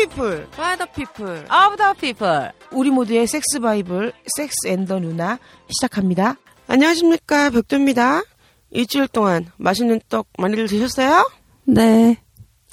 people 0.00 0.48
people, 0.94 1.44
of 1.44 1.76
the 1.76 1.92
people. 2.00 2.48
우리 2.72 2.90
모두의 2.90 3.26
섹스 3.26 3.60
바이블 3.60 4.12
Sex 4.36 4.66
and 4.66 4.86
the 4.86 4.98
누나 4.98 5.38
시작합니다. 5.68 6.36
안녕하십니까 6.68 7.50
벽두입니다. 7.50 8.22
일주일 8.70 9.08
동안 9.08 9.44
맛있는 9.58 10.00
떡 10.08 10.26
많이들 10.38 10.68
드셨어요? 10.68 11.28
네. 11.64 12.16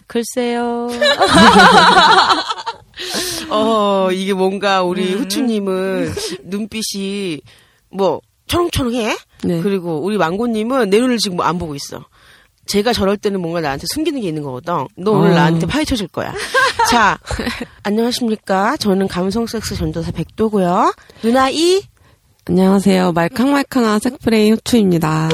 글쎄요. 0.07 0.87
어 3.49 4.09
이게 4.13 4.33
뭔가 4.33 4.83
우리 4.83 5.13
후추님은 5.13 6.13
눈빛이 6.43 7.41
뭐 7.89 8.21
초롱초롱해. 8.47 9.17
네. 9.43 9.61
그리고 9.61 9.99
우리 9.99 10.17
망고님은 10.17 10.89
내 10.89 11.01
눈을 11.01 11.17
지금 11.17 11.41
안 11.41 11.59
보고 11.59 11.75
있어. 11.75 12.05
제가 12.67 12.93
저럴 12.93 13.17
때는 13.17 13.41
뭔가 13.41 13.61
나한테 13.61 13.85
숨기는 13.93 14.21
게 14.21 14.27
있는 14.27 14.43
거거든. 14.43 14.87
너 14.97 15.11
오늘 15.11 15.31
어. 15.31 15.35
나한테 15.35 15.65
파헤쳐줄 15.65 16.09
거야. 16.09 16.33
자, 16.89 17.17
안녕하십니까. 17.83 18.77
저는 18.77 19.07
감성 19.07 19.45
섹스 19.45 19.75
전도사 19.75 20.11
백도고요. 20.11 20.93
누나 21.21 21.49
이 21.49 21.83
안녕하세요. 22.45 23.11
말캉말캉한 23.11 23.99
색프레이 23.99 24.51
후추입니다. 24.51 25.29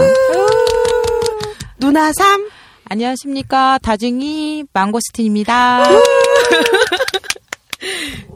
누나 1.80 2.12
삼 2.14 2.50
안녕하십니까. 2.90 3.78
다중이 3.84 4.66
망고스틴입니다. 4.74 5.84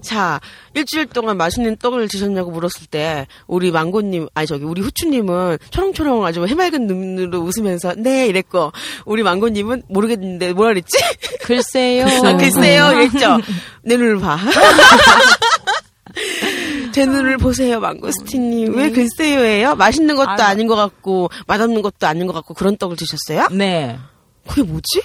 자, 0.07 0.39
일주일 0.73 1.07
동안 1.07 1.35
맛있는 1.35 1.75
떡을 1.75 2.07
드셨냐고 2.07 2.49
물었을 2.49 2.88
때, 2.88 3.27
우리 3.45 3.71
망고님, 3.71 4.29
아니, 4.34 4.48
저기, 4.48 4.63
우리 4.63 4.81
후추님은 4.81 5.57
초롱초롱 5.70 6.23
아주 6.23 6.48
해맑은 6.48 6.88
눈으로 6.88 7.40
웃으면서, 7.40 7.93
네, 7.98 8.27
이랬고, 8.27 8.71
우리 9.04 9.21
망고님은 9.21 9.84
모르겠는데, 9.90 10.54
뭐라 10.54 10.70
그랬지? 10.70 10.98
글쎄요. 11.43 12.05
아, 12.05 12.37
글쎄요, 12.37 12.93
이랬죠? 12.93 13.40
내 13.84 13.98
눈을 13.98 14.20
봐. 14.20 14.40
제 16.93 17.05
눈을 17.05 17.37
보세요, 17.37 17.82
망고스틴님. 17.82 18.77
왜 18.77 18.91
글쎄요예요? 18.91 19.76
맛있는 19.76 20.15
것도 20.15 20.29
아유. 20.29 20.41
아닌 20.41 20.67
것 20.67 20.77
같고, 20.77 21.29
맛없는 21.48 21.82
것도 21.82 22.07
아닌 22.07 22.27
것 22.27 22.34
같고, 22.34 22.54
그런 22.54 22.77
떡을 22.77 22.95
드셨어요? 22.95 23.49
네. 23.51 23.99
그게 24.48 24.63
뭐지? 24.63 25.01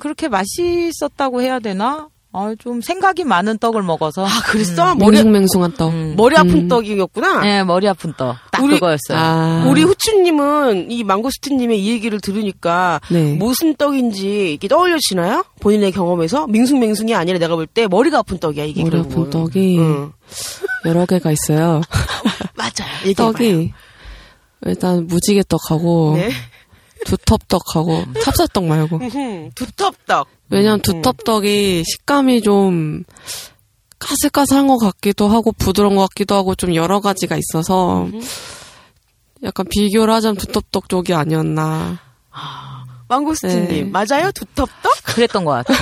그렇게 0.00 0.28
맛있었다고 0.28 1.42
해야 1.42 1.58
되나? 1.58 2.08
아, 2.40 2.54
좀 2.58 2.80
생각이 2.80 3.24
많은 3.24 3.58
떡을 3.58 3.82
먹어서. 3.82 4.24
아, 4.24 4.28
그랬어? 4.46 4.94
머리, 4.94 5.16
맹숭맹숭한 5.16 5.72
떡. 5.74 5.92
음. 5.92 6.14
머리 6.16 6.36
아픈 6.36 6.68
떡이었구나? 6.68 7.40
네, 7.42 7.64
머리 7.64 7.88
아픈 7.88 8.12
떡. 8.16 8.36
딱 8.52 8.62
우리- 8.62 8.74
그거였어요. 8.74 9.18
아. 9.18 9.66
우리 9.68 9.82
후추님은 9.82 10.90
이 10.90 11.02
망고스틴님의 11.04 11.82
이 11.82 11.90
얘기를 11.90 12.20
들으니까 12.20 13.00
네. 13.10 13.34
무슨 13.34 13.74
떡인지 13.74 14.52
이게 14.54 14.68
떠올려지나요? 14.68 15.44
본인의 15.60 15.90
경험에서 15.92 16.46
밍숭맹숭이 16.46 17.14
아니라 17.14 17.38
내가 17.38 17.56
볼 17.56 17.66
때 17.66 17.86
머리가 17.88 18.18
아픈 18.18 18.38
떡이야 18.38 18.64
이게 18.64 18.82
머리 18.84 18.98
아픈 18.98 19.08
결국은. 19.10 19.30
떡이 19.30 19.78
응. 19.78 20.12
여러 20.86 21.04
개가 21.06 21.32
있어요. 21.32 21.80
맞아요. 22.56 23.14
떡이 23.16 23.72
일단 24.66 25.06
무지개 25.06 25.42
떡하고 25.48 26.14
네. 26.16 26.30
두텁떡하고 27.04 28.04
찹쌀떡 28.22 28.64
말고. 28.64 28.96
음흠, 28.96 29.50
두텁떡. 29.54 30.28
왜냐면 30.50 30.80
두텁떡이 30.80 31.84
식감이 31.84 32.42
좀 32.42 33.04
까슬까슬한 33.98 34.68
것 34.68 34.78
같기도 34.78 35.28
하고 35.28 35.52
부드러운 35.52 35.96
것 35.96 36.02
같기도 36.08 36.34
하고 36.34 36.54
좀 36.54 36.74
여러 36.74 37.00
가지가 37.00 37.36
있어서 37.36 38.08
약간 39.42 39.66
비교를 39.68 40.12
하자면 40.14 40.36
두텁떡 40.36 40.88
쪽이 40.88 41.14
아니었나. 41.14 41.98
망고스틴님 43.08 43.68
네. 43.68 43.84
맞아요? 43.90 44.30
두텁떡? 44.32 44.92
그랬던 45.04 45.44
것 45.44 45.50
같아요. 45.52 45.78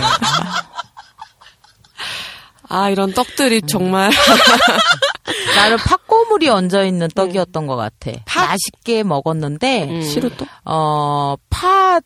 아 2.69 2.91
이런 2.91 3.13
떡들이 3.13 3.63
정말 3.63 4.11
나는 5.57 5.77
팥고물이 5.77 6.49
얹어 6.49 6.85
있는 6.85 7.09
떡이었던 7.15 7.67
것 7.67 7.77
같아. 7.77 8.13
팥? 8.27 8.47
맛있게 8.49 9.03
먹었는데, 9.03 9.89
음. 9.91 10.03
시루떡? 10.03 10.49
어, 10.65 11.37
팥 11.51 12.03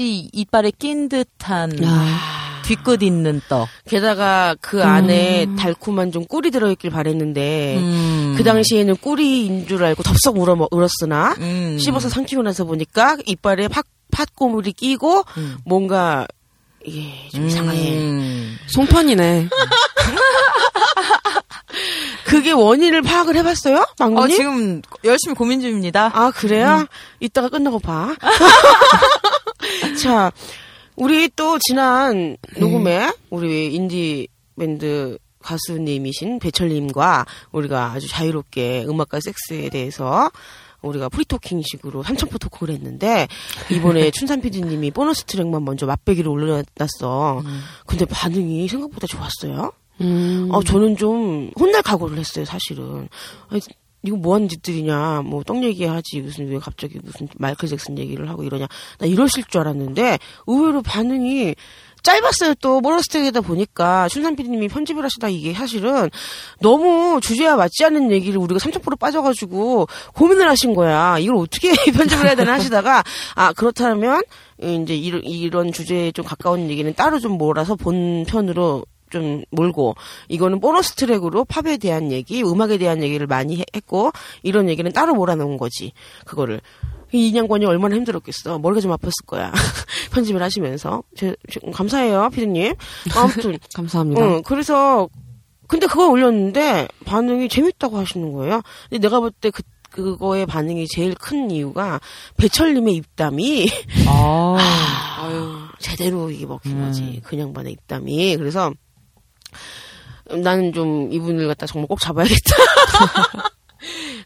이 0.00 0.28
이빨에 0.32 0.70
낀 0.78 1.08
듯한 1.08 1.72
아, 1.84 2.60
뒤끝 2.64 3.02
있는 3.02 3.40
떡. 3.48 3.68
게다가 3.88 4.54
그 4.60 4.82
안에 4.84 5.46
달콤한 5.58 6.12
좀 6.12 6.24
꿀이 6.26 6.50
들어있길 6.50 6.90
바랬는데 6.90 7.76
음. 7.78 8.34
그 8.36 8.44
당시에는 8.44 8.96
꿀인 8.96 9.66
줄 9.66 9.82
알고 9.84 10.02
덥석 10.02 10.36
울어 10.38 10.54
먹- 10.56 10.72
울었으나 10.72 11.34
음. 11.38 11.78
씹어서 11.80 12.08
삼키고 12.08 12.42
나서 12.42 12.64
보니까 12.64 13.16
이빨에 13.26 13.68
팥, 13.68 13.84
팥고물이 14.12 14.72
끼고 14.72 15.24
음. 15.36 15.56
뭔가 15.64 16.26
이게 16.84 17.28
좀 17.32 17.46
이상해. 17.46 17.90
음. 17.98 18.56
송편이네. 18.68 19.48
그게 22.24 22.52
원인을 22.52 23.02
파악을 23.02 23.36
해봤어요? 23.36 23.78
어, 23.78 23.84
망고님? 23.98 24.36
지금 24.36 24.82
열심히 25.04 25.34
고민 25.34 25.60
중입니다. 25.60 26.10
아, 26.14 26.30
그래요? 26.30 26.86
이따가 27.20 27.48
끝나고 27.48 27.78
봐. 27.78 28.14
자, 30.02 30.32
우리 30.96 31.28
또 31.28 31.58
지난 31.58 32.36
녹음에 32.58 33.12
우리 33.30 33.74
인디 33.74 34.28
밴드 34.58 35.18
가수님이신 35.40 36.40
배철님과 36.40 37.26
우리가 37.52 37.92
아주 37.92 38.08
자유롭게 38.08 38.84
음악과 38.88 39.20
섹스에 39.20 39.68
대해서 39.70 40.30
우리가 40.82 41.08
프리토킹식으로 41.08 42.02
삼천포 42.02 42.38
토크를 42.38 42.74
했는데 42.74 43.26
이번에 43.70 44.10
춘산 44.12 44.40
PD님이 44.40 44.90
보너스 44.90 45.24
트랙만 45.24 45.64
먼저 45.64 45.86
맛배기를 45.86 46.28
올려놨어. 46.30 47.42
근데 47.86 48.04
반응이 48.04 48.68
생각보다 48.68 49.06
좋았어요. 49.06 49.72
음. 50.00 50.48
어, 50.52 50.62
저는 50.62 50.96
좀 50.96 51.50
혼날 51.58 51.82
각오를 51.82 52.18
했어요, 52.18 52.44
사실은. 52.44 53.08
아니, 53.48 53.60
이거 54.08 54.16
뭐 54.16 54.34
하는 54.34 54.48
짓들이냐, 54.48 55.22
뭐, 55.24 55.42
떡 55.42 55.62
얘기하지, 55.62 56.22
무슨, 56.22 56.48
왜 56.48 56.58
갑자기 56.58 56.98
무슨 57.02 57.28
마이클 57.36 57.68
잭슨 57.68 57.98
얘기를 57.98 58.28
하고 58.28 58.42
이러냐. 58.42 58.66
나 58.98 59.06
이러실 59.06 59.44
줄 59.44 59.60
알았는데, 59.60 60.18
의외로 60.46 60.80
반응이 60.80 61.54
짧았어요, 62.02 62.54
또, 62.62 62.80
모러스텍에다 62.80 63.42
보니까, 63.42 64.08
춘산 64.08 64.34
PD님이 64.34 64.68
편집을 64.68 65.04
하시다 65.04 65.28
이게 65.28 65.52
사실은 65.52 66.08
너무 66.60 67.20
주제와 67.20 67.56
맞지 67.56 67.84
않는 67.84 68.10
얘기를 68.10 68.38
우리가 68.38 68.58
3,000% 68.58 68.98
빠져가지고 68.98 69.88
고민을 70.14 70.48
하신 70.48 70.74
거야. 70.74 71.18
이걸 71.18 71.36
어떻게 71.36 71.68
편집을 71.92 72.26
해야 72.26 72.34
되나 72.34 72.54
하시다가, 72.54 73.04
아, 73.34 73.52
그렇다면, 73.52 74.22
이제 74.62 74.94
이런 74.96 75.70
주제에 75.70 76.12
좀 76.12 76.24
가까운 76.24 76.70
얘기는 76.70 76.92
따로 76.94 77.18
좀 77.18 77.32
몰아서 77.32 77.76
본편으로 77.76 78.84
좀 79.10 79.42
몰고 79.50 79.94
이거는 80.28 80.60
보너스 80.60 80.94
트랙으로 80.94 81.44
팝에 81.44 81.76
대한 81.78 82.12
얘기, 82.12 82.42
음악에 82.42 82.78
대한 82.78 83.02
얘기를 83.02 83.26
많이 83.26 83.58
해- 83.58 83.64
했고 83.74 84.12
이런 84.42 84.68
얘기는 84.68 84.90
따로 84.92 85.14
몰아놓은 85.14 85.56
거지. 85.58 85.92
그거를 86.24 86.60
이 87.12 87.28
인양권이 87.28 87.64
얼마나 87.64 87.96
힘들었겠어. 87.96 88.58
머리가 88.58 88.80
좀 88.80 88.92
아팠을 88.92 89.24
거야. 89.26 89.50
편집을 90.12 90.42
하시면서 90.42 91.02
제, 91.16 91.34
제- 91.50 91.60
감사해요, 91.72 92.28
피디님. 92.32 92.74
아무튼 93.16 93.58
감사합니다. 93.74 94.22
응, 94.22 94.42
그래서 94.42 95.08
근데 95.66 95.86
그걸 95.86 96.10
올렸는데 96.10 96.88
반응이 97.04 97.48
재밌다고 97.48 97.96
하시는 97.98 98.32
거예요. 98.32 98.62
근데 98.88 99.00
내가 99.06 99.20
볼 99.20 99.30
때 99.40 99.50
그 99.50 99.62
그거의 99.90 100.44
반응이 100.44 100.86
제일 100.88 101.14
큰 101.14 101.50
이유가 101.50 101.98
배철님의 102.36 102.94
입담이 102.94 103.68
아. 104.06 104.56
아유. 105.18 105.54
제대로 105.78 106.30
이게 106.30 106.44
먹힌 106.44 106.72
음. 106.78 106.84
거지. 106.86 107.22
그냥 107.24 107.54
반의 107.54 107.72
입담이. 107.72 108.36
그래서 108.36 108.70
나는 110.42 110.72
좀 110.72 111.12
이분을 111.12 111.48
갖다 111.48 111.66
정말 111.66 111.88
꼭 111.88 112.00
잡아야겠다. 112.00 112.56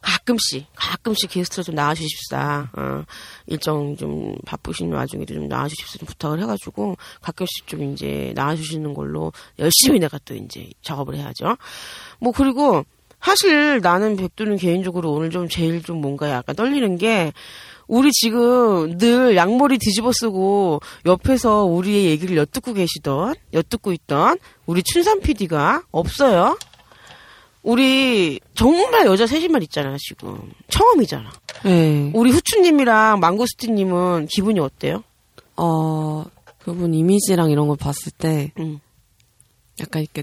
가끔씩, 0.00 0.66
가끔씩 0.74 1.30
게스트로 1.30 1.62
좀 1.62 1.74
나와주십사. 1.74 2.70
어, 2.72 3.04
일정 3.46 3.96
좀 3.96 4.34
바쁘신 4.44 4.92
와중에도 4.92 5.34
좀 5.34 5.48
나와주십사 5.48 5.98
좀 5.98 6.06
부탁을 6.06 6.40
해가지고 6.42 6.96
가끔씩 7.20 7.66
좀 7.66 7.92
이제 7.92 8.32
나와주시는 8.34 8.94
걸로 8.94 9.32
열심히 9.58 10.00
내가 10.00 10.18
또 10.24 10.34
이제 10.34 10.68
작업을 10.82 11.14
해야죠. 11.16 11.56
뭐 12.18 12.32
그리고 12.32 12.84
사실 13.20 13.80
나는 13.80 14.16
백두는 14.16 14.56
개인적으로 14.56 15.12
오늘 15.12 15.30
좀 15.30 15.48
제일 15.48 15.82
좀 15.82 16.00
뭔가 16.00 16.28
약간 16.28 16.56
떨리는 16.56 16.96
게 16.98 17.32
우리 17.92 18.10
지금 18.10 18.96
늘 18.96 19.36
양머리 19.36 19.76
뒤집어 19.76 20.12
쓰고 20.14 20.80
옆에서 21.04 21.64
우리의 21.64 22.06
얘기를 22.06 22.38
엿듣고 22.38 22.72
계시던, 22.72 23.34
엿듣고 23.52 23.92
있던 23.92 24.38
우리 24.64 24.82
춘산 24.82 25.20
PD가 25.20 25.82
없어요. 25.90 26.56
우리 27.62 28.40
정말 28.54 29.04
여자 29.04 29.26
셋이만 29.26 29.60
있잖아, 29.64 29.94
지금. 30.00 30.40
처음이잖아. 30.70 31.30
네. 31.64 32.10
우리 32.14 32.30
후추님이랑 32.30 33.20
망고스티님은 33.20 34.28
기분이 34.30 34.58
어때요? 34.58 35.04
어, 35.58 36.24
그분 36.64 36.94
이미지랑 36.94 37.50
이런 37.50 37.68
걸 37.68 37.76
봤을 37.76 38.10
때 38.10 38.52
응. 38.58 38.80
약간 39.80 40.00
이렇게 40.00 40.22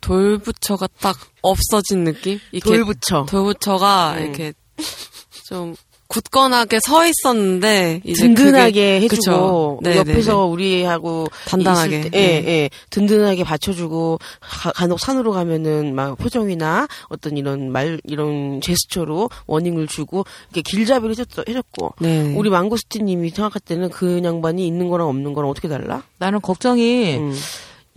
돌부처가 0.00 0.88
딱 0.98 1.16
없어진 1.40 2.02
느낌? 2.02 2.40
이렇게 2.50 2.68
돌부처. 2.68 3.26
돌부처가 3.28 4.14
음. 4.14 4.22
이렇게 4.24 4.52
좀 5.46 5.76
굳건하게 6.08 6.78
서 6.86 7.04
있었는데 7.06 8.00
이제 8.04 8.22
든든하게 8.26 9.00
그게- 9.00 9.00
해주고 9.04 9.16
그쵸. 9.16 9.78
네, 9.82 9.96
옆에서 9.96 10.32
네, 10.32 10.38
네. 10.38 10.42
우리하고 10.52 11.26
단단하게. 11.46 12.00
때, 12.02 12.10
예, 12.14 12.40
네. 12.40 12.44
예, 12.48 12.70
든든하게 12.90 13.44
받쳐주고 13.44 14.18
가, 14.40 14.72
간혹 14.72 15.00
산으로 15.00 15.32
가면은 15.32 15.94
막 15.94 16.16
표정이나 16.18 16.86
어떤 17.08 17.36
이런 17.36 17.70
말 17.72 18.00
이런 18.04 18.60
제스처로 18.60 19.30
워닝을 19.46 19.86
주고 19.88 20.24
이렇게 20.52 20.62
길잡이를 20.62 21.10
해줬, 21.10 21.48
해줬고 21.48 21.94
네. 22.00 22.34
우리 22.36 22.50
망고스티님이 22.50 23.30
생각할 23.30 23.60
때는 23.64 23.90
그 23.90 24.20
양반이 24.22 24.66
있는 24.66 24.88
거랑 24.88 25.08
없는 25.08 25.32
거랑 25.34 25.50
어떻게 25.50 25.68
달라? 25.68 26.02
나는 26.18 26.40
걱정이 26.40 27.16
음. 27.16 27.34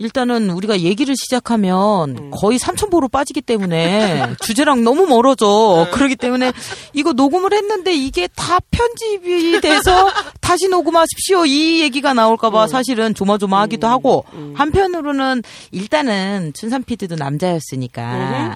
일단은 0.00 0.48
우리가 0.48 0.80
얘기를 0.80 1.14
시작하면 1.14 2.16
음. 2.16 2.30
거의 2.32 2.58
삼천보로 2.58 3.08
빠지기 3.08 3.42
때문에 3.42 4.34
주제랑 4.40 4.82
너무 4.82 5.06
멀어져. 5.06 5.84
네. 5.84 5.90
그렇기 5.90 6.16
때문에 6.16 6.52
이거 6.94 7.12
녹음을 7.12 7.52
했는데 7.52 7.94
이게 7.94 8.26
다 8.34 8.58
편집이 8.70 9.60
돼서 9.60 10.10
다시 10.40 10.68
녹음하십시오. 10.68 11.44
이 11.44 11.82
얘기가 11.82 12.14
나올까봐 12.14 12.66
사실은 12.66 13.14
조마조마하기도 13.14 13.86
하고 13.86 14.24
한편으로는 14.54 15.42
일단은 15.70 16.52
춘삼 16.54 16.84
PD도 16.84 17.16
남자였으니까 17.16 18.02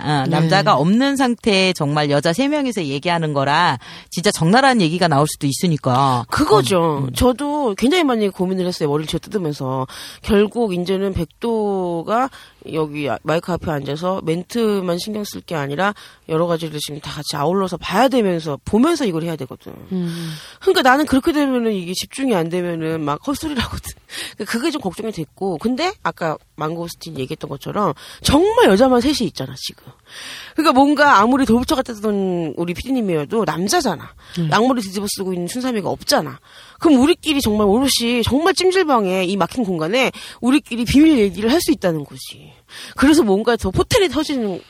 어, 0.02 0.30
남자가 0.30 0.76
없는 0.76 1.16
상태에 1.16 1.74
정말 1.74 2.10
여자 2.10 2.32
세 2.32 2.48
명이서 2.48 2.86
얘기하는 2.86 3.34
거라 3.34 3.78
진짜 4.10 4.30
적나라한 4.30 4.80
얘기가 4.80 5.08
나올 5.08 5.26
수도 5.28 5.46
있으니까 5.46 6.24
그거죠. 6.30 7.08
저도 7.14 7.74
굉장히 7.76 8.02
많이 8.02 8.30
고민을 8.30 8.66
했어요. 8.66 8.88
머리를 8.88 9.06
쥐어 9.08 9.18
뜯으면서. 9.18 9.86
결국 10.22 10.72
이제는 10.74 11.12
백 11.12 11.28
도가 11.40 12.30
여기 12.72 13.08
마이크 13.22 13.52
앞에 13.52 13.70
앉아서 13.70 14.22
멘트만 14.24 14.98
신경 14.98 15.24
쓸 15.24 15.40
게 15.42 15.54
아니라 15.54 15.94
여러 16.28 16.46
가지를 16.46 16.78
지금 16.80 17.00
다 17.00 17.10
같이 17.10 17.36
아울러서 17.36 17.76
봐야 17.76 18.08
되면서 18.08 18.58
보면서 18.64 19.04
이걸 19.04 19.24
해야 19.24 19.36
되거든. 19.36 19.74
음. 19.92 20.32
그러니까 20.60 20.82
나는 20.82 21.04
그렇게 21.04 21.32
되면은 21.32 21.72
이게 21.72 21.92
집중이 21.92 22.34
안 22.34 22.48
되면은 22.48 23.02
막 23.02 23.26
헛소리라거든. 23.26 23.92
그러니까 24.36 24.52
그게 24.52 24.70
좀 24.70 24.80
걱정이 24.80 25.12
됐고. 25.12 25.58
근데 25.58 25.92
아까 26.02 26.38
망고스틴 26.56 27.18
얘기했던 27.18 27.50
것처럼 27.50 27.92
정말 28.22 28.70
여자만 28.70 29.00
셋이 29.00 29.26
있잖아, 29.28 29.54
지금. 29.58 29.84
그러니까 30.54 30.72
뭔가 30.72 31.18
아무리 31.18 31.44
돌부처 31.44 31.74
같았던 31.74 32.54
우리 32.56 32.72
피디님이어도 32.74 33.44
남자잖아. 33.44 34.14
양머리 34.50 34.80
뒤집어 34.80 35.06
쓰고 35.08 35.32
있는 35.34 35.46
춘삼이가 35.46 35.88
없잖아. 35.88 36.38
그럼 36.84 37.00
우리끼리 37.00 37.40
정말 37.40 37.66
오롯이 37.66 38.22
정말 38.24 38.52
찜질방에 38.52 39.24
이 39.24 39.36
막힌 39.38 39.64
공간에 39.64 40.12
우리끼리 40.42 40.84
비밀 40.84 41.18
얘기를 41.18 41.50
할 41.50 41.60
수 41.64 41.72
있다는 41.72 42.04
거지. 42.04 42.52
그래서 42.96 43.22
뭔가 43.22 43.56
더 43.56 43.70
포텐이 43.70 44.10
터지는 44.10 44.60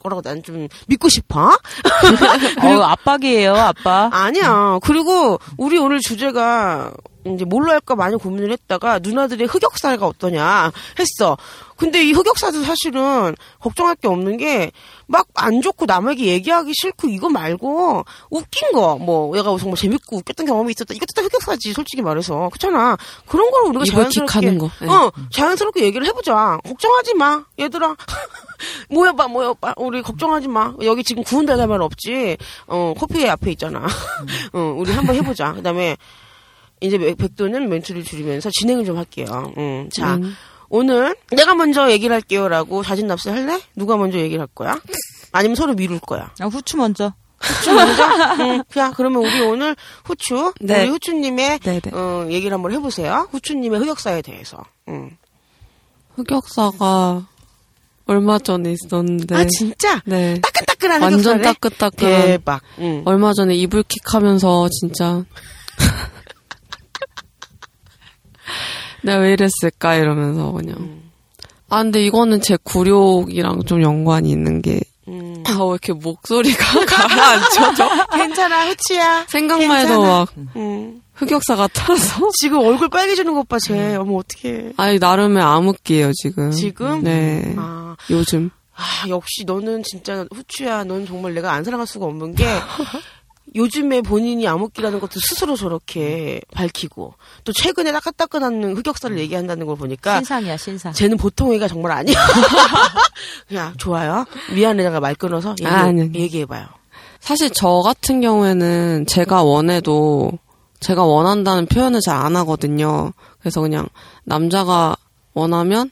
거라고 0.00 0.20
난 0.20 0.42
좀 0.42 0.68
믿고 0.86 1.08
싶어. 1.08 1.48
어, 2.62 2.82
압박이에요, 2.82 3.54
압박. 3.54 4.10
아니야. 4.12 4.78
그리고 4.82 5.38
우리 5.56 5.78
오늘 5.78 6.00
주제가 6.00 6.92
이제 7.24 7.44
뭘로 7.46 7.70
할까 7.70 7.94
많이 7.94 8.16
고민을 8.16 8.50
했다가 8.50 8.98
누나들의 8.98 9.46
흑역사가 9.46 10.06
어떠냐 10.06 10.72
했어. 10.98 11.38
근데 11.82 12.04
이 12.04 12.12
흑역사도 12.12 12.62
사실은 12.62 13.34
걱정할 13.60 13.96
게 13.96 14.06
없는 14.08 14.36
게 14.36 14.70
막 15.08 15.26
안 15.34 15.60
좋고 15.60 15.84
남에게 15.86 16.24
얘기하기 16.26 16.72
싫고 16.74 17.08
이거 17.08 17.28
말고 17.28 18.04
웃긴 18.30 18.72
거 18.72 18.96
뭐 18.96 19.36
얘가 19.36 19.54
정말 19.58 19.76
재밌고 19.76 20.16
웃겼던 20.18 20.46
경험이 20.46 20.70
있었다. 20.72 20.94
이것도 20.94 21.08
다 21.14 21.22
흑역사지 21.22 21.72
솔직히 21.74 22.00
말해서 22.02 22.48
그렇잖아. 22.50 22.96
그런 23.26 23.50
거를 23.50 23.68
우리가 23.70 23.84
자연스럽게 23.84 24.30
거. 24.58 24.70
네. 24.80 24.88
어 24.88 25.12
자연스럽게 25.30 25.82
얘기를 25.82 26.06
해보자. 26.06 26.58
걱정하지 26.64 27.14
마 27.14 27.44
얘들아. 27.58 27.96
모여봐 28.88 29.28
모여봐 29.28 29.74
우리 29.76 30.00
걱정하지 30.02 30.48
마 30.48 30.72
여기 30.82 31.02
지금 31.02 31.24
구운 31.24 31.44
달걀만 31.46 31.82
없지 31.82 32.36
어 32.68 32.94
커피 32.96 33.28
앞에 33.28 33.50
있잖아 33.52 33.86
어 34.54 34.74
우리 34.78 34.92
한번 34.92 35.16
해보자 35.16 35.52
그다음에 35.54 35.96
이제 36.80 36.96
백- 36.96 37.18
백도는 37.18 37.68
멘트를 37.68 38.04
줄이면서 38.04 38.50
진행을 38.52 38.84
좀 38.84 38.96
할게요 38.96 39.52
음, 39.58 39.88
자 39.92 40.14
음. 40.14 40.36
오늘 40.72 41.14
내가 41.30 41.54
먼저 41.54 41.90
얘기를 41.90 42.14
할게요라고 42.14 42.82
자진 42.82 43.06
납세 43.06 43.30
할래 43.30 43.60
누가 43.76 43.98
먼저 43.98 44.18
얘기를 44.18 44.40
할 44.40 44.48
거야 44.54 44.80
아니면 45.30 45.54
서로 45.54 45.74
미룰 45.74 46.00
거야 46.00 46.30
아, 46.40 46.46
후추 46.46 46.78
먼저. 46.78 47.12
후추 47.38 47.74
먼저 47.74 48.02
응. 48.40 48.62
자 48.72 48.90
그러면 48.96 49.22
우리 49.22 49.40
오늘 49.42 49.76
후추 50.04 50.54
네. 50.62 50.82
우리 50.84 50.88
후추님의 50.88 51.58
네, 51.58 51.80
네. 51.80 51.90
어, 51.92 52.26
얘기를 52.30 52.54
한번 52.54 52.72
해보세요 52.72 53.28
후추님의 53.32 53.80
흑역사에 53.80 54.22
대해서 54.22 54.64
음. 54.88 55.10
흑역사가 56.16 57.26
얼마 58.06 58.38
전에 58.38 58.72
있었는데. 58.72 59.34
아 59.34 59.44
진짜 59.44 60.00
네. 60.06 60.40
따끈따끈한 60.40 61.02
완전 61.02 61.20
흑역사네? 61.20 61.42
따끈따끈한. 61.42 62.22
대박 62.22 62.62
응. 62.78 63.02
얼마 63.04 63.34
전에 63.34 63.54
이불킥 63.56 64.14
하면서 64.14 64.68
진짜 64.70 65.24
내가 69.02 69.18
왜 69.18 69.32
이랬을까 69.32 69.96
이러면서 69.96 70.52
그냥 70.52 71.00
아 71.68 71.82
근데 71.82 72.04
이거는 72.04 72.40
제 72.40 72.56
굴욕이랑 72.62 73.64
좀 73.64 73.82
연관이 73.82 74.30
있는 74.30 74.62
게 74.62 74.80
음. 75.08 75.42
아, 75.46 75.52
왜 75.64 75.70
이렇게 75.70 75.92
목소리가 75.92 76.64
가라앉혀져? 76.86 77.88
괜찮아, 78.12 78.68
후치야. 78.68 79.26
생각만 79.28 79.84
해도. 79.86 80.02
막 80.02 80.28
음. 80.56 81.02
흑역사 81.14 81.56
같아서. 81.56 82.30
지금 82.38 82.58
얼굴 82.58 82.88
빨개지는 82.88 83.34
것 83.34 83.48
봐, 83.48 83.58
쟤. 83.58 83.96
어머, 83.96 84.18
어떡해. 84.18 84.74
아니, 84.76 84.98
나름의 85.00 85.42
암흑기예요, 85.42 86.12
지금. 86.14 86.52
지금? 86.52 87.02
네. 87.02 87.54
아, 87.58 87.96
요즘. 88.10 88.50
아, 88.76 89.08
역시 89.08 89.42
너는 89.44 89.82
진짜 89.82 90.24
후추야. 90.32 90.84
넌 90.84 91.04
정말 91.04 91.34
내가 91.34 91.52
안 91.52 91.64
사랑할 91.64 91.86
수가 91.86 92.06
없는 92.06 92.34
게 92.36 92.46
요즘에 93.54 94.00
본인이 94.02 94.46
암흑기라는 94.48 94.98
것도 95.00 95.20
스스로 95.20 95.56
저렇게 95.56 96.40
밝히고 96.52 97.14
또 97.44 97.52
최근에 97.52 97.92
따끈따끈한 97.92 98.76
흑역사를 98.76 99.18
얘기한다는 99.18 99.66
걸 99.66 99.76
보니까 99.76 100.16
신상이야, 100.16 100.56
신상. 100.56 100.92
쟤는 100.92 101.16
보통 101.18 101.52
애가 101.52 101.68
정말 101.68 101.92
아니야. 101.92 102.16
야, 103.54 103.74
좋아요. 103.76 104.24
미안해, 104.54 104.82
내가 104.84 105.00
말 105.00 105.14
끊어서 105.14 105.50
얘기, 105.60 105.66
아, 105.66 105.82
아니, 105.82 106.02
아니. 106.02 106.14
얘기해봐요. 106.18 106.66
사실 107.20 107.50
저 107.50 107.80
같은 107.82 108.20
경우에는 108.20 109.06
제가 109.06 109.42
원해도 109.42 110.32
제가 110.80 111.04
원한다는 111.04 111.66
표현을 111.66 112.00
잘 112.00 112.16
안 112.16 112.34
하거든요. 112.36 113.12
그래서 113.40 113.60
그냥 113.60 113.86
남자가 114.24 114.96
원하면 115.34 115.90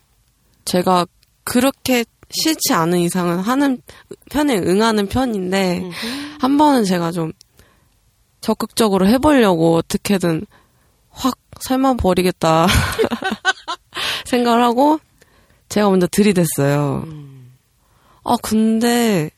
제가 0.65 1.07
그렇게 1.45 2.05
싫지 2.31 2.73
않은 2.73 2.99
이상은 3.01 3.39
하는 3.41 3.81
편에 4.31 4.57
응하는 4.59 5.09
편인데 5.09 5.91
한 6.41 6.59
번은 6.59 6.85
제가 6.85 7.11
좀 7.13 7.33
적극적으로 8.41 9.07
해보려고 9.07 9.77
어떻게든 9.77 10.47
확 11.11 11.39
설마 11.61 11.95
버리겠다 11.95 12.67
생각을 14.25 14.63
하고 14.63 14.99
제가 15.69 15.89
먼저 15.91 16.07
들이댔어요. 16.07 17.07
아 18.25 18.37
근데 18.43 19.31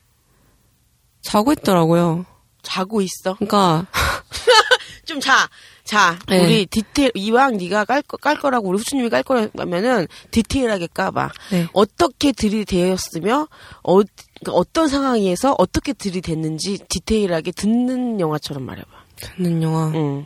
자고 1.21 1.51
있더라고요. 1.53 2.25
자고 2.61 3.01
있어. 3.01 3.35
그러니까 3.35 3.85
좀 5.05 5.19
자. 5.19 5.49
자, 5.83 6.17
네. 6.27 6.39
우리 6.43 6.65
디테일 6.65 7.11
이왕 7.13 7.57
네가 7.57 7.83
깔, 7.85 8.01
거- 8.03 8.15
깔 8.17 8.37
거라고 8.39 8.69
우리 8.69 8.77
후추님이 8.77 9.09
깔 9.09 9.21
거라면은 9.23 10.07
디테일하게 10.31 10.87
까봐. 10.93 11.29
네. 11.51 11.67
어떻게 11.73 12.31
들이대었으며 12.31 13.47
어, 13.83 13.93
그러니까 13.95 14.51
어떤 14.53 14.87
상황에서 14.87 15.55
어떻게 15.57 15.91
들이댔는지 15.93 16.79
디테일하게 16.89 17.51
듣는 17.51 18.19
영화처럼 18.19 18.63
말해봐. 18.63 18.87
듣는 19.17 19.61
영화 19.61 19.87
응. 19.93 20.25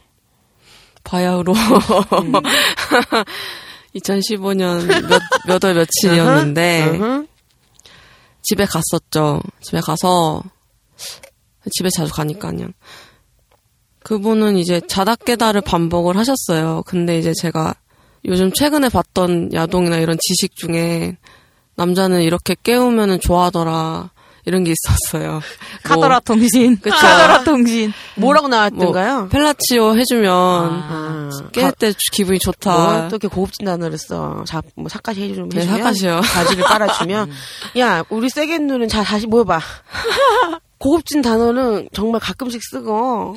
바야흐로 1.03 1.53
2015년 3.95 4.85
몇, 5.09 5.21
몇 5.47 5.63
월 5.63 5.73
며칠이었는데. 5.73 6.97
집에 8.43 8.65
갔었죠. 8.65 9.41
집에 9.61 9.81
가서 9.81 10.41
집에 11.71 11.89
자주 11.89 12.13
가니까 12.13 12.51
그냥 12.51 12.71
그분은 14.07 14.55
이제 14.55 14.79
자다 14.79 15.15
깨다를 15.15 15.59
반복을 15.59 16.15
하셨어요. 16.15 16.83
근데 16.85 17.19
이제 17.19 17.33
제가 17.33 17.75
요즘 18.23 18.53
최근에 18.53 18.87
봤던 18.87 19.51
야동이나 19.51 19.97
이런 19.97 20.17
지식 20.21 20.55
중에 20.55 21.17
남자는 21.75 22.21
이렇게 22.21 22.55
깨우면은 22.63 23.19
좋아하더라 23.19 24.11
이런 24.45 24.63
게 24.63 24.71
있었어요. 24.71 25.41
카더라 25.83 26.21
통신. 26.21 26.77
그쵸. 26.77 26.95
카더라 26.95 27.43
통신. 27.43 27.91
뭐라고 28.15 28.47
뭐, 28.47 28.55
나왔던가요? 28.55 29.17
뭐 29.17 29.27
펠라치오 29.27 29.97
해주면 29.97 30.31
아, 30.31 31.29
깰 31.51 31.77
때 31.77 31.91
기분이 32.13 32.39
좋다. 32.39 32.71
뭐, 32.71 32.93
또 33.09 33.17
이렇게 33.17 33.27
고급진 33.27 33.65
단어를 33.65 33.97
써. 33.97 34.45
자, 34.47 34.61
뭐, 34.77 34.87
사까시 34.87 35.21
해주면 35.21 35.49
네, 35.49 35.59
해주면. 35.59 35.77
사까시요. 35.79 36.21
바지를 36.33 36.63
빨아주면. 36.63 37.29
야, 37.79 38.05
우리 38.09 38.29
세겐누는 38.29 38.87
자, 38.87 39.03
다시 39.03 39.27
모여봐. 39.27 39.59
고급진 40.77 41.21
단어는 41.21 41.89
정말 41.91 42.21
가끔씩 42.21 42.61
쓰고, 42.63 43.35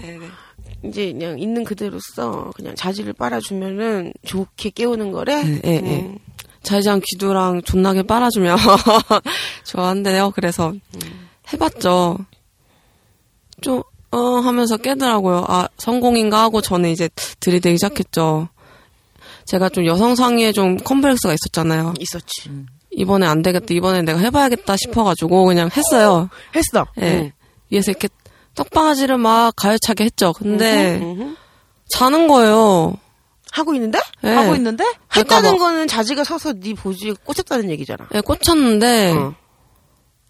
이제 0.84 1.12
그냥 1.12 1.38
있는 1.38 1.64
그대로 1.64 1.98
써. 2.14 2.50
그냥 2.56 2.74
자지를 2.74 3.12
빨아주면은 3.12 4.12
좋게 4.24 4.70
깨우는 4.70 5.12
거래. 5.12 5.42
네, 5.42 5.60
네, 5.60 5.80
네. 5.80 6.00
음. 6.02 6.18
자이장 6.62 7.00
귀두랑 7.04 7.62
존나게 7.62 8.02
빨아주면 8.02 8.58
좋아한대요. 9.64 10.32
그래서 10.34 10.72
해봤죠. 11.52 12.18
좀 13.62 13.82
어 14.12 14.40
하면서 14.40 14.76
깨더라고요. 14.76 15.44
아 15.46 15.68
성공인가 15.78 16.42
하고 16.42 16.60
저는 16.60 16.90
이제 16.90 17.08
들이대기 17.38 17.76
시작했죠. 17.76 18.48
제가 19.46 19.68
좀 19.68 19.86
여성상의에 19.86 20.52
좀 20.52 20.76
컴플렉스가 20.78 21.34
있었잖아요. 21.34 21.94
있었지. 21.98 22.50
이번에 22.90 23.26
안 23.26 23.42
되겠다. 23.42 23.66
이번에 23.70 24.02
내가 24.02 24.18
해봐야겠다 24.18 24.76
싶어가지고 24.76 25.44
그냥 25.44 25.70
했어요. 25.76 26.28
했어. 26.56 26.86
예. 27.00 27.02
응. 27.02 27.32
위에서 27.70 27.92
이렇게 27.92 28.08
떡방아지를 28.54 29.18
막 29.18 29.54
가열차게 29.56 30.04
했죠. 30.04 30.32
근데 30.32 30.96
음흠, 30.98 31.22
음흠. 31.22 31.36
자는 31.90 32.28
거예요. 32.28 32.94
하고 33.52 33.74
있는데? 33.74 33.98
예. 34.24 34.28
하고 34.30 34.54
있는데 34.54 34.84
했다는 35.16 35.50
뭐- 35.52 35.58
거는 35.60 35.88
자지가 35.88 36.22
서서 36.24 36.52
네 36.54 36.74
보지에 36.74 37.14
꽂혔다는 37.24 37.70
얘기잖아. 37.70 38.06
예, 38.14 38.20
꽂혔는데 38.20 39.12
어. 39.12 39.34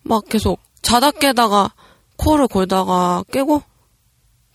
막 0.02 0.24
계속 0.28 0.58
자다 0.82 1.10
깨다가 1.10 1.72
코를 2.16 2.46
골다가 2.48 3.22
깨고 3.32 3.62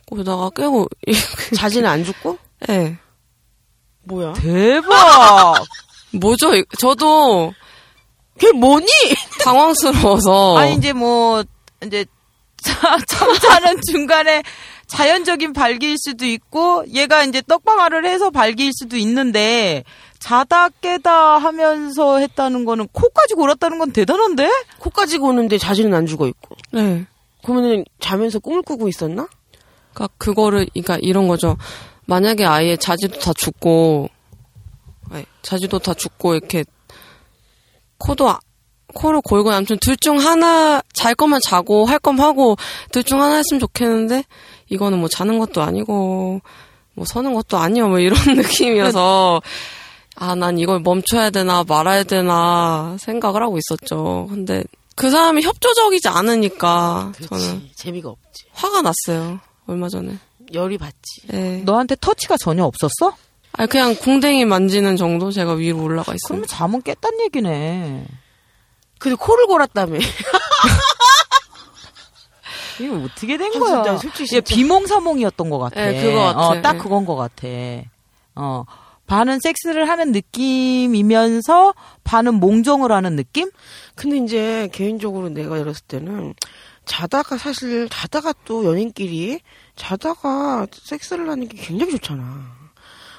골다가 0.07 0.49
깨고 0.51 0.87
자지는 1.55 1.87
안 1.89 2.03
죽고? 2.03 2.37
예. 2.69 2.97
뭐야? 4.05 4.33
대박. 4.33 5.63
뭐죠? 6.13 6.55
이- 6.55 6.63
저도 6.79 7.53
그게 8.39 8.51
뭐니? 8.51 8.87
당황스러워서 9.43 10.57
아니 10.57 10.73
이제 10.75 10.91
뭐 10.93 11.43
이제 11.85 12.05
자, 12.65 12.97
잠자는 13.07 13.81
중간에 13.91 14.41
자연적인 14.87 15.53
발기일 15.53 15.97
수도 15.99 16.25
있고 16.25 16.83
얘가 16.93 17.23
이제 17.23 17.41
떡방아를 17.47 18.05
해서 18.05 18.29
발기일 18.31 18.71
수도 18.73 18.97
있는데 18.97 19.83
자다 20.19 20.69
깨다 20.69 21.37
하면서 21.37 22.17
했다는 22.17 22.65
거는 22.65 22.87
코까지 22.91 23.35
골았다는 23.35 23.77
건 23.77 23.91
대단한데? 23.91 24.49
코까지 24.79 25.19
고는데 25.19 25.57
자지는 25.59 25.93
안 25.93 26.05
죽어 26.07 26.27
있고. 26.27 26.55
네. 26.71 27.05
그러면은 27.43 27.85
자면서 27.99 28.39
꿈을 28.39 28.63
꾸고 28.63 28.87
있었나? 28.87 29.27
그러니까 29.93 30.13
그거를 30.17 30.65
그러니까 30.73 30.97
이런 31.01 31.27
거죠. 31.27 31.57
만약에 32.05 32.45
아예 32.45 32.75
자지도 32.75 33.19
다 33.19 33.31
죽고 33.35 34.09
아니, 35.11 35.23
자지도 35.43 35.77
다 35.79 35.93
죽고 35.93 36.33
이렇게 36.35 36.63
코도 37.99 38.29
아- 38.29 38.39
코를 38.95 39.21
골고 39.21 39.51
아무튼 39.51 39.77
둘 39.79 39.95
중 39.97 40.19
하나 40.19 40.81
잘 40.93 41.13
거면 41.15 41.39
자고 41.43 41.85
할 41.85 41.99
거면 41.99 42.25
하고 42.25 42.55
둘 42.91 43.03
중 43.03 43.21
하나 43.21 43.35
했으면 43.35 43.59
좋겠는데 43.59 44.23
이거는 44.69 44.97
뭐 44.99 45.07
자는 45.07 45.37
것도 45.37 45.61
아니고 45.61 46.41
뭐 46.95 47.05
서는 47.05 47.33
것도 47.33 47.57
아니야 47.57 47.85
뭐 47.85 47.99
이런 47.99 48.17
느낌이어서 48.35 49.41
아 50.17 50.33
난 50.35 50.57
이걸 50.57 50.79
멈춰야 50.79 51.29
되나 51.29 51.63
말아야 51.67 52.03
되나 52.03 52.95
생각을 52.99 53.43
하고 53.43 53.57
있었죠. 53.57 54.27
근데 54.29 54.63
그 54.95 55.11
사람이 55.11 55.41
협조적이지 55.41 56.07
않으니까 56.07 57.11
저는 57.29 57.69
재미가 57.75 58.09
없지. 58.09 58.45
화가 58.53 58.81
났어요. 58.81 59.39
얼마 59.67 59.89
전에. 59.89 60.17
열이 60.53 60.77
받지. 60.77 61.21
예. 61.33 61.57
너한테 61.65 61.97
터치가 61.99 62.37
전혀 62.37 62.63
없었어? 62.63 63.13
아니 63.51 63.67
그냥 63.67 63.93
궁뎅이 63.95 64.45
만지는 64.45 64.95
정도 64.95 65.31
제가 65.31 65.53
위로 65.53 65.83
올라가 65.83 66.13
있어요. 66.13 66.27
그러면 66.29 66.47
잠은 66.47 66.81
깼단 66.81 67.19
얘기네. 67.21 68.05
근데 69.05 69.15
코를 69.17 69.45
골았다며. 69.45 69.99
이거 72.81 72.95
어떻게 73.03 73.37
된 73.37 73.51
아, 73.55 73.59
거야? 73.59 73.83
진짜 73.83 73.97
솔직히 73.99 74.35
얘 74.35 74.41
진짜. 74.41 74.55
비몽사몽이었던 74.55 75.49
것 75.51 75.59
같아. 75.59 75.85
네, 75.85 76.01
그거 76.01 76.23
같아. 76.23 76.39
어, 76.39 76.59
딱 76.63 76.73
네. 76.73 76.79
그건 76.79 77.05
것 77.05 77.15
같아. 77.15 77.47
어. 78.33 78.65
반은 79.05 79.39
섹스를 79.41 79.87
하는 79.87 80.11
느낌이면서 80.11 81.75
반은 82.03 82.39
몽정을 82.39 82.91
하는 82.91 83.15
느낌? 83.15 83.51
근데 83.93 84.17
이제 84.17 84.69
개인적으로 84.73 85.29
내가 85.29 85.59
이랬을 85.59 85.81
때는 85.87 86.33
자다가 86.85 87.37
사실 87.37 87.87
자다가 87.89 88.33
또 88.45 88.65
연인끼리 88.65 89.39
자다가 89.75 90.65
섹스를 90.71 91.29
하는 91.29 91.47
게 91.47 91.57
굉장히 91.57 91.91
좋잖아. 91.91 92.64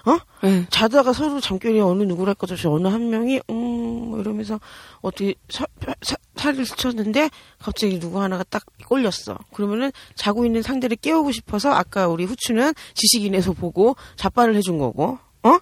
어? 0.07 0.19
예. 0.45 0.67
자다가 0.71 1.13
서로 1.13 1.41
잠결에 1.41 1.81
어느 1.81 2.05
누구랄 2.05 2.35
것 2.37 2.51
없이 2.51 2.69
어느 2.69 2.87
한 2.87 3.11
명이 3.11 3.41
음뭐 3.51 4.21
이러면서 4.21 4.61
어떻게 5.01 5.35
사, 5.49 5.67
사, 6.01 6.17
살을 6.37 6.65
스쳤는데 6.65 7.29
갑자기 7.59 7.99
누구 7.99 8.23
하나가 8.23 8.45
딱 8.45 8.65
꼴렸어. 8.87 9.37
그러면은 9.53 9.91
자고 10.15 10.47
있는 10.47 10.63
상대를 10.63 10.97
깨우고 10.97 11.33
싶어서 11.33 11.73
아까 11.73 12.07
우리 12.07 12.25
후추는 12.25 12.73
지식인에서 12.95 13.53
보고 13.53 13.97
자빠를 14.15 14.55
해준 14.55 14.79
거고, 14.79 15.19
어? 15.43 15.59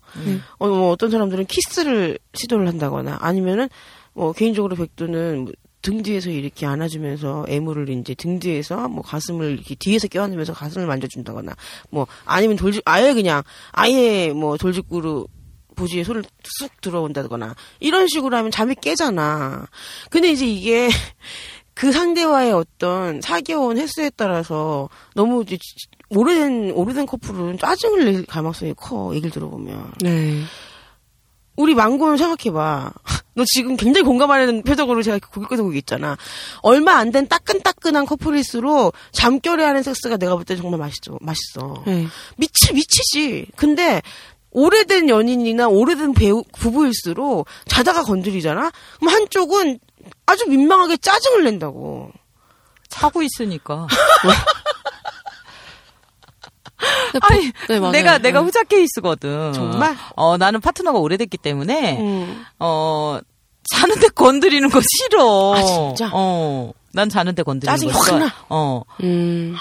어, 0.58 0.68
뭐 0.68 0.90
어떤 0.90 1.10
사람들은 1.10 1.46
키스를 1.46 2.18
시도를 2.34 2.68
한다거나 2.68 3.18
아니면은 3.20 3.68
뭐 4.12 4.32
개인적으로 4.32 4.76
백두는 4.76 5.44
뭐 5.44 5.52
등 5.84 6.02
뒤에서 6.02 6.30
이렇게 6.30 6.64
안아주면서 6.64 7.44
애무를 7.46 7.90
이제 7.90 8.14
등 8.14 8.38
뒤에서 8.38 8.88
뭐 8.88 9.02
가슴을 9.02 9.52
이렇게 9.52 9.74
뒤에서 9.74 10.08
껴안으면서 10.08 10.54
가슴을 10.54 10.86
만져준다거나 10.86 11.52
뭐 11.90 12.06
아니면 12.24 12.56
돌직 12.56 12.80
아예 12.86 13.12
그냥 13.12 13.42
아예 13.70 14.32
뭐 14.32 14.56
돌직구로 14.56 15.28
보지에 15.76 16.02
손을 16.02 16.24
쑥 16.42 16.80
들어온다거나 16.80 17.54
이런 17.80 18.08
식으로 18.08 18.34
하면 18.34 18.50
잠이 18.50 18.76
깨잖아. 18.76 19.66
근데 20.08 20.30
이제 20.30 20.46
이게 20.46 20.88
그 21.74 21.92
상대와의 21.92 22.52
어떤 22.52 23.20
사귀어온 23.20 23.76
횟수에 23.76 24.10
따라서 24.16 24.88
너무 25.14 25.42
이제 25.42 25.58
오래된 26.08 26.70
오래된 26.70 27.04
커플은 27.04 27.58
짜증을 27.58 28.04
낼 28.06 28.24
가능성이 28.24 28.72
커 28.74 29.10
얘기를 29.12 29.30
들어보면 29.30 29.92
네. 30.00 30.40
우리 31.56 31.74
망고는 31.74 32.16
생각해봐. 32.16 32.92
너 33.36 33.44
지금 33.46 33.76
굉장히 33.76 34.04
공감하는 34.04 34.62
표정으로 34.62 35.02
제가 35.02 35.18
고개 35.30 35.46
끄덕이고 35.46 35.74
있잖아. 35.74 36.16
얼마 36.62 36.94
안 36.96 37.10
된 37.12 37.26
따끈따끈한 37.28 38.06
커플일수록 38.06 38.94
잠결에 39.12 39.64
하는 39.64 39.82
섹스가 39.82 40.16
내가 40.16 40.34
볼 40.36 40.44
때 40.44 40.56
정말 40.56 40.78
맛있어. 40.80 41.18
맛있어. 41.20 41.82
네. 41.86 42.06
미치, 42.36 42.72
미치지. 42.72 43.46
근데 43.56 44.02
오래된 44.50 45.08
연인이나 45.08 45.68
오래된 45.68 46.14
배우, 46.14 46.44
부부일수록 46.58 47.46
자다가 47.66 48.02
건드리잖아? 48.04 48.70
그럼 49.00 49.14
한쪽은 49.14 49.80
아주 50.26 50.46
민망하게 50.48 50.96
짜증을 50.98 51.44
낸다고. 51.44 52.10
차고 52.88 53.22
있으니까. 53.22 53.88
근데 57.12 57.26
아니, 57.26 57.52
보- 57.80 57.90
네. 57.90 57.98
내가, 57.98 58.18
내가 58.18 58.40
네. 58.40 58.44
후자 58.46 58.62
케이스거든. 58.64 59.52
정말? 59.52 59.96
어, 60.16 60.36
나는 60.36 60.60
파트너가 60.60 60.98
오래됐기 60.98 61.38
때문에, 61.38 61.98
음. 62.00 62.44
어, 62.58 63.18
자는데 63.72 64.08
건드리는 64.08 64.68
거 64.68 64.80
싫어. 64.82 65.54
아, 65.54 65.62
진짜? 65.62 66.10
어. 66.12 66.72
난 66.92 67.08
자는데 67.08 67.42
건드리는 67.42 67.74
짜증이 67.76 67.92
거확 67.92 68.04
싫어. 68.04 68.18
나? 68.18 68.34
어. 68.48 68.82
음. 69.02 69.54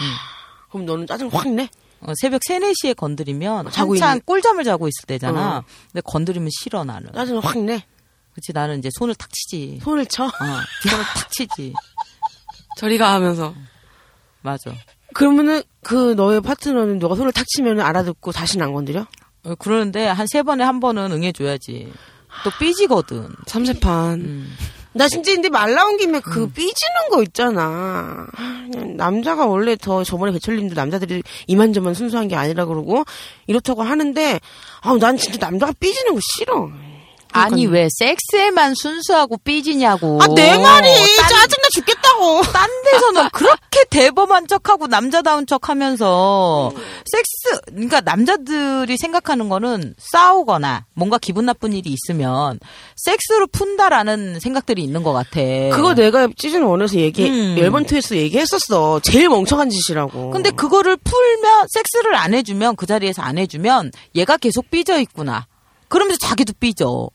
그럼 0.69 0.85
너는 0.85 1.07
짜증 1.07 1.29
확 1.31 1.47
내? 1.49 1.69
어, 2.01 2.11
새벽 2.21 2.41
3, 2.47 2.59
4시에 2.59 2.95
건드리면 2.95 3.71
자고 3.71 3.93
한창 3.93 4.17
있는- 4.19 4.25
꿀잠을 4.25 4.63
자고 4.65 4.87
있을 4.87 5.05
때잖아. 5.07 5.57
어. 5.59 5.63
근데 5.91 6.01
건드리면 6.05 6.49
싫어 6.59 6.83
나는. 6.83 7.09
짜증 7.13 7.39
확 7.39 7.57
내? 7.59 7.83
그렇지 8.33 8.51
나는 8.53 8.79
이제 8.79 8.89
손을 8.97 9.15
탁 9.15 9.29
치지. 9.31 9.79
손을 9.83 10.05
쳐? 10.07 10.25
어, 10.25 10.29
손을 10.29 11.03
탁 11.15 11.31
치지. 11.31 11.73
저리가 12.77 13.13
하면서 13.13 13.53
맞아. 14.41 14.71
그러면은 15.13 15.61
그 15.83 16.13
너의 16.15 16.41
파트너는 16.41 16.99
너가 16.99 17.15
손을 17.15 17.31
탁 17.31 17.45
치면 17.47 17.79
알아듣고 17.79 18.31
다시는 18.31 18.65
안 18.65 18.73
건드려? 18.73 19.05
어, 19.45 19.55
그러는데 19.55 20.05
한 20.07 20.25
세 20.27 20.41
번에 20.43 20.63
한 20.63 20.79
번은 20.79 21.11
응해줘야지. 21.11 21.91
또 22.43 22.49
삐지거든. 22.59 23.27
삼세판. 23.45 24.13
음. 24.21 24.55
나 24.95 25.07
진짜 25.07 25.33
근데 25.33 25.49
말 25.49 25.73
나온 25.73 25.97
김에 25.97 26.19
그 26.19 26.47
삐지는 26.49 27.09
거 27.11 27.23
있잖아. 27.23 28.27
남자가 28.95 29.45
원래 29.47 29.75
더 29.75 30.03
저번에 30.03 30.31
배철님도 30.31 30.75
남자들이 30.75 31.23
이만저만 31.47 31.95
순수한 31.95 32.27
게 32.27 32.35
아니라 32.35 32.65
그러고 32.65 33.03
이렇다고 33.47 33.81
하는데 33.81 34.39
아난 34.81 35.17
진짜 35.17 35.37
남자가 35.39 35.73
삐지는 35.79 36.13
거 36.13 36.19
싫어. 36.21 36.69
아니 37.33 37.65
왜 37.65 37.87
섹스에만 37.91 38.73
순수하고 38.75 39.37
삐지냐고. 39.37 40.19
아 40.21 40.27
내 40.33 40.57
말이 40.57 40.87
딴, 41.17 41.29
짜증나 41.29 41.67
죽겠다고. 41.73 42.41
딴 42.51 42.69
데서는 42.91 43.29
그렇게 43.31 43.83
대범한 43.89 44.47
척하고 44.47 44.87
남자다운 44.87 45.45
척하면서 45.45 46.71
섹스 47.05 47.61
그러니까 47.67 48.01
남자들이 48.01 48.97
생각하는 48.97 49.49
거는 49.49 49.95
싸우거나 49.97 50.85
뭔가 50.93 51.17
기분 51.17 51.45
나쁜 51.45 51.73
일이 51.73 51.93
있으면 51.93 52.59
섹스로 52.95 53.47
푼다라는 53.47 54.39
생각들이 54.39 54.83
있는 54.83 55.03
것 55.03 55.13
같아. 55.13 55.39
그거 55.71 55.93
내가 55.93 56.27
시즌 56.37 56.63
원에서 56.63 56.95
얘기 56.97 57.27
음. 57.29 57.55
멜번트에서 57.55 58.15
얘기했었어. 58.17 58.99
제일 59.01 59.29
멍청한 59.29 59.69
짓이라고. 59.69 60.31
근데 60.31 60.49
그거를 60.51 60.97
풀면 60.97 61.67
섹스를 61.69 62.15
안 62.15 62.33
해주면 62.33 62.75
그 62.75 62.85
자리에서 62.85 63.21
안 63.21 63.37
해주면 63.37 63.91
얘가 64.15 64.37
계속 64.37 64.69
삐져 64.71 64.99
있구나. 64.99 65.45
그러면서 65.89 66.17
자기도 66.19 66.53
삐져. 66.59 67.09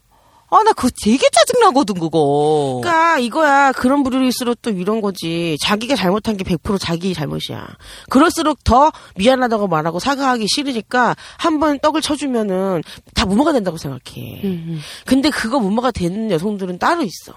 아 0.50 0.62
나 0.62 0.72
그거 0.72 0.88
되게 1.04 1.28
짜증나거든 1.30 1.96
그거. 2.00 2.80
그러니까 2.82 3.18
이거야 3.18 3.72
그런 3.72 4.02
부류일수록 4.02 4.62
또 4.62 4.70
이런 4.70 5.00
거지 5.02 5.56
자기가 5.62 5.94
잘못한 5.94 6.36
게 6.38 6.44
100% 6.44 6.78
자기 6.80 7.12
잘못이야 7.12 7.66
그럴수록 8.08 8.64
더 8.64 8.90
미안하다고 9.16 9.68
말하고 9.68 9.98
사과하기 9.98 10.46
싫으니까 10.48 11.14
한 11.36 11.58
번 11.60 11.78
떡을 11.80 12.00
쳐주면은 12.00 12.82
다 13.14 13.26
무모가 13.26 13.52
된다고 13.52 13.76
생각해 13.76 14.40
음. 14.44 14.80
근데 15.04 15.28
그거 15.30 15.58
무모가 15.60 15.90
되는 15.90 16.30
여성들은 16.30 16.78
따로 16.78 17.02
있어 17.02 17.34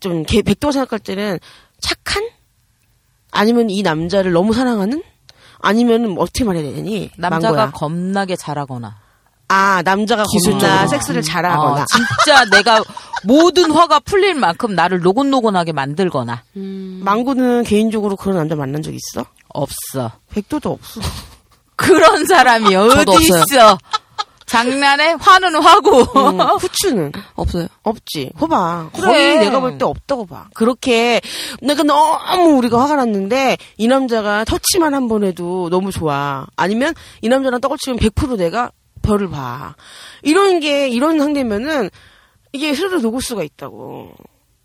좀 0.00 0.22
개- 0.24 0.42
백도가 0.42 0.70
생각할 0.72 0.98
때는 1.00 1.38
착한 1.80 2.28
아니면 3.32 3.68
이 3.70 3.82
남자를 3.82 4.32
너무 4.32 4.52
사랑하는 4.52 5.02
아니면은 5.60 6.10
뭐 6.10 6.22
어떻게 6.22 6.44
말해야 6.44 6.72
되니? 6.74 7.10
남자가 7.16 7.56
망고야. 7.56 7.70
겁나게 7.72 8.36
잘하거나. 8.36 8.98
아 9.48 9.82
남자가 9.84 10.24
겁나 10.24 10.32
기술적으로. 10.32 10.88
섹스를 10.88 11.18
어, 11.20 11.22
잘하거나. 11.22 11.84
진짜 11.94 12.44
내가 12.50 12.82
모든 13.24 13.70
화가 13.70 14.00
풀릴 14.00 14.34
만큼 14.34 14.74
나를 14.74 15.00
노곤노곤하게 15.00 15.72
만들거나. 15.72 16.42
망고는 16.54 17.64
개인적으로 17.64 18.16
그런 18.16 18.36
남자 18.38 18.54
만난 18.56 18.82
적 18.82 18.92
있어? 18.92 19.24
없어. 19.48 20.12
백도도 20.30 20.70
없어. 20.72 21.00
그런 21.76 22.24
사람이 22.26 22.74
어디. 22.74 23.12
있어. 23.24 23.78
장난에 24.46 25.14
화는 25.18 25.56
화고. 25.56 26.02
음, 26.02 26.40
후추는 26.40 27.10
없어요. 27.34 27.66
없지. 27.82 28.30
봐봐. 28.38 28.90
그래. 28.94 29.04
거의 29.06 29.38
내가 29.40 29.58
볼 29.60 29.76
때 29.76 29.84
없다고 29.84 30.26
봐. 30.26 30.46
그렇게 30.54 31.20
내가 31.60 31.82
너무 31.82 32.56
우리가 32.58 32.80
화가 32.80 32.94
났는데 32.96 33.56
이 33.76 33.88
남자가 33.88 34.44
터치만 34.44 34.94
한 34.94 35.08
번 35.08 35.24
해도 35.24 35.68
너무 35.70 35.90
좋아. 35.90 36.46
아니면 36.56 36.94
이 37.22 37.28
남자랑 37.28 37.60
떡을 37.60 37.76
치면 37.78 37.98
100% 37.98 38.36
내가 38.36 38.70
별을 39.06 39.28
봐. 39.30 39.74
이런 40.22 40.60
게 40.60 40.88
이런 40.88 41.18
상대면은 41.18 41.90
이게 42.52 42.70
흐르르 42.72 43.00
녹을 43.00 43.20
수가 43.22 43.42
있다고. 43.42 44.12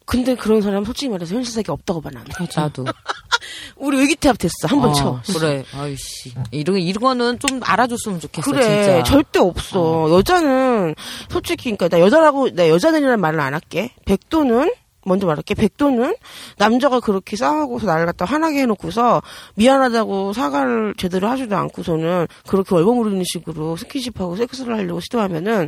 근데 0.05 0.36
그런 0.36 0.62
사람 0.62 0.83
솔직히 0.83 1.10
말해서 1.10 1.36
현실 1.36 1.53
세계 1.53 1.71
없다고 1.71 2.01
봐 2.01 2.10
나는. 2.12 2.27
나도. 2.55 2.86
우리 3.77 3.98
의기태합 4.00 4.38
됐어. 4.38 4.53
한번 4.67 4.89
어, 4.89 4.93
쳐. 4.93 5.21
그래. 5.39 5.63
아이씨. 5.74 6.33
이런, 6.51 6.77
이런 6.77 7.01
거는 7.01 7.39
좀 7.39 7.60
알아줬으면 7.63 8.19
좋겠어, 8.19 8.51
그래 8.51 8.62
진짜. 8.63 9.03
절대 9.03 9.39
없어 9.39 10.10
여자는 10.12 10.95
솔직히 11.29 11.63
그러니까 11.75 11.88
나 11.88 12.00
여자라고 12.00 12.50
나 12.53 12.67
여자들이라는 12.67 13.19
말을 13.21 13.39
안 13.39 13.53
할게 13.53 13.91
백도는 14.05 14.71
먼저 15.05 15.25
말할게 15.27 15.55
백도는 15.55 16.15
남자가 16.58 17.00
그렇게 17.00 17.36
싸우고서 17.36 17.88
나를 17.88 18.05
갖다 18.05 18.25
화나게 18.25 18.62
해놓고서 18.62 19.22
미안하다고 19.55 20.34
사과를 20.34 20.96
제대로 20.98 21.27
하지도 21.27 21.55
않고서는 21.58 22.27
그렇게 22.48 22.75
얼버무리는 22.75 23.24
식으로 23.25 23.77
스킨십하고 23.77 24.36
섹스를 24.36 24.77
하려고 24.77 25.00
시도하면은 25.00 25.67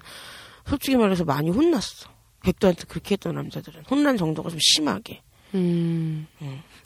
솔직히 0.67 0.95
말해서 0.97 1.23
많이 1.25 1.49
혼났어 1.49 2.09
백도한테 2.43 2.83
그렇게 2.87 3.13
했던 3.13 3.35
남자들은 3.35 3.83
혼난 3.89 4.17
정도가 4.17 4.49
좀 4.49 4.59
심하게 4.61 5.21
음, 5.55 6.27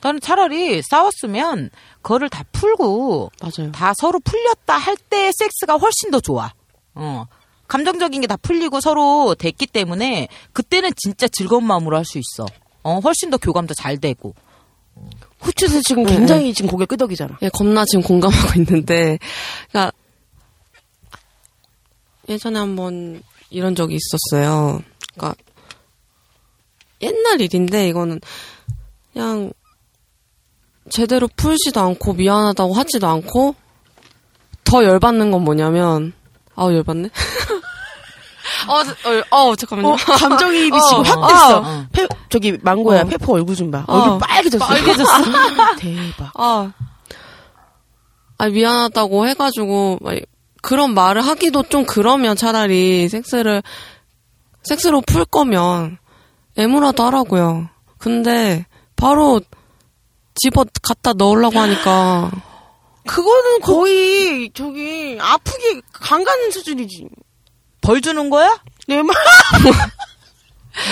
나는 0.03 0.19
차라리 0.19 0.81
싸웠으면 0.83 1.69
그거를 2.01 2.29
다 2.29 2.43
풀고 2.51 3.31
맞아요. 3.41 3.71
다 3.71 3.93
서로 3.97 4.19
풀렸다 4.19 4.77
할 4.77 4.97
때 5.09 5.31
섹스가 5.33 5.75
훨씬 5.77 6.11
더 6.11 6.19
좋아. 6.19 6.51
어. 6.95 7.25
감정적인 7.67 8.21
게 8.21 8.27
다 8.27 8.37
풀리고 8.37 8.79
서로 8.81 9.35
됐기 9.35 9.67
때문에 9.67 10.27
그때는 10.53 10.91
진짜 10.97 11.27
즐거운 11.27 11.65
마음으로 11.65 11.97
할 11.97 12.05
수 12.05 12.17
있어. 12.17 12.45
어, 12.83 12.99
훨씬 12.99 13.29
더 13.29 13.37
교감도 13.37 13.73
잘 13.73 13.97
되고. 13.97 14.33
후추에서 15.39 15.81
지금 15.81 16.05
굉장히 16.05 16.53
지금 16.53 16.71
고개 16.71 16.85
끄덕이잖아 16.85 17.37
예, 17.43 17.49
겁나 17.49 17.85
지금 17.85 18.01
공감하고 18.01 18.59
있는데, 18.59 19.19
그러니까 19.69 19.91
예전에 22.29 22.57
한번 22.59 23.21
이런 23.49 23.75
적이 23.75 23.97
있었어요. 23.97 24.81
그러니까 25.15 25.35
옛날 27.01 27.39
일인데 27.41 27.87
이거는 27.89 28.19
그냥 29.13 29.51
제대로 30.89 31.27
풀지도 31.35 31.79
않고 31.79 32.13
미안하다고 32.13 32.73
하지도 32.73 33.07
않고 33.07 33.55
더 34.63 34.83
열받는 34.83 35.31
건 35.31 35.43
뭐냐면 35.43 36.13
아우 36.57 36.73
열받네. 36.73 37.09
어, 38.67 38.73
어, 38.73 39.49
어, 39.49 39.55
잠깐만요. 39.55 39.93
어, 39.93 39.95
감정이입이 39.95 40.75
어, 40.75 40.81
지금 40.89 41.03
확 41.03 41.17
어, 41.19 41.27
됐어. 41.27 41.59
어. 41.59 41.85
페, 41.91 42.07
저기 42.29 42.57
망고야 42.61 43.01
어. 43.01 43.05
페퍼 43.05 43.33
얼굴 43.33 43.55
좀 43.55 43.71
봐. 43.71 43.85
어. 43.87 43.97
얼굴 43.97 44.19
빨개졌어. 44.19 44.65
빨개졌어. 44.65 45.23
대박. 45.77 46.31
아, 46.33 46.71
아 48.39 48.47
미안하다고 48.47 49.27
해가지고 49.27 49.99
막 50.01 50.15
그런 50.61 50.93
말을 50.93 51.21
하기도 51.21 51.63
좀 51.63 51.85
그러면 51.85 52.35
차라리 52.35 53.07
섹스를 53.07 53.61
섹스로 54.63 55.01
풀 55.01 55.25
거면 55.25 55.97
애무라도 56.57 57.03
하라고요. 57.03 57.69
근데 57.99 58.65
바로 58.95 59.39
집어 60.35 60.65
갖다 60.81 61.13
넣으려고 61.13 61.59
하니까 61.59 62.31
그거는 63.07 63.59
거의 63.61 64.51
저기 64.53 65.17
아프게 65.19 65.81
강 65.93 66.23
가는 66.23 66.51
수준이지. 66.51 67.07
벌 67.81 68.01
주는 68.01 68.29
거야? 68.29 68.55
내 68.87 69.01
말. 69.01 69.15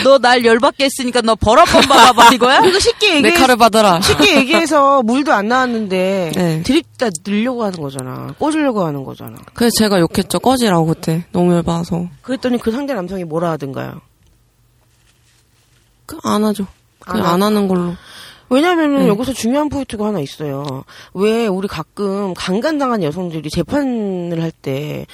너 0.04 0.18
날 0.18 0.44
열받게 0.44 0.86
했으니까 0.86 1.22
너 1.22 1.36
벌 1.36 1.60
한 1.60 1.66
번 1.72 1.82
받아봐 1.84 2.34
이거야? 2.34 2.60
이거 2.66 2.80
쉽게 2.80 3.22
내 3.22 3.28
얘기해. 3.30 3.34
칼을 3.36 3.56
받아라. 3.56 4.02
쉽게 4.02 4.38
얘기해서 4.38 5.04
물도 5.04 5.32
안 5.32 5.48
나왔는데 5.48 6.32
네. 6.36 6.64
드립다 6.64 7.10
넣으려고 7.28 7.64
하는 7.64 7.80
거잖아. 7.80 8.34
꽂으려고 8.40 8.84
하는 8.84 9.04
거잖아. 9.04 9.38
그래서 9.54 9.74
제가 9.78 10.00
욕했죠. 10.00 10.40
꺼지라고 10.40 10.88
그때 10.88 11.26
너무 11.32 11.54
열받아서 11.54 12.08
그랬더니 12.24 12.58
그 12.58 12.72
상대 12.72 12.94
남성이 12.96 13.26
뭐라 13.26 13.52
하던가요? 13.52 14.02
그 16.08 16.18
안 16.24 16.44
하죠. 16.46 16.66
그냥 17.00 17.26
안 17.28 17.34
안 17.34 17.44
하는 17.44 17.68
걸로. 17.68 17.94
왜냐면은 18.50 19.00
네. 19.00 19.08
여기서 19.08 19.34
중요한 19.34 19.70
포인트가 19.70 20.06
하나 20.06 20.20
있어요. 20.20 20.84
왜 21.14 21.48
우리 21.48 21.68
가끔 21.68 22.34
강간당한 22.36 23.02
여성들이 23.04 23.50
재판을 23.50 24.42
할 24.42 24.52
때 24.52 25.06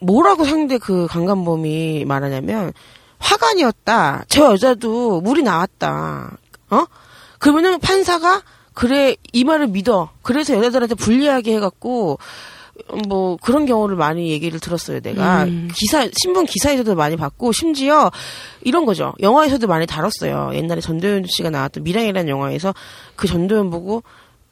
뭐라고 0.00 0.44
상대 0.44 0.76
그 0.78 1.06
강간범이 1.08 2.04
말하냐면 2.06 2.72
화관이었다. 3.18 4.24
저 4.28 4.52
여자도 4.52 5.20
물이 5.22 5.42
나왔다. 5.42 6.36
어? 6.70 6.84
그러면은 7.38 7.78
판사가 7.80 8.42
그래 8.74 9.16
이 9.32 9.44
말을 9.44 9.68
믿어. 9.68 10.10
그래서 10.22 10.54
여자들한테 10.54 10.94
불리하게 10.96 11.54
해갖고 11.56 12.18
뭐 13.08 13.36
그런 13.40 13.66
경우를 13.66 13.96
많이 13.96 14.30
얘기를 14.30 14.58
들었어요. 14.60 15.00
내가 15.00 15.44
음. 15.44 15.70
기사 15.74 16.08
신문 16.22 16.44
기사에서도 16.46 16.94
많이 16.94 17.16
봤고 17.16 17.52
심지어 17.52 18.10
이런 18.62 18.84
거죠. 18.84 19.12
영화에서도 19.20 19.66
많이 19.66 19.86
다뤘어요. 19.86 20.50
옛날에 20.54 20.80
전도연 20.80 21.24
씨가 21.28 21.50
나왔던 21.50 21.84
미랑이라는 21.84 22.28
영화에서 22.28 22.74
그 23.16 23.26
전도연 23.26 23.70
보고 23.70 24.02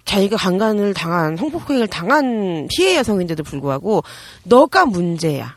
자기가 0.05 0.37
강간을 0.37 0.95
당한 0.95 1.37
성폭행을 1.37 1.87
당한 1.89 2.69
피해 2.71 2.97
여성인데도 2.97 3.43
불구하고 3.43 4.03
너가 4.45 4.87
문제야. 4.87 5.57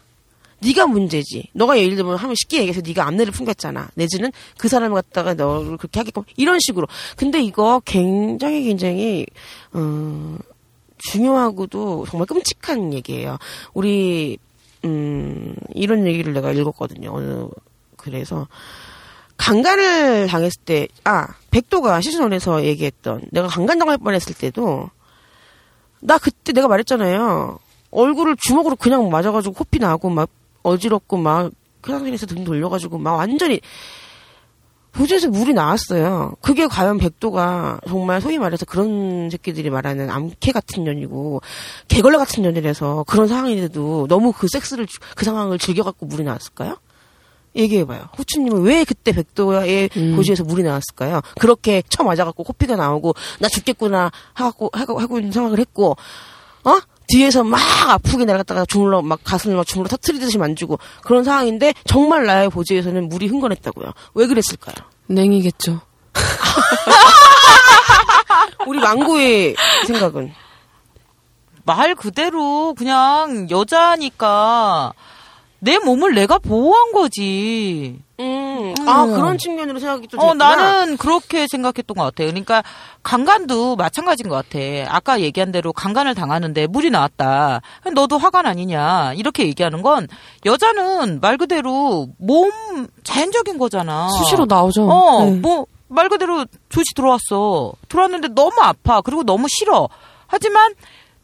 네가 0.60 0.88
문제지. 0.88 1.50
너가 1.54 1.78
예를 1.78 1.96
들면 1.96 2.16
하면 2.16 2.36
쉽게 2.36 2.58
얘기해서 2.60 2.82
네가 2.86 3.06
암내를 3.06 3.32
풍겼잖아. 3.32 3.90
내지는 3.96 4.32
그 4.58 4.68
사람을 4.68 4.96
갖다가 4.96 5.34
너를 5.34 5.78
그렇게 5.78 6.00
하게끔 6.00 6.24
이런 6.38 6.60
식으로. 6.60 6.88
근데 7.18 7.42
이거 7.42 7.82
굉장히 7.86 8.64
굉장히 8.64 9.26
어 9.74 10.38
중요하고도 11.12 12.06
정말 12.10 12.26
끔찍한 12.28 12.94
얘기예요. 12.94 13.38
우리 13.74 14.38
음 14.84 15.56
이런 15.74 16.06
얘기를 16.06 16.34
내가 16.34 16.52
읽었거든요. 16.52 17.12
어느 17.14 17.48
그래서 17.98 18.48
강간을 19.38 20.28
당했을 20.28 20.62
때, 20.64 20.88
아, 21.04 21.28
백도가 21.52 22.02
시즌원에서 22.02 22.64
얘기했던, 22.64 23.30
내가 23.32 23.48
강간 23.48 23.78
당할 23.80 23.98
뻔했을 23.98 24.34
때도, 24.34 24.90
나 26.00 26.18
그때 26.18 26.54
내가 26.54 26.68
말했잖아요. 26.68 27.60
얼굴을 27.92 28.38
주먹으로 28.40 28.76
그냥 28.76 29.10
맞아가지고 29.10 29.54
코피 29.56 29.80
나고, 29.80 30.10
막, 30.10 30.30
어지럽고, 30.64 31.18
막, 31.18 31.52
화장실에서 31.82 32.26
등 32.28 32.44
돌려가지고, 32.44 32.98
막 32.98 33.16
완전히, 33.16 33.60
보조에서 34.98 35.30
물이 35.30 35.54
나왔어요. 35.54 36.36
그게 36.42 36.68
과연 36.68 36.98
백도가 36.98 37.82
정말 37.88 38.22
소위 38.22 38.38
말해서 38.38 38.66
그런 38.66 39.30
새끼들이 39.30 39.70
말하는 39.70 40.10
암캐 40.10 40.52
같은 40.54 40.84
년이고 40.84 41.42
개걸레 41.88 42.18
같은 42.18 42.44
년이라서 42.44 43.04
그런 43.08 43.28
상황인데도 43.28 44.08
너무 44.08 44.32
그 44.32 44.48
섹스를 44.48 44.88
주- 44.88 45.00
그 45.16 45.26
상황을 45.26 45.60
즐겨갖고 45.60 46.06
물이 46.06 46.24
나왔을까요? 46.24 46.78
얘기해봐요. 47.58 48.10
후추님은 48.16 48.64
왜 48.64 48.84
그때 48.84 49.12
백도의 49.14 49.90
음. 49.96 50.16
고지에서 50.18 50.44
물이 50.44 50.64
나왔을까요? 50.64 51.22
그렇게 51.40 51.82
쳐 51.90 52.04
맞아갖고 52.04 52.44
코피가 52.44 52.76
나오고 52.76 53.14
나 53.40 53.48
죽겠구나 53.48 54.12
하고 54.34 54.70
하고 54.74 55.00
하고 55.00 55.20
있는 55.20 55.32
생각을 55.32 55.60
했고 55.60 55.96
어 56.66 56.78
뒤에서 57.08 57.44
막 57.44 57.60
아프게 57.90 58.26
날아갔다가 58.26 58.66
주물러 58.66 59.02
막 59.02 59.20
가슴을 59.24 59.56
막 59.56 59.66
주물러 59.66 59.88
터트리듯이 59.90 60.38
만지고 60.38 60.80
그런 61.04 61.24
상황인데 61.24 61.74
정말 61.86 62.26
나의 62.26 62.50
고지에서는 62.50 63.10
물이 63.10 63.28
흥건했다고요. 63.28 63.92
왜 64.16 64.28
그랬을까요? 64.28 64.76
냉이겠죠. 65.08 65.82
우리 68.68 68.80
망고의 68.80 69.56
생각은 69.86 70.34
말 71.64 71.96
그대로 71.96 72.74
그냥 72.76 73.48
여자니까 73.50 74.94
내 75.66 75.80
몸을 75.80 76.14
내가 76.14 76.38
보호한 76.38 76.92
거지. 76.92 78.00
음, 78.20 78.76
아 78.86 79.04
음. 79.04 79.16
그런 79.16 79.38
측면으로 79.40 79.80
생각이 79.80 80.08
또 80.10 80.18
어, 80.20 80.22
됐구나. 80.34 80.56
나는 80.56 80.96
그렇게 80.96 81.48
생각했던 81.50 81.98
것 81.98 82.04
같아요. 82.04 82.28
그러니까 82.28 82.64
강간도 83.02 83.76
마찬가지인 83.76 84.30
것 84.30 84.36
같아. 84.36 84.60
아까 84.96 85.20
얘기한 85.22 85.52
대로 85.52 85.74
강간을 85.74 86.14
당하는데 86.14 86.68
물이 86.68 86.92
나왔다. 86.92 87.62
너도 87.96 88.20
화관 88.20 88.46
아니냐. 88.46 89.14
이렇게 89.16 89.48
얘기하는 89.48 89.82
건 89.82 90.08
여자는 90.46 91.20
말 91.20 91.38
그대로 91.38 92.10
몸 92.20 92.52
자연적인 93.04 93.58
거잖아. 93.58 94.08
수시로 94.10 94.46
나오죠. 94.46 94.88
어, 94.88 95.26
네. 95.26 95.32
뭐, 95.32 95.66
말 95.88 96.10
그대로 96.10 96.46
조시 96.70 96.94
들어왔어. 96.96 97.74
들어왔는데 97.90 98.28
너무 98.36 98.54
아파. 98.62 99.02
그리고 99.02 99.24
너무 99.24 99.48
싫어. 99.50 99.90
하지만 100.28 100.76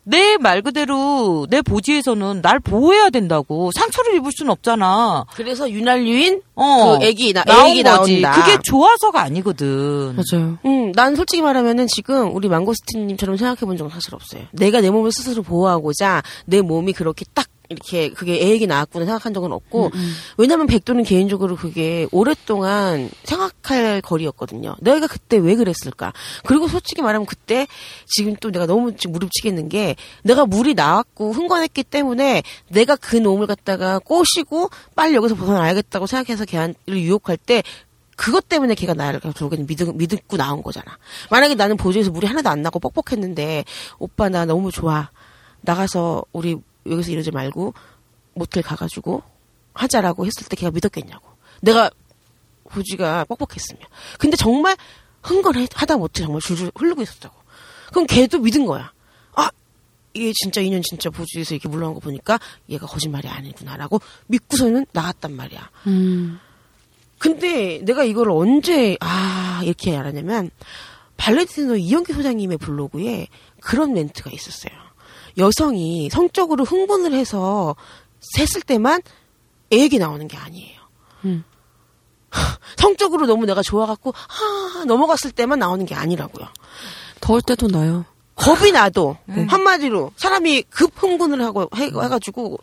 내 0.03 0.37
말 0.37 0.61
그대로 0.63 1.45
내 1.49 1.61
보지에서는 1.61 2.41
날 2.41 2.59
보호해야 2.59 3.09
된다고 3.11 3.69
상처를 3.75 4.15
입을 4.15 4.31
수는 4.35 4.51
없잖아. 4.51 5.25
그래서 5.35 5.69
윤활유인 5.69 6.41
어, 6.55 6.97
그 6.99 7.05
애기 7.05 7.33
나 7.33 7.43
애기 7.47 7.83
거지. 7.83 8.21
나온다. 8.21 8.31
그게 8.41 8.57
좋아서가 8.63 9.21
아니거든. 9.21 10.15
맞아요. 10.15 10.57
음, 10.65 10.91
난 10.93 11.15
솔직히 11.15 11.41
말하면은 11.43 11.87
지금 11.87 12.33
우리 12.35 12.47
망고스틴님처럼 12.49 13.37
생각해 13.37 13.59
본 13.59 13.77
적은 13.77 13.91
사실 13.91 14.15
없어요. 14.15 14.43
내가 14.51 14.81
내 14.81 14.89
몸을 14.89 15.11
스스로 15.11 15.43
보호하고자 15.43 16.23
내 16.45 16.61
몸이 16.61 16.93
그렇게 16.93 17.23
딱 17.33 17.45
이렇게 17.71 18.09
그게 18.09 18.39
애기 18.41 18.67
나왔구나 18.67 19.05
생각한 19.05 19.33
적은 19.33 19.51
없고 19.51 19.91
왜냐면 20.37 20.67
백도는 20.67 21.03
개인적으로 21.03 21.55
그게 21.55 22.07
오랫동안 22.11 23.09
생각할 23.23 24.01
거리였거든요. 24.01 24.75
내가 24.81 25.07
그때 25.07 25.37
왜 25.37 25.55
그랬을까? 25.55 26.13
그리고 26.45 26.67
솔직히 26.67 27.01
말하면 27.01 27.25
그때 27.25 27.67
지금 28.05 28.35
또 28.39 28.51
내가 28.51 28.65
너무 28.65 28.95
지금 28.95 29.13
무릎치겠는 29.13 29.69
게 29.69 29.95
내가 30.23 30.45
물이 30.45 30.73
나왔고 30.73 31.31
흥건했기 31.31 31.83
때문에 31.83 32.43
내가 32.69 32.95
그 32.95 33.15
놈을 33.15 33.47
갖다가 33.47 33.99
꼬시고 33.99 34.69
빨리 34.95 35.15
여기서 35.15 35.35
벗어나야겠다고 35.35 36.07
생각해서 36.07 36.45
걔를 36.45 36.75
유혹할 36.89 37.37
때 37.37 37.63
그것 38.17 38.47
때문에 38.47 38.75
걔가 38.75 38.93
나를 38.93 39.19
결국에는 39.19 39.65
믿, 39.65 39.79
믿고 39.95 40.37
나온 40.37 40.61
거잖아. 40.61 40.97
만약에 41.31 41.55
나는 41.55 41.77
보조에서 41.77 42.11
물이 42.11 42.27
하나도 42.27 42.49
안 42.49 42.61
나고 42.61 42.79
뻑뻑했는데 42.79 43.65
오빠 43.97 44.29
나 44.29 44.45
너무 44.45 44.71
좋아. 44.71 45.09
나가서 45.61 46.25
우리 46.31 46.57
여기서 46.85 47.11
이러지 47.11 47.31
말고 47.31 47.73
모텔 48.33 48.63
가가지고 48.63 49.23
하자라고 49.73 50.25
했을 50.25 50.47
때 50.47 50.55
걔가 50.55 50.71
믿었겠냐고. 50.71 51.27
내가 51.61 51.89
보지가 52.69 53.25
뻑뻑했으면. 53.25 53.81
근데 54.17 54.35
정말 54.37 54.75
흥건하다 55.23 55.97
못해 55.97 56.23
정말 56.23 56.41
줄줄 56.41 56.71
흐르고 56.75 57.01
있었다고. 57.01 57.35
그럼 57.89 58.07
걔도 58.07 58.39
믿은 58.39 58.65
거야. 58.65 58.91
아 59.35 59.49
이게 60.13 60.31
진짜 60.33 60.61
인연 60.61 60.81
진짜 60.81 61.09
보지에서 61.09 61.55
이렇게 61.55 61.69
물러간 61.69 61.93
거 61.93 61.99
보니까 61.99 62.39
얘가 62.69 62.87
거짓말이 62.87 63.27
아니구나라고 63.27 64.01
믿고서는 64.27 64.85
나갔단 64.91 65.35
말이야. 65.35 65.69
음. 65.87 66.39
근데 67.19 67.79
내가 67.83 68.03
이걸 68.03 68.31
언제 68.31 68.97
아 68.99 69.61
이렇게 69.63 69.95
알았냐면 69.95 70.49
발렌티노 71.17 71.75
이영기 71.75 72.13
소장님의 72.13 72.57
블로그에 72.57 73.27
그런 73.61 73.93
멘트가 73.93 74.31
있었어요. 74.31 74.73
여성이 75.37 76.09
성적으로 76.09 76.63
흥분을 76.63 77.13
해서 77.13 77.75
셌을 78.19 78.61
때만 78.61 79.01
애기 79.71 79.99
나오는 79.99 80.27
게 80.27 80.37
아니에요. 80.37 80.79
음. 81.25 81.43
성적으로 82.77 83.25
너무 83.25 83.45
내가 83.45 83.61
좋아갖고 83.61 84.13
하 84.15 84.85
넘어갔을 84.85 85.31
때만 85.31 85.59
나오는 85.59 85.85
게 85.85 85.95
아니라고요. 85.95 86.47
더울 87.19 87.41
때도 87.41 87.67
나요. 87.67 88.05
겁이 88.35 88.71
나도 88.71 89.17
한마디로 89.49 90.11
사람이 90.15 90.63
급 90.63 90.91
흥분을 90.95 91.43
하고 91.43 91.67
해, 91.75 91.85
해가지고 91.85 92.57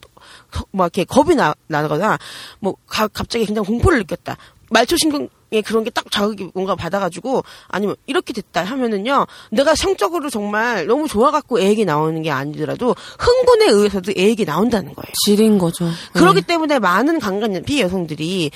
막 0.72 0.84
이렇게 0.84 1.04
겁이 1.04 1.34
나 1.36 1.54
나거나 1.68 2.18
뭐 2.58 2.74
가- 2.86 3.08
갑자기 3.08 3.44
굉장히 3.46 3.66
공포를 3.66 3.98
느꼈다 3.98 4.36
말초신경 4.70 5.28
에 5.50 5.62
그런 5.62 5.82
게 5.84 5.90
딱 5.90 6.10
자극이 6.10 6.50
뭔가 6.54 6.74
받아가지고 6.76 7.42
아니면 7.68 7.96
이렇게 8.06 8.32
됐다 8.32 8.62
하면은요 8.64 9.26
내가 9.50 9.74
성적으로 9.74 10.28
정말 10.30 10.86
너무 10.86 11.08
좋아갖고 11.08 11.60
애기 11.60 11.84
나오는 11.84 12.20
게 12.22 12.30
아니더라도 12.30 12.94
흥분에 13.18 13.66
의해서도 13.70 14.12
애기 14.16 14.44
나온다는 14.44 14.94
거예요. 14.94 15.12
질인 15.24 15.58
거죠. 15.58 15.88
그렇기 16.12 16.42
때문에 16.42 16.78
많은 16.78 17.18
강간 17.18 17.62
피해 17.64 17.82
여성들이 17.82 18.50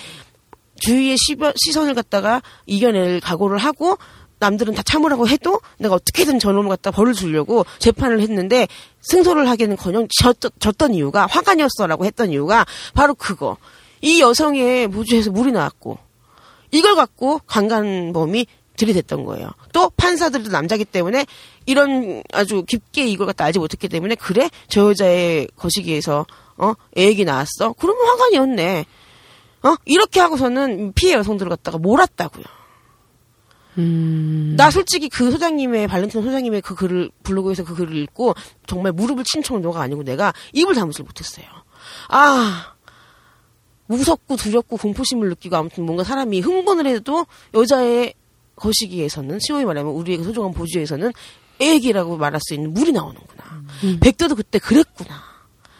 주위의 0.76 1.16
시선을 1.56 1.94
갖다가 1.94 2.42
이겨낼 2.66 3.20
각오를 3.20 3.58
하고 3.58 3.96
남들은 4.38 4.74
다 4.74 4.82
참으라고 4.82 5.28
해도 5.28 5.60
내가 5.78 5.94
어떻게든 5.94 6.40
저놈을 6.40 6.68
갖다 6.68 6.90
벌을 6.90 7.14
주려고 7.14 7.64
재판을 7.78 8.20
했는데 8.20 8.66
승소를 9.00 9.48
하기는커녕 9.48 10.08
졌, 10.20 10.36
졌던 10.58 10.94
이유가 10.94 11.26
화관이었어라고 11.26 12.04
했던 12.04 12.30
이유가 12.30 12.66
바로 12.94 13.14
그거. 13.14 13.56
이 14.00 14.20
여성의 14.20 14.88
무주에서 14.88 15.30
물이 15.30 15.52
나왔고 15.52 15.98
이걸 16.72 16.96
갖고 16.96 17.38
강간범이 17.46 18.46
들이댔던 18.76 19.24
거예요. 19.24 19.50
또 19.72 19.90
판사들도 19.90 20.50
남자기 20.50 20.84
때문에 20.84 21.26
이런 21.66 22.22
아주 22.32 22.64
깊게 22.66 23.06
이걸 23.06 23.26
갖다 23.26 23.44
알지 23.44 23.58
못했기 23.58 23.88
때문에 23.88 24.14
그래 24.16 24.50
저 24.68 24.88
여자의 24.90 25.48
거시기에서 25.56 26.26
어 26.56 26.74
애기 26.96 27.24
나왔어 27.24 27.74
그러면 27.78 28.06
화관이었네. 28.06 28.86
어 29.64 29.74
이렇게 29.84 30.20
하고서는 30.20 30.92
피해 30.94 31.14
여성들을 31.14 31.50
갖다가 31.50 31.78
몰았다고요. 31.78 32.44
음. 33.78 34.54
나 34.56 34.70
솔직히 34.70 35.08
그 35.08 35.30
소장님의 35.30 35.88
발렌티노 35.88 36.22
소장님의 36.24 36.60
그 36.62 36.74
글을 36.74 37.10
블로그에서 37.22 37.64
그 37.64 37.74
글을 37.74 37.96
읽고 37.96 38.34
정말 38.66 38.92
무릎을 38.92 39.24
친 39.24 39.42
정도가 39.42 39.80
아니고 39.80 40.02
내가 40.02 40.32
입을 40.52 40.74
다물질 40.74 41.04
못했어요. 41.04 41.46
아 42.08 42.71
무섭고 43.96 44.36
두렵고 44.36 44.76
공포심을 44.76 45.28
느끼고 45.30 45.56
아무튼 45.56 45.84
뭔가 45.84 46.04
사람이 46.04 46.40
흥분을 46.40 46.86
해도 46.86 47.26
여자의 47.54 48.14
거시기에서는 48.56 49.38
시호히 49.40 49.64
말하면 49.64 49.92
우리에게 49.92 50.22
소중한 50.22 50.52
보주에서는 50.52 51.12
애기라고 51.58 52.16
말할 52.16 52.40
수 52.42 52.54
있는 52.54 52.72
물이 52.72 52.92
나오는구나. 52.92 53.62
백도도 54.00 54.34
그때 54.34 54.58
그랬구나. 54.58 55.14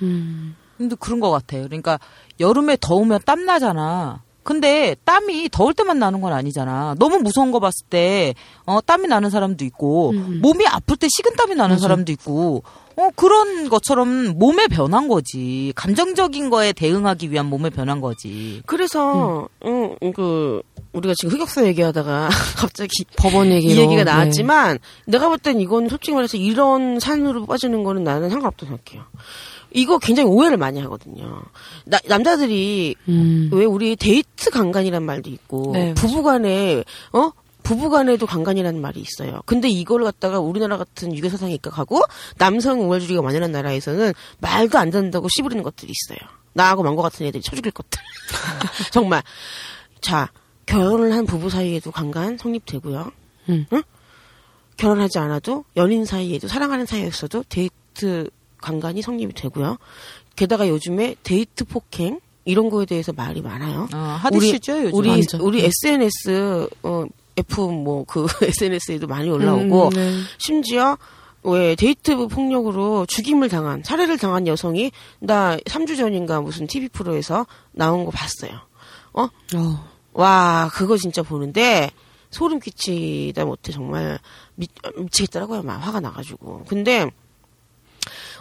음. 0.02 0.56
근데 0.78 0.96
그런 0.98 1.20
것 1.20 1.30
같아요. 1.30 1.62
그러니까 1.64 1.98
여름에 2.40 2.76
더우면 2.80 3.20
땀 3.24 3.44
나잖아. 3.44 4.22
근데 4.42 4.96
땀이 5.04 5.50
더울 5.50 5.72
때만 5.72 5.98
나는 6.00 6.20
건 6.20 6.32
아니잖아. 6.32 6.96
너무 6.98 7.18
무서운 7.18 7.52
거 7.52 7.60
봤을 7.60 7.86
때, 7.88 8.34
어, 8.64 8.80
땀이 8.80 9.06
나는 9.06 9.30
사람도 9.30 9.64
있고, 9.66 10.10
음. 10.10 10.40
몸이 10.42 10.66
아플 10.66 10.96
때 10.96 11.06
식은 11.08 11.36
땀이 11.36 11.54
나는 11.54 11.78
사람도 11.78 12.10
있고, 12.12 12.64
어, 12.96 13.08
그런 13.16 13.68
것처럼 13.68 14.38
몸에 14.38 14.66
변한 14.68 15.08
거지. 15.08 15.72
감정적인 15.76 16.50
거에 16.50 16.72
대응하기 16.72 17.30
위한 17.30 17.46
몸에 17.46 17.70
변한 17.70 18.00
거지. 18.00 18.62
그래서 18.66 19.48
음, 19.64 19.96
그 20.14 20.62
우리가 20.92 21.14
지금 21.16 21.34
흑역사 21.34 21.64
얘기하다가 21.66 22.28
갑자기 22.58 23.04
법원 23.16 23.48
얘기로. 23.50 23.72
이 23.74 23.78
얘기가 23.78 24.04
네. 24.04 24.10
나왔지만 24.10 24.78
내가 25.06 25.28
볼 25.28 25.38
땐 25.38 25.60
이건 25.60 25.88
솔직히 25.88 26.12
말해서 26.12 26.36
이런 26.36 27.00
산으로 27.00 27.46
빠지는 27.46 27.82
거는 27.84 28.04
나는 28.04 28.28
상관없다고 28.30 28.66
생각해요. 28.76 29.04
이거 29.74 29.98
굉장히 29.98 30.28
오해를 30.28 30.58
많이 30.58 30.80
하거든요. 30.82 31.40
나- 31.86 31.98
남자들이 32.06 32.94
음. 33.08 33.48
왜 33.54 33.64
우리 33.64 33.96
데이트 33.96 34.50
강간이란 34.50 35.02
말도 35.02 35.30
있고 35.30 35.70
네, 35.72 35.94
부부간에 35.94 36.84
어 37.14 37.30
부부간에도 37.62 38.26
강간이라는 38.26 38.80
말이 38.80 39.00
있어요. 39.00 39.42
근데 39.46 39.68
이걸 39.68 40.04
갖다가 40.04 40.40
우리나라 40.40 40.76
같은 40.76 41.16
유교 41.16 41.28
사상에 41.28 41.54
입각하고 41.54 42.02
남성 42.38 42.80
우월주의가 42.82 43.22
만연한 43.22 43.52
나라에서는 43.52 44.12
말도 44.40 44.78
안 44.78 44.90
된다고 44.90 45.28
씨부리는 45.28 45.62
것들이 45.62 45.92
있어요. 45.92 46.18
나하고 46.54 46.82
망고 46.82 47.02
같은 47.02 47.26
애들이 47.26 47.42
쳐 47.42 47.56
죽일 47.56 47.72
것들. 47.72 48.00
정말. 48.92 49.22
자, 50.00 50.30
결혼을 50.66 51.12
한 51.12 51.26
부부 51.26 51.50
사이에도 51.50 51.90
강간 51.90 52.36
성립되고요. 52.36 53.10
음. 53.48 53.66
응? 53.72 53.82
결혼하지 54.76 55.18
않아도 55.18 55.64
연인 55.76 56.04
사이에도 56.04 56.48
사랑하는 56.48 56.86
사이였어도 56.86 57.44
데이트 57.48 58.28
강간이 58.58 59.02
성립이 59.02 59.34
되고요. 59.34 59.78
게다가 60.36 60.68
요즘에 60.68 61.16
데이트 61.22 61.64
폭행 61.64 62.20
이런 62.44 62.70
거에 62.70 62.86
대해서 62.86 63.12
말이 63.12 63.40
많아요. 63.42 63.88
어, 63.94 63.96
하드시죠, 63.96 64.84
요즘. 64.84 64.98
우리 64.98 65.08
완전. 65.10 65.40
우리 65.40 65.64
SNS 65.64 66.68
어 66.82 67.04
F 67.36 67.60
뭐 67.60 68.04
그 68.04 68.26
SNS에도 68.42 69.06
많이 69.06 69.30
올라오고 69.30 69.88
음, 69.88 69.90
네. 69.90 70.18
심지어 70.38 70.96
왜 71.44 71.74
데이트 71.74 72.28
폭력으로 72.28 73.06
죽임을 73.06 73.48
당한 73.48 73.82
살해를 73.82 74.18
당한 74.18 74.46
여성이 74.46 74.92
나 75.18 75.56
3주 75.56 75.96
전인가 75.96 76.40
무슨 76.40 76.66
TV 76.66 76.88
프로에서 76.88 77.46
나온 77.72 78.04
거 78.04 78.10
봤어요. 78.10 78.52
어? 79.12 79.24
어. 79.24 79.92
와 80.12 80.70
그거 80.72 80.96
진짜 80.96 81.22
보는데 81.22 81.90
소름 82.30 82.60
끼치다 82.60 83.44
못해 83.44 83.72
정말 83.72 84.18
미, 84.54 84.68
미치겠더라고요. 84.96 85.62
막 85.62 85.76
화가 85.78 86.00
나가지고. 86.00 86.64
근데 86.68 87.10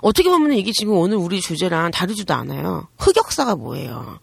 어떻게 0.01 0.30
보면 0.30 0.54
이게 0.54 0.71
지금 0.71 0.93
오늘 0.93 1.17
우리 1.17 1.41
주제랑 1.41 1.91
다르지도 1.91 2.34
않아요. 2.34 2.88
흑역사가 2.97 3.56
뭐예요? 3.56 4.19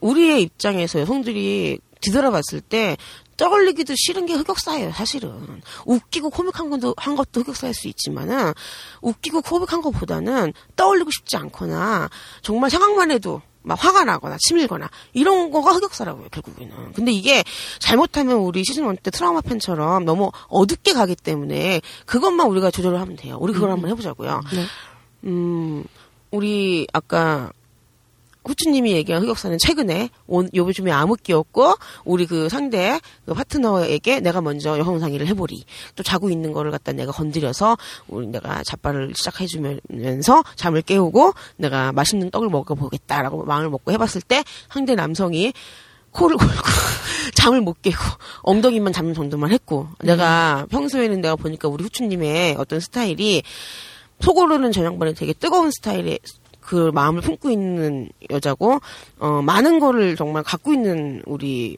우리의 0.00 0.42
입장에서 0.42 1.00
여성들이 1.00 1.78
뒤돌아봤을 2.00 2.60
때 2.60 2.96
떠올리기도 3.36 3.94
싫은 3.96 4.26
게 4.26 4.34
흑역사예요, 4.34 4.92
사실은. 4.92 5.62
웃기고 5.86 6.30
코믹한 6.30 6.70
것도, 6.70 6.94
한 6.96 7.16
것도 7.16 7.40
흑역사일 7.42 7.74
수 7.74 7.88
있지만은, 7.88 8.52
웃기고 9.00 9.42
코믹한 9.42 9.82
것보다는 9.82 10.52
떠올리고 10.76 11.10
싶지 11.10 11.36
않거나, 11.36 12.08
정말 12.42 12.70
생각만 12.70 13.10
해도 13.10 13.42
막 13.62 13.82
화가 13.82 14.04
나거나 14.04 14.36
치밀거나, 14.38 14.90
이런 15.14 15.50
거가 15.50 15.72
흑역사라고요, 15.72 16.28
결국에는. 16.30 16.92
근데 16.92 17.12
이게 17.12 17.42
잘못하면 17.78 18.36
우리 18.38 18.62
시즌 18.64 18.88
1 18.88 18.96
때 18.98 19.10
트라우마 19.10 19.40
팬처럼 19.40 20.04
너무 20.04 20.30
어둡게 20.48 20.92
가기 20.92 21.16
때문에, 21.16 21.80
그것만 22.06 22.46
우리가 22.48 22.70
조절을 22.70 23.00
하면 23.00 23.16
돼요. 23.16 23.38
우리 23.40 23.52
그걸 23.52 23.70
한번 23.70 23.90
해보자고요. 23.90 24.40
네. 24.54 24.66
음, 25.24 25.84
우리 26.30 26.86
아까 26.92 27.50
후추님이 28.44 28.92
얘기한 28.92 29.22
흑역사는 29.22 29.58
최근에 29.58 30.10
온 30.26 30.48
요즘에 30.54 30.90
암흑기였고 30.92 31.74
우리 32.04 32.26
그 32.26 32.48
상대 32.48 33.00
그 33.24 33.34
파트너에게 33.34 34.20
내가 34.20 34.40
먼저 34.40 34.78
여성 34.78 34.98
상의를 34.98 35.26
해보리. 35.28 35.64
또 35.96 36.02
자고 36.02 36.30
있는 36.30 36.52
거를 36.52 36.70
갖다 36.70 36.92
내가 36.92 37.12
건드려서 37.12 37.76
우리 38.08 38.26
내가 38.26 38.62
자빠를 38.64 39.12
시작해주면서 39.14 40.44
잠을 40.56 40.82
깨우고 40.82 41.32
내가 41.56 41.92
맛있는 41.92 42.30
떡을 42.30 42.48
먹어보겠다라고 42.48 43.44
마음을 43.44 43.70
먹고 43.70 43.92
해봤을 43.92 44.22
때 44.26 44.44
상대 44.70 44.94
남성이 44.94 45.52
코를 46.10 46.36
골고 46.36 46.54
잠을 47.34 47.60
못 47.60 47.82
깨고 47.82 47.98
엉덩이만 48.42 48.92
잡는 48.92 49.14
정도만 49.14 49.50
했고 49.50 49.88
내가 50.02 50.66
평소에는 50.70 51.20
내가 51.20 51.36
보니까 51.36 51.68
우리 51.68 51.82
후추님의 51.84 52.56
어떤 52.58 52.80
스타일이 52.80 53.42
속으로는 54.20 54.72
저 54.72 54.84
양반이 54.84 55.14
되게 55.14 55.32
뜨거운 55.32 55.70
스타일의 55.70 56.20
그 56.64 56.90
마음을 56.94 57.20
품고 57.20 57.50
있는 57.50 58.08
여자고 58.30 58.80
어 59.18 59.42
많은 59.42 59.78
거를 59.78 60.16
정말 60.16 60.42
갖고 60.42 60.72
있는 60.72 61.22
우리 61.26 61.76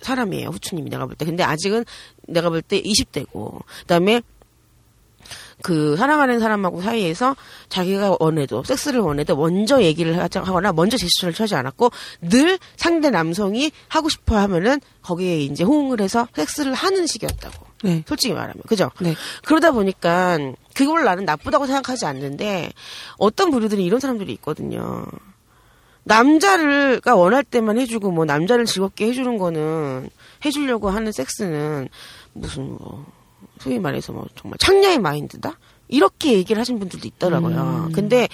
사람이에요 0.00 0.48
후추님이 0.48 0.90
내가 0.90 1.06
볼 1.06 1.14
때 1.16 1.24
근데 1.24 1.42
아직은 1.42 1.84
내가 2.26 2.48
볼 2.48 2.62
때 2.62 2.82
20대고 2.82 3.60
그다음에 3.82 4.22
그 5.62 5.96
사랑하는 5.96 6.38
사람하고 6.38 6.82
사이에서 6.82 7.34
자기가 7.68 8.16
원해도 8.20 8.62
섹스를 8.62 9.00
원해도 9.00 9.36
먼저 9.36 9.82
얘기를 9.82 10.16
하거나 10.18 10.72
먼저 10.72 10.96
제스처를 10.96 11.34
취하지 11.34 11.54
않았고 11.54 11.90
늘 12.20 12.58
상대 12.76 13.10
남성이 13.10 13.72
하고 13.88 14.08
싶어 14.08 14.36
하면은 14.36 14.80
거기에 15.02 15.40
이제 15.40 15.64
호응을 15.64 16.00
해서 16.00 16.28
섹스를 16.34 16.74
하는 16.74 17.06
식이었다고 17.06 17.66
네. 17.84 18.04
솔직히 18.06 18.34
말하면 18.34 18.56
그죠? 18.66 18.90
네. 19.00 19.14
그러다 19.44 19.72
보니까 19.72 20.38
그걸 20.76 21.04
나는 21.04 21.24
나쁘다고 21.24 21.66
생각하지 21.66 22.04
않는데 22.04 22.70
어떤 23.16 23.50
부류들이 23.50 23.82
이런 23.82 23.98
사람들이 23.98 24.30
있거든요. 24.34 25.06
남자를 26.04 27.00
가 27.00 27.16
원할 27.16 27.42
때만 27.42 27.78
해주고 27.78 28.10
뭐 28.10 28.26
남자를 28.26 28.66
즐겁게 28.66 29.06
해주는 29.06 29.38
거는 29.38 30.10
해주려고 30.44 30.90
하는 30.90 31.12
섹스는 31.12 31.88
무슨 32.34 32.68
뭐 32.68 33.06
소위 33.58 33.78
말해서 33.78 34.12
뭐 34.12 34.26
정말 34.36 34.58
창녀의 34.58 34.98
마인드다 34.98 35.58
이렇게 35.88 36.34
얘기를 36.34 36.60
하신 36.60 36.78
분들도 36.78 37.08
있더라고요. 37.08 37.88
근데 37.94 38.28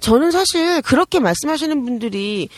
저는 0.00 0.32
사실 0.32 0.82
그렇게 0.82 1.20
말씀하시는 1.20 1.84
분들이 1.84 2.48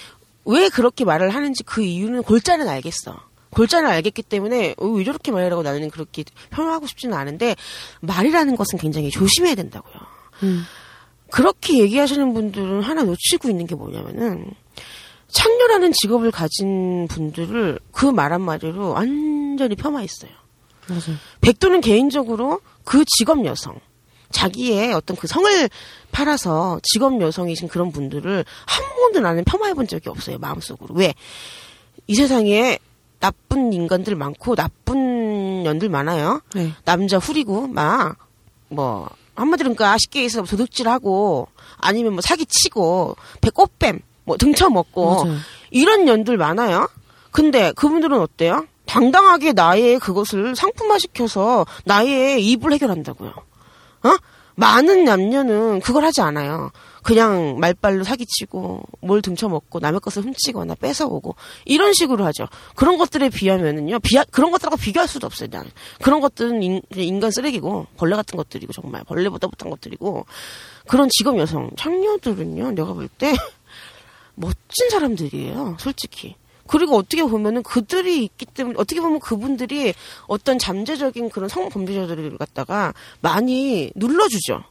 왜 0.47 0.71
그렇게 0.71 1.05
말을 1.05 1.31
하는지 1.31 1.63
그 1.65 1.83
이유는 1.83 2.23
골자는 2.23 2.67
알겠어. 2.67 3.21
골자는 3.55 3.89
알겠기 3.91 4.23
때문에 4.23 4.75
어, 4.79 4.87
왜 4.87 5.05
저렇게 5.05 5.31
말이라고 5.31 5.63
나는 5.63 5.91
그렇게 5.91 6.25
표현하고 6.51 6.87
싶지는 6.87 7.17
않은데 7.17 7.55
말이라는 8.01 8.57
것은 8.57 8.79
굉장히 8.79 9.11
조심해야 9.11 9.55
된다고요. 9.55 9.95
음. 10.43 10.65
그렇게 11.31 11.79
얘기하시는 11.79 12.35
분들은 12.35 12.83
하나 12.83 13.05
놓치고 13.05 13.49
있는 13.49 13.67
게 13.67 13.75
뭐냐면은 13.75 14.51
창녀라는 15.29 15.93
직업을 15.93 16.31
가진 16.31 17.09
분들을 17.09 17.79
그 17.91 18.13
말 18.13 18.33
한마디로 18.35 18.91
완전히 18.91 19.75
폄하했어요. 19.77 20.31
맞아요. 20.89 21.17
백도는 21.41 21.81
개인적으로 21.81 22.61
그 22.85 23.05
직업 23.07 23.45
여성, 23.47 23.79
자기의 24.31 24.93
어떤 24.93 25.17
그 25.17 25.27
성을 25.27 25.71
팔아서 26.11 26.81
직업 26.83 27.19
여성이신 27.21 27.69
그런 27.69 27.93
분들을 27.93 28.45
한 28.67 28.85
번도 28.97 29.21
나는 29.21 29.45
폄하해 29.45 29.73
본 29.75 29.87
적이 29.87 30.11
없어요, 30.11 30.39
마음속으로. 30.39 30.95
왜? 30.95 31.15
이 32.07 32.15
세상에 32.15 32.79
나쁜 33.23 33.73
인간들 33.73 34.17
많고 34.17 34.55
나쁜 34.57 35.63
년들 35.63 35.89
많아요. 35.89 36.43
네. 36.55 36.73
남자 36.85 37.17
후리고 37.17 37.69
막 37.69 38.17
뭐 38.73 39.09
한마디로 39.35 39.75
그러니까 39.75 39.97
쉽게 39.99 40.25
해서 40.25 40.43
도둑질하고 40.43 41.49
아니면 41.79 42.15
뭐 42.15 42.21
사기치고 42.21 43.17
배 43.41 43.51
꽃뱀 43.51 44.01
뭐 44.25 44.37
등쳐먹고 44.37 45.25
맞아요. 45.25 45.39
이런 45.71 46.05
년들 46.05 46.37
많아요. 46.37 46.89
근데 47.31 47.73
그분들은 47.73 48.19
어때요? 48.21 48.67
당당하게 48.85 49.53
나의 49.53 49.99
그것을 49.99 50.55
상품화 50.55 50.99
시켜서 50.99 51.65
나의 51.85 52.45
입을 52.47 52.73
해결한다고요. 52.73 53.31
어? 53.31 54.17
많은 54.55 55.05
남녀는 55.05 55.81
그걸 55.81 56.05
하지 56.05 56.21
않아요. 56.21 56.71
그냥 57.03 57.59
말빨로 57.59 58.05
사기치고 58.05 58.83
뭘 59.01 59.23
등쳐먹고 59.23 59.81
남의 59.81 60.01
것을 60.01 60.23
훔치거나 60.23 60.77
뺏어오고 60.77 61.35
이런 61.65 61.93
식으로 61.93 62.25
하죠. 62.27 62.49
그런 62.75 62.99
것들에 62.99 63.29
비하면은요. 63.29 63.99
비하, 64.01 64.25
그런 64.25 64.51
것들하고 64.51 64.77
비교할 64.77 65.09
수도 65.09 65.27
없어요. 65.27 65.51
난. 65.51 65.71
그런 66.01 66.21
것들은 66.21 66.63
인, 66.63 66.83
인간 66.97 67.31
쓰레기고 67.31 67.87
벌레 67.97 68.17
같은 68.17 68.37
것들이고 68.37 68.73
정말 68.73 69.05
벌레보다 69.05 69.47
못한 69.49 69.71
것들이고 69.71 70.27
그런 70.87 71.09
직업 71.11 71.39
여성 71.39 71.71
창녀들은요. 71.77 72.73
내가 72.73 72.93
볼 72.93 73.09
때 73.19 73.35
멋진 74.35 74.91
사람들이에요. 74.91 75.77
솔직히. 75.79 76.37
그리고 76.67 76.97
어떻게 76.97 77.23
보면은 77.23 77.63
그들이 77.63 78.25
있기 78.25 78.47
때문에 78.47 78.77
어떻게 78.79 79.01
보면 79.01 79.21
그분들이 79.21 79.93
어떤 80.27 80.59
잠재적인 80.59 81.29
그런 81.31 81.49
성범죄자들을 81.49 82.39
갖다가 82.39 82.95
많이 83.21 83.91
눌러주죠. 83.95 84.65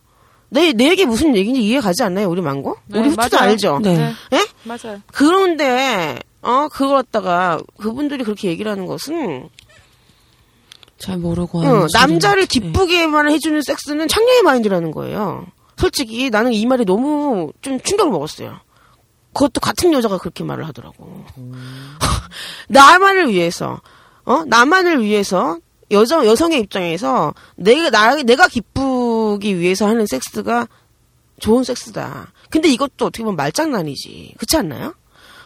내, 0.54 0.74
내 0.74 0.90
얘기 0.90 1.06
무슨 1.06 1.34
얘기인지 1.34 1.64
이해 1.64 1.80
가지 1.80 2.04
않나요, 2.04 2.30
우리 2.30 2.42
망고? 2.42 2.76
네, 2.88 3.00
우리 3.00 3.10
후추도 3.10 3.38
맞아요. 3.38 3.50
알죠? 3.52 3.80
네. 3.82 4.14
예? 4.34 4.46
맞아요. 4.66 5.02
그런데, 5.08 6.20
어, 6.42 6.68
그걸 6.70 6.98
갖다가 6.98 7.58
그분들이 7.78 8.26
그렇게 8.26 8.50
얘기를 8.50 8.70
하는 8.70 8.86
것은, 8.86 9.48
잘 10.98 11.18
모르고 11.18 11.60
어, 11.60 11.66
하는 11.66 11.88
남자를. 11.94 12.46
기쁘게만 12.48 13.32
해주는 13.32 13.62
섹스는 13.62 14.10
창녀의 14.10 14.44
마인드라는 14.44 14.92
거예요. 14.92 15.48
솔직히 15.78 16.30
나는 16.30 16.52
이 16.52 16.66
말이 16.66 16.84
너무 16.86 17.54
좀 17.62 17.80
충격을 17.80 18.12
먹었어요. 18.12 18.60
그것도 19.34 19.62
같은 19.62 19.94
여자가 19.94 20.18
그렇게 20.18 20.44
말을 20.44 20.68
하더라고. 20.68 21.24
나만을 22.68 23.30
위해서, 23.30 23.80
어? 24.26 24.44
나만을 24.46 25.02
위해서, 25.02 25.58
여자, 25.92 26.26
여성의 26.26 26.60
입장에서 26.60 27.34
내가, 27.56 27.90
나, 27.90 28.16
내가 28.16 28.48
기쁘 28.50 28.91
기 29.40 29.60
위해서 29.60 29.88
하는 29.88 30.06
섹스가 30.06 30.68
좋은 31.40 31.64
섹스다. 31.64 32.32
근데 32.50 32.70
이것도 32.70 33.06
어떻게 33.06 33.24
보면 33.24 33.36
말장난이지. 33.36 34.36
그렇지 34.38 34.58
않나요? 34.58 34.94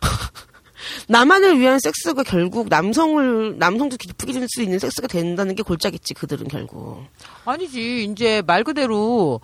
나만을 1.08 1.60
위한 1.60 1.80
섹스가 1.80 2.24
결국 2.24 2.67
남성을, 2.69 3.58
남성도 3.58 3.98
기쁘게 3.98 4.34
해줄 4.34 4.48
수 4.50 4.62
있는 4.62 4.80
섹스가 4.80 5.08
된다는 5.08 5.56
게 5.56 5.63
골짜겠지, 5.63 6.13
그들은 6.13 6.48
결국. 6.48 7.06
아니지. 7.45 8.06
이제 8.06 8.41
말 8.45 8.63
그대로 8.63 9.39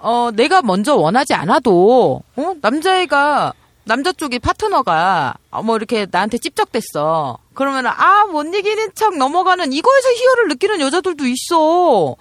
어 0.00 0.30
내가 0.34 0.60
먼저 0.60 0.94
원하지 0.94 1.32
않아도 1.34 2.22
어 2.36 2.54
남자애가 2.60 3.54
남자 3.84 4.12
쪽의 4.12 4.38
파트너가 4.38 5.34
어, 5.50 5.62
뭐 5.62 5.76
이렇게 5.76 6.06
나한테 6.10 6.38
찝적댔어. 6.38 7.38
그러면 7.54 7.86
아못 7.86 8.54
이기는 8.54 8.90
척 8.94 9.16
넘어가는 9.16 9.72
이거에서 9.72 10.08
희열을 10.10 10.48
느끼는 10.48 10.80
여자들도 10.80 11.24
있어. 11.26 12.16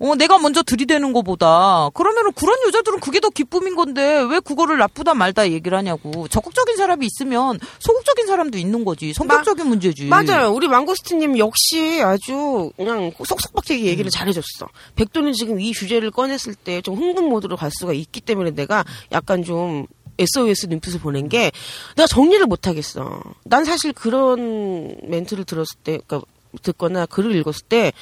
어 0.00 0.14
내가 0.14 0.38
먼저 0.38 0.62
들이대는 0.62 1.12
거보다 1.12 1.90
그러면은 1.94 2.32
그런 2.32 2.56
여자들은 2.66 3.00
그게 3.00 3.20
더 3.20 3.30
기쁨인 3.30 3.74
건데 3.76 4.22
왜 4.30 4.40
그거를 4.40 4.78
나쁘다 4.78 5.14
말다 5.14 5.50
얘기를 5.50 5.76
하냐고 5.76 6.26
적극적인 6.28 6.76
사람이 6.76 7.06
있으면 7.06 7.58
소극적인 7.80 8.26
사람도 8.26 8.58
있는 8.58 8.84
거지 8.84 9.12
성격적인 9.12 9.66
문제지 9.66 10.06
맞아요. 10.06 10.52
우리 10.52 10.68
망고스트님 10.68 11.38
역시 11.38 12.00
아주 12.02 12.70
그냥 12.76 13.12
쏙쏙박하게 13.24 13.84
얘기를 13.84 14.08
음. 14.08 14.10
잘해줬어. 14.10 14.68
백도는 14.96 15.32
지금 15.32 15.60
이 15.60 15.72
주제를 15.72 16.10
꺼냈을 16.10 16.54
때 16.54 16.78
좀 16.88 16.94
흥분 16.96 17.28
모드로 17.28 17.56
갈 17.56 17.70
수가 17.70 17.92
있기 17.92 18.20
때문에 18.20 18.50
내가 18.52 18.84
약간 19.12 19.42
좀 19.42 19.86
SOS 20.18 20.66
눈빛을 20.66 21.00
보낸 21.00 21.28
게 21.28 21.50
내가 21.96 22.06
정리를 22.06 22.44
못 22.46 22.66
하겠어. 22.66 23.20
난 23.44 23.64
사실 23.64 23.92
그런 23.92 24.96
멘트를 25.02 25.44
들었을 25.44 25.76
때, 25.84 25.98
그러니까 26.06 26.26
듣거나 26.62 27.06
글을 27.06 27.34
읽었을 27.36 27.66
때 27.68 27.92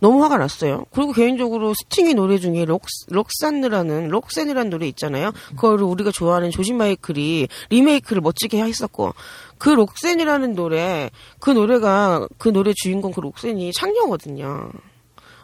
너무 0.00 0.22
화가 0.22 0.38
났어요. 0.38 0.84
그리고 0.92 1.12
개인적으로 1.12 1.74
스팅의 1.74 2.14
노래 2.14 2.38
중에 2.38 2.64
록, 2.64 2.82
록산느라는, 3.08 4.08
록센이라는 4.08 4.70
노래 4.70 4.86
있잖아요. 4.88 5.32
그거를 5.50 5.84
우리가 5.84 6.10
좋아하는 6.10 6.50
조지 6.50 6.72
마이클이 6.72 7.48
리메이크를 7.70 8.22
멋지게 8.22 8.62
했었고, 8.62 9.14
그 9.58 9.70
록센이라는 9.70 10.54
노래, 10.54 11.10
그 11.40 11.50
노래가, 11.50 12.26
그 12.38 12.52
노래 12.52 12.72
주인공 12.74 13.12
그 13.12 13.20
록센이 13.20 13.72
창녀거든요. 13.72 14.70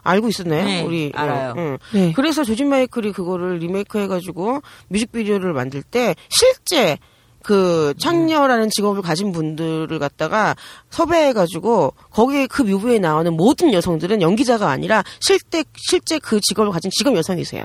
알고 0.03 0.27
있었나요? 0.27 0.65
네, 0.65 0.83
우리. 0.83 1.11
알아요. 1.15 1.53
응. 1.57 1.77
네. 1.93 2.11
그래서 2.13 2.43
조지 2.43 2.65
마이클이 2.65 3.13
그거를 3.13 3.57
리메이크 3.59 3.97
해가지고 3.99 4.61
뮤직비디오를 4.89 5.53
만들 5.53 5.81
때 5.81 6.15
실제 6.29 6.97
그 7.43 7.93
창녀라는 7.99 8.69
직업을 8.69 9.01
가진 9.01 9.31
분들을 9.31 9.99
갖다가 9.99 10.55
섭외해가지고 10.89 11.93
거기에 12.09 12.47
그 12.47 12.61
뮤비에 12.61 12.99
나오는 12.99 13.31
모든 13.33 13.73
여성들은 13.73 14.21
연기자가 14.21 14.69
아니라 14.69 15.03
실제 15.19 15.63
실제 15.75 16.17
그 16.19 16.39
직업을 16.39 16.71
가진 16.71 16.89
직업 16.97 17.15
여성이세요. 17.15 17.63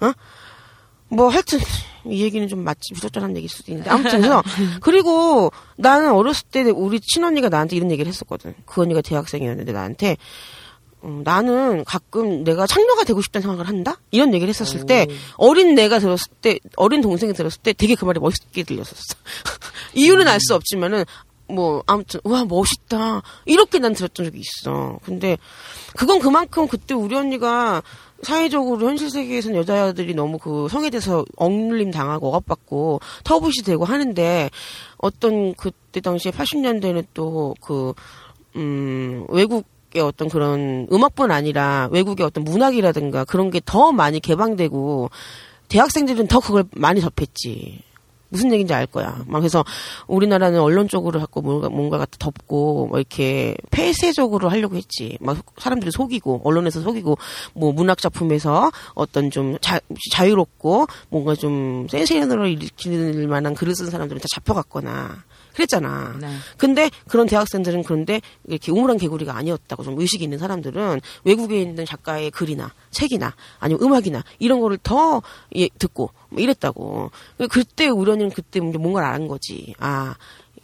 어? 0.00 0.12
뭐 1.08 1.28
하여튼 1.28 1.60
이 2.06 2.22
얘기는 2.22 2.46
좀 2.48 2.64
마치 2.64 2.94
부적절한 2.94 3.36
얘기일 3.36 3.48
수도 3.48 3.70
있는데 3.70 3.90
아무튼 3.90 4.20
그래서 4.20 4.42
그리고 4.80 5.52
나는 5.76 6.12
어렸을 6.12 6.46
때 6.50 6.62
우리 6.62 7.00
친언니가 7.00 7.48
나한테 7.48 7.76
이런 7.76 7.90
얘기를 7.90 8.08
했었거든. 8.08 8.54
그 8.64 8.82
언니가 8.82 9.02
대학생이었는데 9.02 9.72
나한테 9.72 10.16
어, 11.02 11.20
나는 11.24 11.84
가끔 11.84 12.44
내가 12.44 12.66
창녀가 12.66 13.04
되고 13.04 13.20
싶다는 13.20 13.42
생각을 13.42 13.68
한다? 13.68 14.00
이런 14.10 14.32
얘기를 14.32 14.48
했었을 14.48 14.86
때, 14.86 15.06
어린 15.36 15.74
내가 15.74 15.98
들었을 15.98 16.32
때, 16.40 16.58
어린 16.76 17.00
동생이 17.00 17.32
들었을 17.32 17.60
때 17.62 17.72
되게 17.72 17.94
그 17.94 18.04
말이 18.04 18.18
멋있게 18.18 18.62
들렸었어. 18.62 19.14
이유는 19.94 20.26
알수 20.26 20.54
없지만은, 20.54 21.04
뭐, 21.48 21.82
아무튼, 21.86 22.20
와, 22.24 22.44
멋있다. 22.44 23.22
이렇게 23.44 23.78
난 23.78 23.92
들었던 23.92 24.26
적이 24.26 24.40
있어. 24.40 24.98
근데, 25.04 25.38
그건 25.96 26.18
그만큼 26.18 26.66
그때 26.66 26.94
우리 26.94 27.14
언니가 27.14 27.82
사회적으로 28.22 28.88
현실 28.88 29.10
세계에서는 29.10 29.56
여자들이 29.58 30.14
너무 30.14 30.38
그 30.38 30.66
성에 30.68 30.90
대해서 30.90 31.24
억눌림 31.36 31.90
당하고 31.90 32.28
억압받고 32.28 33.00
터부시 33.22 33.62
되고 33.62 33.84
하는데, 33.84 34.50
어떤 34.96 35.54
그때 35.54 36.00
당시에 36.00 36.32
80년대는 36.32 37.06
또 37.14 37.54
그, 37.60 37.92
음, 38.56 39.26
외국 39.28 39.66
의 39.94 40.02
어떤 40.02 40.28
그런 40.28 40.86
음악뿐 40.92 41.30
아니라 41.30 41.88
외국의 41.92 42.26
어떤 42.26 42.44
문학이라든가 42.44 43.24
그런 43.24 43.50
게 43.50 43.60
더 43.64 43.92
많이 43.92 44.20
개방되고 44.20 45.10
대학생들은 45.68 46.26
더 46.28 46.40
그걸 46.40 46.64
많이 46.72 47.00
접했지. 47.00 47.82
무슨 48.28 48.52
얘기인지 48.52 48.74
알 48.74 48.86
거야. 48.86 49.22
막 49.26 49.40
그래서 49.40 49.64
우리나라는 50.08 50.60
언론 50.60 50.88
쪽으로 50.88 51.20
자꾸 51.20 51.42
뭔가 51.42 51.68
뭔가가 51.68 52.06
덮고 52.18 52.88
뭐 52.88 52.98
이렇게 52.98 53.56
폐쇄적으로 53.70 54.48
하려고 54.48 54.76
했지. 54.76 55.16
막 55.20 55.38
사람들이 55.58 55.90
속이고 55.90 56.42
언론에서 56.44 56.80
속이고 56.80 57.16
뭐 57.54 57.72
문학 57.72 57.98
작품에서 57.98 58.70
어떤 58.94 59.30
좀 59.30 59.56
자, 59.60 59.80
자유롭고 60.10 60.86
뭔가 61.08 61.34
좀 61.34 61.86
센세이션으로 61.88 62.48
일으킬 62.48 63.28
만한 63.28 63.54
글을 63.54 63.74
쓴 63.74 63.90
사람들은 63.90 64.20
다 64.20 64.26
잡혀갔거나 64.34 65.24
그랬잖아. 65.56 66.14
네. 66.20 66.28
근데 66.58 66.90
그런 67.08 67.26
대학생들은 67.26 67.82
그런데 67.82 68.20
이렇게 68.46 68.70
우물한 68.70 68.98
개구리가 68.98 69.34
아니었다고 69.36 69.82
좀 69.84 69.98
의식이 69.98 70.22
있는 70.22 70.38
사람들은 70.38 71.00
외국에 71.24 71.60
있는 71.60 71.84
작가의 71.86 72.30
글이나 72.30 72.72
책이나 72.90 73.34
아니면 73.58 73.82
음악이나 73.82 74.22
이런 74.38 74.60
거를 74.60 74.78
더 74.82 75.22
예, 75.56 75.68
듣고 75.78 76.10
뭐 76.28 76.40
이랬다고. 76.42 77.10
그때 77.50 77.88
언니는 77.88 78.30
그때 78.30 78.60
뭔가를 78.60 79.08
아는 79.08 79.28
거지. 79.28 79.74
아 79.78 80.14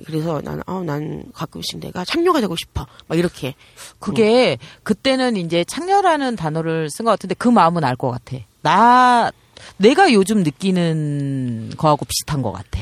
그래서 0.04 0.40
나는 0.42 0.62
어, 0.66 0.82
난 0.82 1.24
가끔씩 1.32 1.80
내가 1.80 2.04
참여가 2.04 2.40
되고 2.40 2.54
싶어. 2.56 2.86
막 3.08 3.18
이렇게. 3.18 3.54
그게 3.98 4.58
그때는 4.82 5.36
이제 5.36 5.64
창녀라는 5.64 6.36
단어를 6.36 6.88
쓴 6.90 7.04
것 7.04 7.12
같은데 7.12 7.34
그 7.34 7.48
마음은 7.48 7.82
알 7.84 7.96
것 7.96 8.10
같아. 8.10 8.36
나 8.62 9.30
내가 9.76 10.12
요즘 10.12 10.42
느끼는 10.42 11.72
거하고 11.76 12.04
비슷한 12.04 12.42
것 12.42 12.52
같아. 12.52 12.80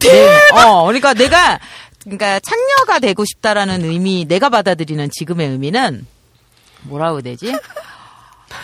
네. 0.00 0.38
어, 0.64 0.84
그러니까 0.84 1.14
내가 1.14 1.58
그러니까 2.02 2.40
창녀가 2.40 2.98
되고 2.98 3.24
싶다라는 3.24 3.84
의미, 3.84 4.24
내가 4.26 4.48
받아들이는 4.48 5.10
지금의 5.10 5.48
의미는 5.48 6.06
뭐라고 6.82 7.16
해야 7.16 7.22
되지? 7.22 7.54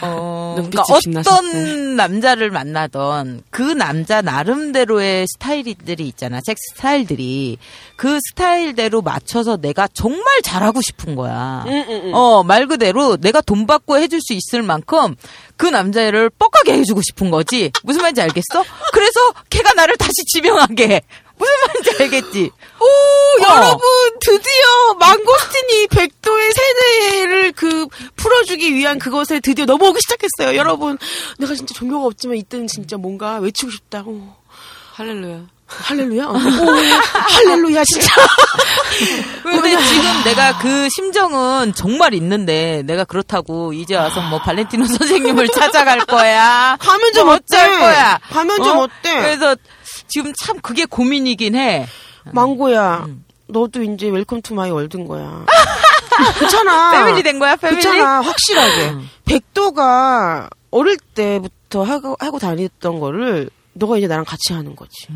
어, 0.00 0.54
그러니까. 0.58 0.82
어떤 0.90 1.96
남자를 1.96 2.50
만나던 2.50 3.42
그 3.50 3.60
남자 3.62 4.22
나름대로의 4.22 5.26
스타일들이 5.28 6.08
있잖아. 6.08 6.40
섹스 6.44 6.62
스타일들이 6.74 7.58
그 7.96 8.18
스타일대로 8.30 9.02
맞춰서 9.02 9.58
내가 9.58 9.86
정말 9.92 10.40
잘하고 10.42 10.80
싶은 10.80 11.14
거야. 11.14 11.64
어, 12.14 12.42
말 12.42 12.66
그대로 12.66 13.16
내가 13.18 13.42
돈 13.42 13.66
받고 13.66 13.98
해줄 13.98 14.20
수 14.22 14.32
있을 14.32 14.62
만큼 14.62 15.14
그 15.58 15.66
남자애를 15.66 16.30
뻑하게 16.30 16.72
해주고 16.78 17.02
싶은 17.02 17.30
거지. 17.30 17.70
무슨 17.82 18.00
말인지 18.00 18.22
알겠어? 18.22 18.64
그래서 18.92 19.20
걔가 19.50 19.74
나를 19.74 19.96
다시 19.98 20.12
지명하게 20.32 20.88
해. 20.88 21.02
무슨 21.38 21.52
말인지 21.66 22.02
알겠지? 22.02 22.50
오, 22.80 22.84
어. 22.84 23.54
여러분, 23.56 23.80
드디어 24.20 24.94
망고스틴이 24.98 25.86
백도의 25.88 26.52
세뇌를 26.52 27.52
그 27.52 27.86
풀어주기 28.16 28.74
위한 28.74 28.98
그것에 28.98 29.40
드디어 29.40 29.64
넘어오기 29.64 30.00
시작했어요. 30.00 30.56
여러분, 30.56 30.98
내가 31.38 31.54
진짜 31.54 31.74
종교가 31.74 32.06
없지만 32.06 32.36
이때는 32.36 32.66
진짜 32.66 32.96
뭔가 32.96 33.36
외치고 33.38 33.70
싶다. 33.70 34.02
오, 34.06 34.20
할렐루야. 34.94 35.46
할렐루야? 35.68 36.26
어, 36.26 36.32
오, 36.32 36.36
할렐루야, 36.36 37.82
진짜. 37.84 38.08
근데 39.42 39.76
지금 39.84 40.24
내가 40.24 40.56
그 40.58 40.88
심정은 40.94 41.74
정말 41.74 42.14
있는데 42.14 42.82
내가 42.86 43.04
그렇다고 43.04 43.72
이제 43.72 43.96
와서 43.96 44.20
뭐 44.22 44.40
발렌티노 44.40 44.86
선생님을 44.86 45.48
찾아갈 45.48 45.98
거야. 46.06 46.76
가면 46.78 47.12
좀뭐 47.12 47.34
어때? 47.34 47.56
어쩔 47.56 47.78
거야. 47.78 48.18
가면 48.30 48.62
좀 48.62 48.78
어때? 48.78 49.20
그래서 49.22 49.56
지금 50.08 50.32
참 50.42 50.58
그게 50.60 50.84
고민이긴 50.84 51.54
해. 51.54 51.86
망고야, 52.32 53.04
음. 53.06 53.24
너도 53.46 53.82
이제 53.82 54.08
Welcome 54.08 54.42
to 54.42 54.54
my 54.54 54.70
world인 54.70 55.06
거야. 55.06 55.44
그렇잖아. 56.38 56.92
family 56.92 57.22
된 57.22 57.38
거야, 57.38 57.56
family? 57.56 57.82
그렇잖아, 57.82 58.20
확실하게. 58.20 58.94
백도가 59.24 60.48
어릴 60.70 60.96
때부터 61.14 61.82
하고, 61.84 62.16
하고 62.18 62.38
다녔던 62.38 63.00
거를 63.00 63.50
너가 63.76 63.98
이제 63.98 64.06
나랑 64.06 64.24
같이 64.24 64.52
하는 64.52 64.74
거지. 64.74 65.06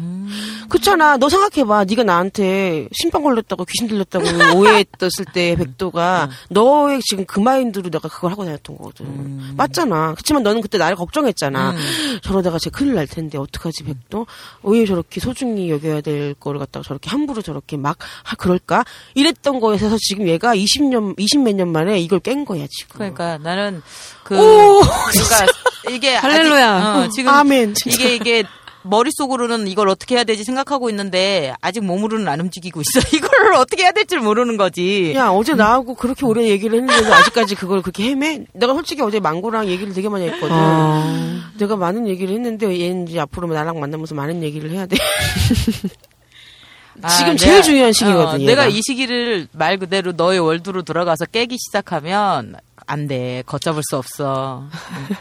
그렇잖아. 0.68 1.16
너 1.16 1.28
생각해봐. 1.28 1.84
네가 1.84 2.04
나한테 2.04 2.88
심판 2.92 3.22
걸렸다고 3.22 3.64
귀신 3.64 3.88
들렸다고 3.88 4.24
오해했었을 4.58 5.24
때 5.32 5.56
백도가 5.56 6.28
너의 6.50 7.00
지금 7.02 7.24
그 7.24 7.40
마인드로 7.40 7.90
내가 7.90 8.08
그걸 8.08 8.30
하고 8.32 8.44
다녔던 8.44 8.76
거거든. 8.76 9.54
맞잖아. 9.56 10.12
그렇지만 10.14 10.42
너는 10.42 10.60
그때 10.60 10.78
나를 10.78 10.96
걱정했잖아. 10.96 11.74
저러다가 12.22 12.58
제 12.58 12.70
큰일 12.70 12.94
날 12.94 13.06
텐데 13.06 13.38
어떡하지 13.38 13.84
백도? 13.84 14.26
왜 14.62 14.84
저렇게 14.84 15.20
소중히 15.20 15.70
여겨야 15.70 16.00
될 16.02 16.34
거를 16.34 16.58
갖다가 16.60 16.84
저렇게 16.86 17.08
함부로 17.10 17.42
저렇게 17.42 17.76
막 17.76 17.96
하, 18.24 18.36
그럴까? 18.36 18.84
이랬던 19.14 19.60
거에서 19.60 19.96
지금 20.00 20.28
얘가 20.28 20.54
20년 20.54 21.14
20 21.18 21.40
몇 21.42 21.50
년 21.54 21.72
만에 21.72 21.98
이걸 21.98 22.20
깬 22.20 22.44
거야 22.44 22.66
지금. 22.70 22.94
그러니까 22.98 23.38
나는 23.38 23.82
그 24.22 24.36
오, 24.38 24.80
그러니까 24.80 25.46
이게 25.90 26.16
아직- 26.16 26.24
할렐루야. 26.24 26.94
어, 27.04 27.08
지금 27.08 27.32
아멘, 27.32 27.74
진짜. 27.74 27.96
이게 27.96 28.14
이게 28.14 28.44
머릿속으로는 28.82 29.68
이걸 29.68 29.88
어떻게 29.88 30.14
해야 30.16 30.24
되지 30.24 30.44
생각하고 30.44 30.88
있는데 30.90 31.52
아직 31.60 31.84
몸으로는 31.84 32.28
안 32.28 32.40
움직이고 32.40 32.80
있어. 32.80 33.00
이걸 33.16 33.54
어떻게 33.54 33.82
해야 33.82 33.92
될지 33.92 34.16
모르는 34.16 34.56
거지. 34.56 35.12
야 35.14 35.28
어제 35.28 35.54
나하고 35.54 35.94
그렇게 35.94 36.24
오래 36.26 36.48
얘기를 36.48 36.78
했는데도 36.78 37.12
아직까지 37.14 37.54
그걸 37.56 37.82
그렇게 37.82 38.04
헤매? 38.04 38.44
내가 38.54 38.72
솔직히 38.74 39.02
어제 39.02 39.20
망고랑 39.20 39.68
얘기를 39.68 39.92
되게 39.92 40.08
많이 40.08 40.26
했거든. 40.28 40.48
어. 40.50 41.40
내가 41.58 41.76
많은 41.76 42.08
얘기를 42.08 42.34
했는데 42.34 42.66
얘는 42.80 43.08
이제 43.08 43.20
앞으로 43.20 43.48
나랑 43.48 43.78
만나면서 43.80 44.14
많은 44.14 44.42
얘기를 44.42 44.70
해야 44.70 44.86
돼. 44.86 44.96
아, 47.02 47.08
지금 47.08 47.32
내가- 47.34 47.36
제일 47.36 47.62
중요한 47.62 47.92
시기거든. 47.92 48.40
어. 48.42 48.44
내가 48.44 48.66
이 48.66 48.80
시기를 48.82 49.48
말 49.52 49.78
그대로 49.78 50.12
너의 50.12 50.38
월드로 50.40 50.82
들어가서 50.82 51.26
깨기 51.26 51.56
시작하면 51.58 52.56
안 52.90 53.06
돼. 53.06 53.42
걷잡을 53.46 53.82
수 53.88 53.96
없어. 53.96 54.64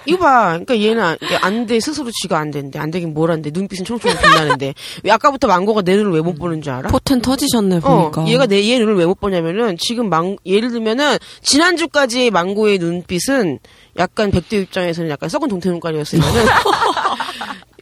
이거 0.05 0.17
봐. 0.19 0.57
그러니까 0.59 0.79
얘는 0.81 1.15
안- 1.41 1.65
돼. 1.67 1.79
스스로 1.79 2.09
쥐가 2.11 2.37
안 2.39 2.49
된대. 2.51 2.79
안 2.79 2.89
되긴 2.89 3.13
뭘 3.13 3.29
안 3.31 3.41
돼. 3.43 3.51
눈빛은 3.53 3.85
총총 3.85 4.11
빛나는데. 4.11 4.73
왜 5.03 5.11
아까부터 5.11 5.47
망고가 5.47 5.81
내 5.83 5.95
눈을 5.95 6.11
왜 6.11 6.21
못 6.21 6.33
보는 6.39 6.61
줄 6.61 6.73
알아? 6.73 6.89
포텐 6.89 7.21
터지셨네 7.21 7.77
어, 7.83 8.11
보니까. 8.11 8.27
얘가 8.27 8.45
내 8.47 8.59
얘 8.63 8.79
눈을 8.79 8.95
왜 8.95 9.05
못 9.05 9.19
보냐면은 9.19 9.77
지금 9.79 10.09
망 10.09 10.35
예를 10.45 10.69
들면은 10.71 11.17
지난주까지 11.41 12.31
망고의 12.31 12.79
눈빛은 12.79 13.59
약간 13.97 14.31
백도 14.31 14.55
입장에서는 14.55 15.09
약간 15.09 15.29
썩은 15.29 15.47
동태 15.49 15.69
눈깔이었으면은 15.69 16.45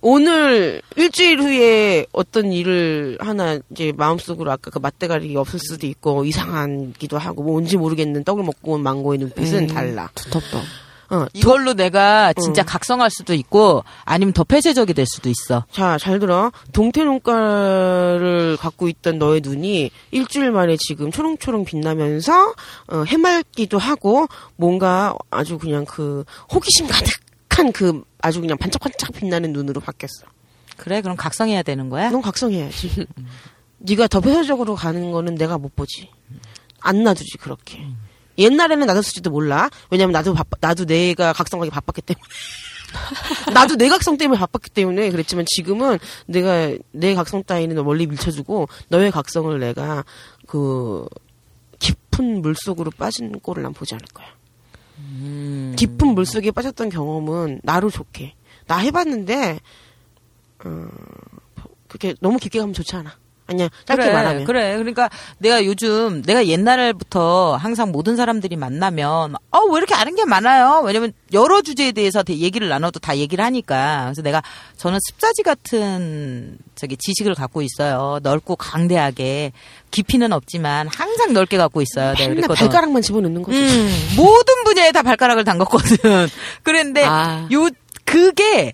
오늘 0.02 0.82
일주일 0.96 1.42
후에 1.42 2.06
어떤 2.12 2.52
일을 2.52 3.18
하나 3.20 3.60
이제 3.72 3.94
마음속으로 3.96 4.52
아까 4.52 4.72
그 4.72 4.80
맛대가리 4.80 5.36
없을 5.36 5.60
수도 5.60 5.88
있고 5.88 6.26
이상한기도 6.26 7.18
하고 7.18 7.44
뭔지 7.44 7.78
모르겠는 7.78 8.24
떡을 8.24 8.44
먹고 8.44 8.74
온 8.74 8.84
망고의 8.84 9.20
눈빛은 9.20 9.64
음. 9.64 9.68
달라. 9.68 10.10
두텁다. 10.16 10.62
어, 11.10 11.26
이걸로 11.34 11.74
내가 11.74 12.34
진짜 12.34 12.64
각성할 12.64 13.10
수도 13.10 13.34
있고 13.34 13.84
아니면 14.04 14.34
더 14.34 14.44
폐쇄적이 14.44 14.94
될 14.94 15.06
수도 15.06 15.30
있어. 15.30 15.64
자, 15.72 15.98
잘 15.98 16.20
들어. 16.20 16.52
동태 16.74 17.04
눈깔을 17.04 18.58
갖고 18.58 18.90
있던 18.90 19.18
너의 19.18 19.42
눈이 19.42 19.90
일주일 20.12 20.52
만에 20.52 20.76
지금 20.78 21.12
초롱초롱 21.12 21.64
빛나면서 21.66 22.54
어, 22.88 23.04
해맑기도 23.08 23.78
하고 23.78 24.28
뭔가 24.58 25.16
아주 25.32 25.58
그냥 25.58 25.86
그 25.86 26.26
호기심 26.54 26.88
가득 26.88 27.27
한 27.58 27.72
그 27.72 28.04
아주 28.20 28.42
그냥 28.42 28.58
반짝반짝 28.58 29.14
빛나는 29.14 29.54
눈으로 29.54 29.82
바뀌었어. 29.82 30.26
그래 30.78 31.02
그럼 31.02 31.18
각성해야 31.18 31.64
되는 31.64 31.90
거야? 31.90 32.10
넌 32.12 32.22
각성해야지. 32.22 33.08
네가 33.80 34.08
더 34.08 34.22
폐쇄적으로 34.22 34.76
가는 34.76 35.12
거는 35.12 35.36
내가 35.36 35.58
못 35.58 35.76
보지. 35.76 36.10
안 36.80 37.04
놔두지 37.04 37.38
그렇게. 37.38 37.86
옛날에는 38.38 38.86
놔뒀을지도 38.86 39.32
몰라. 39.32 39.70
왜냐면 39.90 40.14
나도 40.14 40.34
바빠, 40.34 40.58
나도 40.62 40.86
내가 40.86 41.34
각성하기 41.34 41.72
바빴기 41.72 42.02
때문에. 42.02 42.24
나도 43.54 43.76
내 43.76 43.90
각성 43.90 44.18
때문에 44.18 44.40
바빴기 44.40 44.70
때문에 44.70 45.10
그랬지만 45.12 45.46
지금은 45.48 46.00
내가 46.28 46.74
내 46.92 47.16
각성 47.16 47.44
따위는 47.44 47.84
멀리 47.84 48.06
밀쳐주고 48.08 48.70
너의 48.90 49.12
각성을 49.12 49.60
내가 49.60 50.06
그 50.48 51.06
깊은 51.80 52.42
물 52.42 52.56
속으로 52.56 52.92
빠진 52.92 53.40
꼴을 53.40 53.64
난 53.64 53.74
보지 53.74 53.96
않을 53.96 54.06
거야. 54.14 54.37
깊은 55.76 56.08
물 56.10 56.26
속에 56.26 56.52
빠졌던 56.52 56.90
경험은 56.90 57.62
나로 57.64 57.90
좋게. 57.90 58.36
나 58.68 58.78
해봤는데 58.78 59.60
어, 60.66 60.88
그렇게 61.88 62.16
너무 62.20 62.38
깊게 62.38 62.60
가면 62.60 62.74
좋지 62.74 62.96
않아. 62.96 63.18
아니야 63.48 63.70
짧게 63.86 64.04
그래, 64.04 64.14
말하면. 64.14 64.44
그래. 64.46 64.76
그러니까 64.78 65.10
내가 65.40 65.64
요즘 65.66 66.22
내가 66.24 66.46
옛날부터 66.48 67.56
항상 67.56 67.92
모든 67.92 68.16
사람들이 68.16 68.56
만나면 68.58 69.36
어 69.52 69.60
왜 69.72 69.78
이렇게 69.78 69.94
아는 69.96 70.16
게 70.16 70.24
많아요. 70.26 70.82
왜냐면 70.86 71.12
여러 71.34 71.62
주제에 71.62 71.92
대해서 71.92 72.24
대- 72.24 72.38
얘기를 72.38 72.70
나눠도 72.70 73.00
다 73.00 73.18
얘기를 73.18 73.44
하니까. 73.44 74.04
그래서 74.06 74.22
내가 74.22 74.42
저는 74.78 75.00
습자지 75.10 75.44
같은 75.44 76.58
저기 76.76 76.96
지식을 76.98 77.36
갖고 77.36 77.62
있어요. 77.62 78.20
넓고 78.24 78.56
강대하게 78.56 79.52
깊이는 79.92 80.32
없지만 80.34 80.88
항상 80.94 81.34
넓게 81.34 81.58
갖고 81.58 81.82
있어요. 81.82 82.14
내가 82.14 82.20
맨날 82.30 82.36
그랬거든. 82.36 82.56
발가락만 82.68 83.02
집어넣는 83.02 83.44
거지. 83.44 83.58
음, 83.58 83.92
모든 84.16 84.64
분야에 84.64 84.92
다 84.92 85.02
발가락을 85.04 85.44
담갔거든. 85.44 85.98
그런데 86.64 87.04
아. 87.06 87.48
요 87.52 87.70
그게 88.06 88.74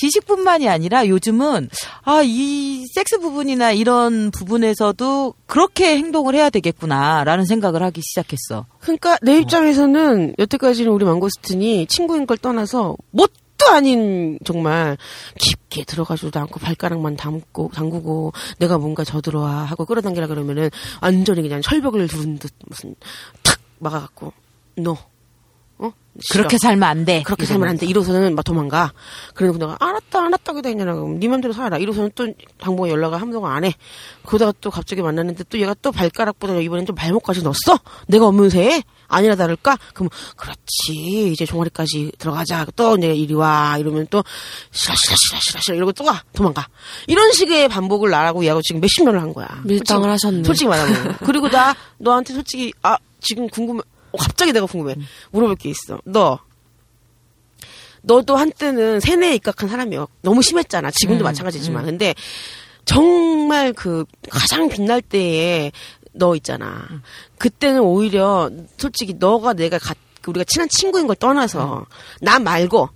지식뿐만이 0.00 0.68
아니라 0.68 1.06
요즘은 1.08 1.68
아 2.04 2.22
이 2.26 2.86
섹스 2.92 3.18
부분이나 3.18 3.72
이런 3.72 4.30
부분에서도 4.30 5.34
그렇게 5.46 5.96
행동을 5.96 6.34
해야 6.34 6.50
되겠구나라는 6.50 7.44
생각을 7.44 7.82
하기 7.84 8.00
시작했어. 8.02 8.66
그러니까 8.80 9.18
내 9.22 9.38
입장에서는 9.38 10.34
여태까지는 10.38 10.90
우리 10.90 11.04
망고스틴이 11.04 11.86
친구인 11.86 12.26
걸 12.26 12.36
떠나서 12.36 12.96
뭣도 13.12 13.68
아닌 13.70 14.38
정말 14.44 14.96
깊게 15.38 15.84
들어가지도 15.84 16.38
않고 16.40 16.60
발가락만 16.60 17.16
담고 17.16 17.70
담그고 17.74 18.32
내가 18.58 18.78
뭔가 18.78 19.04
저들어와 19.04 19.64
하고 19.64 19.84
끌어당기라 19.84 20.26
그러면은 20.26 20.70
완전히 21.00 21.42
그냥 21.42 21.62
철벽을 21.62 22.08
두른 22.08 22.38
듯 22.38 22.52
무슨 22.66 22.94
탁 23.42 23.58
막아갖고 23.78 24.32
너 24.76 24.96
어? 25.78 25.92
싫어. 26.20 26.40
그렇게 26.42 26.56
살면 26.58 26.82
안 26.88 27.04
돼. 27.04 27.22
그렇게 27.22 27.44
살면 27.44 27.68
안 27.68 27.76
돼. 27.76 27.84
이러서는 27.86 28.34
막 28.34 28.42
도망가. 28.42 28.92
그래놓고 29.34 29.58
내가 29.58 29.76
알았다, 29.78 30.24
알았다, 30.26 30.52
그다 30.54 30.68
했냐나. 30.70 30.94
그럼 30.94 31.18
네 31.20 31.28
맘대로 31.28 31.52
살아. 31.52 31.76
이러서는 31.76 32.10
또 32.14 32.26
당분간 32.58 32.90
연락을 32.90 33.20
한동안 33.20 33.52
안 33.52 33.64
해. 33.64 33.74
그러다가 34.24 34.52
또 34.62 34.70
갑자기 34.70 35.02
만났는데 35.02 35.44
또 35.50 35.58
얘가 35.60 35.74
또 35.82 35.92
발가락보다 35.92 36.54
이번엔 36.60 36.86
좀 36.86 36.96
발목까지 36.96 37.42
넣었어? 37.42 37.78
내가 38.06 38.26
없는 38.28 38.48
새에? 38.48 38.82
아니라 39.08 39.36
다를까? 39.36 39.78
그럼, 39.94 40.08
그렇지. 40.36 41.30
이제 41.32 41.44
종아리까지 41.44 42.12
들어가자. 42.18 42.66
또 42.74 42.96
이제 42.96 43.14
이리 43.14 43.34
와. 43.34 43.76
이러면 43.78 44.06
또, 44.10 44.24
싫어, 44.72 44.94
싫어, 44.96 45.14
싫어, 45.16 45.38
싫어, 45.40 45.60
싫어. 45.60 45.76
이러고 45.76 45.92
또 45.92 46.04
가. 46.04 46.22
도망가. 46.32 46.66
이런 47.06 47.30
식의 47.32 47.68
반복을 47.68 48.10
나라고 48.10 48.42
얘하고 48.44 48.62
지금 48.62 48.80
몇십 48.80 49.04
년을 49.04 49.20
한 49.20 49.32
거야. 49.34 49.46
밀당을 49.64 50.08
솔직히- 50.08 50.26
하셨네. 50.26 50.44
솔직히 50.44 50.68
말하면. 50.68 51.16
그리고 51.24 51.48
나, 51.50 51.74
너한테 51.98 52.32
솔직히, 52.34 52.72
아, 52.82 52.96
지금 53.20 53.48
궁금해. 53.48 53.82
어, 54.16 54.18
갑자기 54.18 54.52
내가 54.52 54.66
궁금해. 54.66 54.96
물어볼 55.30 55.56
게 55.56 55.68
있어. 55.68 56.00
너, 56.04 56.38
너도 58.02 58.36
한때는 58.36 59.00
세뇌에 59.00 59.34
입각한 59.36 59.68
사람이야. 59.68 60.06
너무 60.22 60.42
심했잖아. 60.42 60.90
지금도 60.90 61.24
마찬가지지만. 61.24 61.84
근데 61.84 62.14
정말 62.84 63.72
그 63.72 64.04
가장 64.30 64.68
빛날 64.68 65.02
때에 65.02 65.72
너 66.12 66.34
있잖아. 66.36 66.86
그때는 67.38 67.80
오히려 67.80 68.50
솔직히 68.78 69.14
너가 69.18 69.52
내가 69.52 69.78
가, 69.78 69.94
우리가 70.26 70.44
친한 70.44 70.68
친구인 70.70 71.06
걸 71.06 71.16
떠나서 71.16 71.86
나 72.20 72.38
말고 72.38 72.88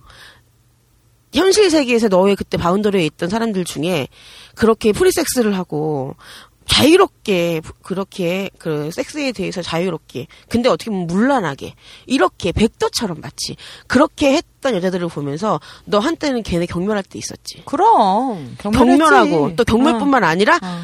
현실 1.33 1.71
세계에서 1.71 2.09
너의 2.09 2.35
그때 2.35 2.57
boundary에 2.57 3.05
있던 3.07 3.29
사람들 3.29 3.65
중에 3.65 4.09
그렇게 4.55 4.93
프리섹스를 4.93 5.57
하고 5.57 6.17
자유롭게 6.71 7.63
그렇게 7.83 8.49
그 8.59 8.91
섹스에 8.93 9.33
대해서 9.33 9.61
자유롭게 9.61 10.29
근데 10.49 10.69
어떻게 10.69 10.91
보면 10.91 11.09
문란하게 11.09 11.75
이렇게 12.07 12.53
백도처럼 12.53 13.21
마치 13.21 13.57
그렇게 13.89 14.35
했던 14.35 14.77
여자들을 14.77 15.09
보면서 15.09 15.61
너 15.85 15.99
한때는 15.99 16.45
걔네 16.45 16.67
경멸할 16.67 17.03
때 17.03 17.19
있었지 17.19 17.63
그럼 17.65 18.57
경멸하고 18.59 19.57
또 19.57 19.65
경멸뿐만 19.65 20.23
아니라 20.23 20.61
어. 20.63 20.83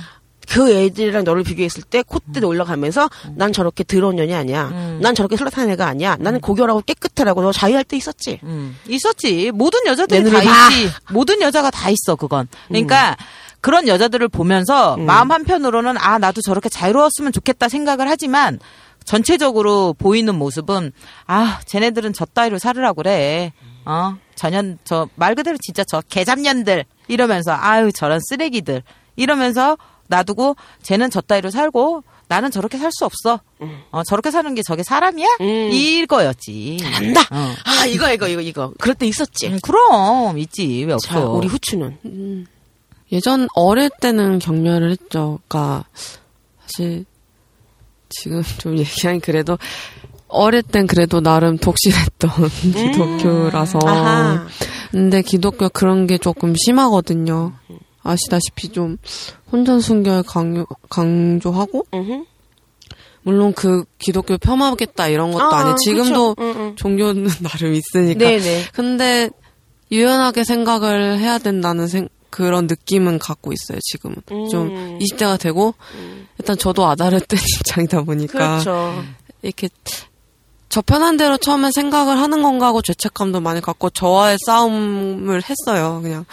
그 0.48 0.72
애들이랑 0.72 1.24
너를 1.24 1.42
비교했을 1.42 1.82
때 1.82 2.02
콧대 2.02 2.44
올라가면서 2.44 3.08
난 3.34 3.52
저렇게 3.52 3.84
더러운 3.84 4.16
년이 4.16 4.34
아니야 4.34 4.68
음. 4.68 4.98
난 5.02 5.14
저렇게 5.14 5.36
술탄 5.36 5.70
애가 5.70 5.86
아니야 5.86 6.16
나는 6.18 6.40
고결하고 6.40 6.82
깨끗하라고 6.82 7.42
너 7.42 7.52
자유할 7.52 7.84
때 7.84 7.96
있었지 7.96 8.40
음, 8.44 8.76
있었지. 8.88 9.50
모든 9.52 9.80
여자들이 9.86 10.22
내 10.22 10.30
다. 10.30 10.68
있지. 10.70 10.92
모든 11.10 11.40
여자가 11.40 11.70
다 11.70 11.90
있어, 11.90 12.14
그건. 12.16 12.48
그러니까 12.68 13.16
그런 13.60 13.88
여자들을 13.88 14.28
보면서 14.28 14.96
마음 14.96 15.30
한편으로는 15.32 15.96
아, 15.98 16.18
나도 16.18 16.40
저렇게 16.42 16.68
자유로웠으면 16.68 17.32
좋겠다 17.32 17.68
생각을 17.68 18.08
하지만 18.08 18.58
전체적으로 19.04 19.94
보이는 19.96 20.34
모습은 20.34 20.92
아, 21.26 21.60
쟤네들은 21.66 22.12
저 22.12 22.24
따위로 22.24 22.58
살으라고 22.58 23.02
그래. 23.02 23.52
어? 23.84 24.16
전년 24.34 24.78
저 24.84 25.08
말 25.14 25.34
그대로 25.34 25.56
진짜 25.60 25.84
저 25.84 26.00
개잡년들 26.08 26.84
이러면서 27.08 27.52
아유, 27.52 27.90
저런 27.92 28.18
쓰레기들 28.28 28.82
이러면서 29.14 29.78
놔두고 30.08 30.56
쟤는 30.82 31.10
저 31.10 31.20
따위로 31.20 31.50
살고 31.50 32.02
나는 32.28 32.50
저렇게 32.50 32.76
살 32.78 32.90
수 32.92 33.04
없어. 33.04 33.40
어, 33.92 34.02
저렇게 34.02 34.32
사는 34.32 34.52
게 34.56 34.62
저게 34.62 34.82
사람이야? 34.82 35.26
음. 35.40 35.70
이거였지. 35.72 36.78
잘한다 36.80 37.20
어. 37.30 37.54
아 37.64 37.86
이거 37.86 38.12
이거 38.12 38.26
이거 38.26 38.40
이거 38.40 38.72
그럴 38.80 38.96
때 38.96 39.06
있었지 39.06 39.46
음, 39.46 39.58
그럼 39.62 40.36
있지 40.38 40.84
왜 40.84 40.92
없어? 40.92 41.08
자 41.08 41.20
우리 41.20 41.46
후추는 41.46 42.46
예전 43.12 43.48
어릴 43.54 43.90
때는 44.00 44.38
경멸을 44.38 44.90
했죠. 44.90 45.38
그러니까 45.48 45.84
사실 46.60 47.04
지금 48.08 48.42
좀 48.58 48.78
얘기하니 48.78 49.20
그래도 49.20 49.58
어릴 50.28 50.62
땐 50.62 50.86
그래도 50.86 51.20
나름 51.20 51.56
독실했던 51.56 52.30
기독교라서 52.72 53.78
음. 53.78 53.88
아하. 53.88 54.46
근데 54.90 55.22
기독교 55.22 55.68
그런 55.68 56.06
게 56.06 56.18
조금 56.18 56.54
심하거든요. 56.56 57.52
아시다시피 58.02 58.68
좀 58.68 58.98
혼전 59.50 59.80
순결 59.80 60.22
강요, 60.22 60.64
강조하고 60.88 61.86
음흠. 61.92 62.24
물론 63.22 63.52
그 63.52 63.84
기독교 63.98 64.38
폄하겠다 64.38 65.08
이런 65.08 65.32
것도 65.32 65.44
아, 65.44 65.58
아, 65.58 65.72
니 65.72 65.76
지금도. 65.82 66.36
응, 66.38 66.54
응. 66.56 66.76
종교는 66.76 67.28
나름 67.42 67.74
있으니까 67.74 68.20
네네 68.20 68.66
근데 68.72 69.30
유연하게 69.90 70.44
생각을 70.44 71.18
해야 71.18 71.38
된다는 71.38 71.88
생, 71.88 72.08
그런 72.36 72.66
느낌은 72.66 73.18
갖고 73.18 73.54
있어요, 73.54 73.78
지금은. 73.80 74.16
음. 74.30 74.48
좀 74.50 74.98
20대가 74.98 75.40
되고, 75.40 75.74
일단 76.38 76.58
저도 76.58 76.86
아다르된 76.86 77.38
입장이다 77.60 78.02
보니까, 78.02 78.58
그렇죠 78.58 79.02
이렇게 79.40 79.70
저 80.68 80.82
편한 80.82 81.16
대로 81.16 81.38
처음엔 81.38 81.72
생각을 81.72 82.18
하는 82.18 82.42
건가 82.42 82.66
하고 82.66 82.82
죄책감도 82.82 83.40
많이 83.40 83.62
갖고 83.62 83.88
저와의 83.88 84.36
싸움을 84.44 85.40
했어요, 85.48 86.00
그냥. 86.02 86.26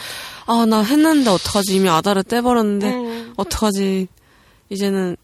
아, 0.46 0.66
나 0.66 0.82
했는데 0.82 1.30
어떡하지? 1.30 1.74
이미 1.74 1.88
아다르 1.88 2.22
떼버렸는데, 2.24 2.94
음. 2.94 3.34
어떡하지? 3.38 4.10
이제는, 4.72 5.16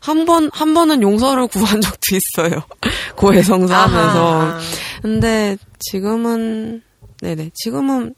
한 0.00 0.24
번, 0.24 0.48
한 0.54 0.72
번은 0.72 1.02
용서를 1.02 1.48
구한 1.52 1.82
적도 1.82 2.16
있어요. 2.16 2.62
고해성사 3.16 3.76
하면서. 3.76 4.40
아하. 4.40 4.60
근데 5.02 5.58
지금은 5.80 6.82
네네 7.20 7.50
지금은 7.52 8.14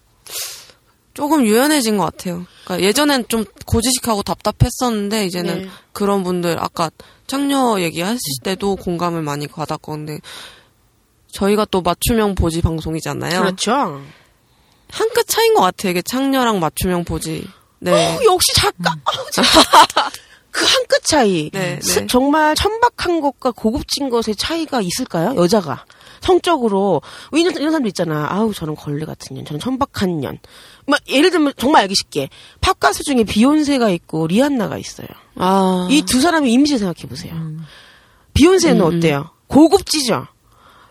조금 1.15 1.45
유연해진 1.45 1.97
것 1.99 2.05
같아요. 2.05 2.47
그러니까 2.65 2.87
예전엔 2.87 3.27
좀 3.29 3.45
고지식하고 3.67 4.23
답답했었는데 4.23 5.27
이제는 5.27 5.63
네. 5.63 5.69
그런 5.93 6.23
분들 6.23 6.57
아까 6.61 6.91
창녀 7.27 7.81
얘기하실 7.81 8.21
때도 8.45 8.77
공감을 8.77 9.23
많이 9.23 9.47
받았건데 9.47 10.19
저희가 11.33 11.65
또 11.71 11.81
맞춤형 11.83 12.35
보지 12.35 12.61
방송이잖아요. 12.63 13.41
그렇죠 13.41 14.03
한 14.93 15.09
끗 15.15 15.27
차인 15.29 15.55
것 15.55 15.61
같아요. 15.63 15.91
이게 15.91 16.03
창녀랑 16.03 16.59
맞춤형 16.59 17.05
보지. 17.05 17.47
네. 17.79 17.93
어, 17.93 18.21
역시 18.25 18.53
작가 18.57 18.95
그한 20.51 20.85
끗 20.89 21.03
차이 21.05 21.49
네, 21.53 21.79
스- 21.81 22.01
네. 22.01 22.07
정말 22.09 22.55
천박한 22.57 23.21
것과 23.21 23.53
고급진 23.53 24.11
것의 24.11 24.35
차이가 24.37 24.81
있을까요 24.83 25.35
여자가 25.37 25.85
성적으로 26.21 27.01
이런, 27.33 27.55
이런 27.55 27.71
사람도 27.71 27.87
있잖아 27.89 28.27
아우 28.31 28.53
저는 28.53 28.75
걸레 28.75 29.07
같은 29.07 29.37
년 29.37 29.45
저는 29.47 29.61
천박한 29.61 30.19
년 30.19 30.39
막 30.87 31.01
예를 31.09 31.31
들면 31.31 31.53
정말 31.57 31.83
알기 31.83 31.95
쉽게 31.95 32.29
팝 32.61 32.79
가수 32.81 33.05
중에 33.05 33.25
비욘세가 33.25 33.91
있고 33.91 34.27
리안나가 34.27 34.79
있어요 34.79 35.09
아. 35.37 35.87
이 35.91 36.03
두 36.03 36.21
사람의 36.21 36.53
이미지 36.53 36.79
생각해 36.79 37.09
보세요. 37.09 37.35
비욘세는 38.35 38.81
음, 38.81 38.99
어때요? 38.99 39.31
고급지죠. 39.49 40.27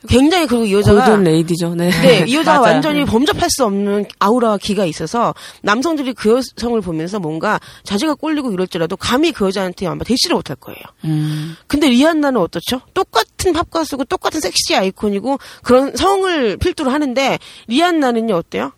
굉장히 0.08 0.48
그리고 0.48 0.64
이 0.64 0.74
여자가 0.74 1.04
골든 1.06 1.26
레이디죠. 1.26 1.76
네. 1.76 1.90
네, 1.90 2.24
이 2.26 2.34
여자가. 2.34 2.62
완전히 2.62 3.04
범접할 3.04 3.50
수 3.50 3.66
없는 3.66 4.06
아우라와 4.20 4.58
기가 4.58 4.86
있어서 4.86 5.36
남성들이 5.62 6.14
그 6.14 6.40
여성을 6.58 6.80
보면서 6.80 7.20
뭔가 7.20 7.60
자제가 7.84 8.14
꼴리고 8.16 8.54
이럴지라도 8.54 8.96
감히 8.96 9.34
그 9.34 9.46
여자한테 9.48 9.88
아마 9.88 10.06
대시를 10.06 10.36
못할 10.38 10.56
거예요. 10.56 10.80
음. 11.04 11.58
근데 11.68 11.90
리안나는 11.90 12.40
어떻죠? 12.40 12.80
똑같은 12.94 13.52
팝 13.52 13.70
가수고 13.70 14.06
똑같은 14.06 14.40
섹시 14.40 14.74
아이콘이고 14.74 15.38
그런 15.64 15.94
성을 15.98 16.56
필두로 16.58 16.92
하는데 16.92 17.38
리안나는요 17.68 18.36
어때요? 18.36 18.72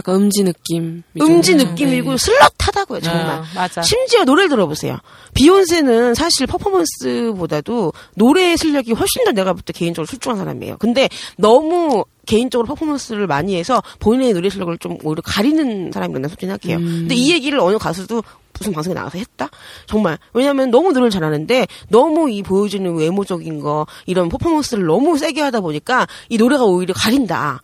약간 0.00 0.14
음지 0.16 0.42
느낌. 0.44 1.02
음지 1.20 1.54
느낌이고 1.54 2.16
슬럿하다고요 2.16 3.00
정말. 3.00 3.38
어, 3.38 3.44
맞아. 3.54 3.82
심지어 3.82 4.24
노래를 4.24 4.48
들어보세요. 4.48 4.98
비욘세는 5.34 6.14
사실 6.14 6.46
퍼포먼스보다도 6.46 7.92
노래 8.16 8.56
실력이 8.56 8.92
훨씬 8.92 9.24
더 9.24 9.32
내가 9.32 9.52
볼 9.52 9.60
때 9.62 9.72
개인적으로 9.72 10.06
출중한 10.06 10.38
사람이에요. 10.38 10.78
근데 10.78 11.08
너무 11.36 12.04
개인적으로 12.26 12.66
퍼포먼스를 12.66 13.26
많이 13.26 13.56
해서 13.56 13.82
본인의 13.98 14.32
노래 14.34 14.48
실력을 14.48 14.76
좀 14.78 14.96
오히려 15.04 15.20
가리는 15.24 15.90
난 15.90 16.12
솔직히 16.22 16.46
생각해요. 16.46 16.78
근데 16.78 17.14
이 17.14 17.30
얘기를 17.32 17.58
어느 17.60 17.76
가수도 17.76 18.22
무슨 18.58 18.72
방송에 18.72 18.94
나가서 18.94 19.18
했다? 19.18 19.48
정말. 19.86 20.18
왜냐면 20.34 20.70
너무 20.70 20.88
노래를 20.92 21.10
잘하는데 21.10 21.66
너무 21.88 22.30
이 22.30 22.42
보여주는 22.42 22.94
외모적인 22.94 23.60
거 23.60 23.86
이런 24.06 24.28
퍼포먼스를 24.28 24.84
너무 24.86 25.16
세게 25.18 25.40
하다 25.40 25.60
보니까 25.60 26.06
이 26.28 26.36
노래가 26.36 26.64
오히려 26.64 26.92
가린다. 26.94 27.60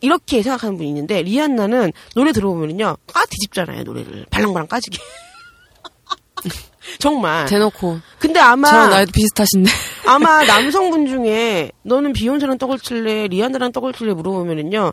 이렇게 0.00 0.42
생각하는 0.42 0.76
분이 0.76 0.88
있는데 0.88 1.22
리안나는 1.22 1.92
노래 2.14 2.32
들어보면요 2.32 2.96
까 3.06 3.24
뒤집잖아요 3.26 3.82
노래를. 3.84 4.26
발랑발랑 4.30 4.68
까지게. 4.68 4.98
정말. 6.98 7.46
대놓고. 7.46 7.98
근데 8.18 8.38
아마 8.38 8.68
저랑 8.68 8.90
나이도 8.90 9.12
비슷하신데. 9.12 9.70
아마 10.06 10.44
남성분 10.44 11.06
중에 11.06 11.72
너는 11.82 12.12
비욘세랑 12.12 12.58
떡을 12.58 12.78
칠래 12.78 13.28
리안나랑 13.28 13.72
떡을 13.72 13.92
칠래 13.92 14.14
물어보면은요 14.14 14.92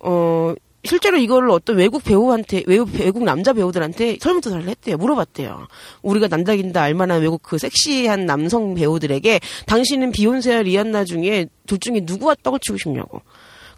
어 0.00 0.54
실제로 0.84 1.16
이거를 1.18 1.50
어떤 1.50 1.76
외국 1.76 2.02
배우한테 2.04 2.62
외국 2.66 2.94
외국 2.94 3.24
남자 3.24 3.52
배우들한테 3.52 4.18
설문조사를 4.20 4.68
했대요. 4.68 4.96
물어봤대요. 4.96 5.66
우리가 6.02 6.28
남다긴다 6.28 6.80
알만한 6.80 7.20
외국 7.20 7.42
그 7.42 7.58
섹시한 7.58 8.26
남성 8.26 8.74
배우들에게 8.74 9.40
당신은 9.66 10.12
비욘세와 10.12 10.62
리안나 10.62 11.04
중에 11.04 11.46
둘 11.66 11.78
중에 11.78 12.00
누구와 12.04 12.36
떡을 12.42 12.60
치고 12.60 12.78
싶냐고 12.78 13.22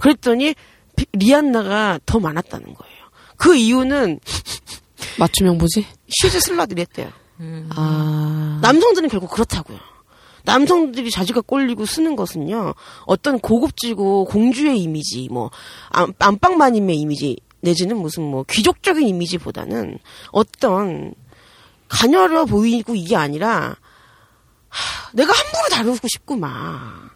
그랬더니 0.01 0.55
비- 0.97 1.07
리안나가 1.13 1.99
더 2.07 2.19
많았다는 2.19 2.75
거예요 2.75 2.97
그 3.37 3.55
이유는 3.57 4.21
맞춤형 5.19 5.59
뭐지? 5.59 5.87
슈즈 6.09 6.41
slut들이랬대요 6.41 7.11
아. 7.71 8.59
남성들은 8.61 9.09
결국 9.09 9.31
그렇다고요. 9.31 9.79
남성들이 10.45 11.11
자지가 11.11 11.43
꼴리고 11.43 11.87
쓰는 11.87 12.17
것은요, 12.17 12.75
어떤 13.07 13.39
고급지고 13.39 14.25
공주의 14.27 14.79
이미지, 14.83 15.29
뭐, 15.31 15.51
안, 15.91 16.13
안방마님의 16.19 16.97
이미지, 16.97 17.37
내지는 17.61 17.99
무슨 17.99 18.25
뭐, 18.25 18.45
귀족적인 18.49 19.07
이미지보다는 19.07 19.99
어떤, 20.33 21.15
가녀려 21.89 22.45
보이고 22.47 22.95
이게 22.95 23.17
아니라, 23.17 23.77
하, 24.69 25.11
내가 25.13 25.33
함부로 25.33 25.69
다루고 25.71 26.09
싶구만. 26.09 27.10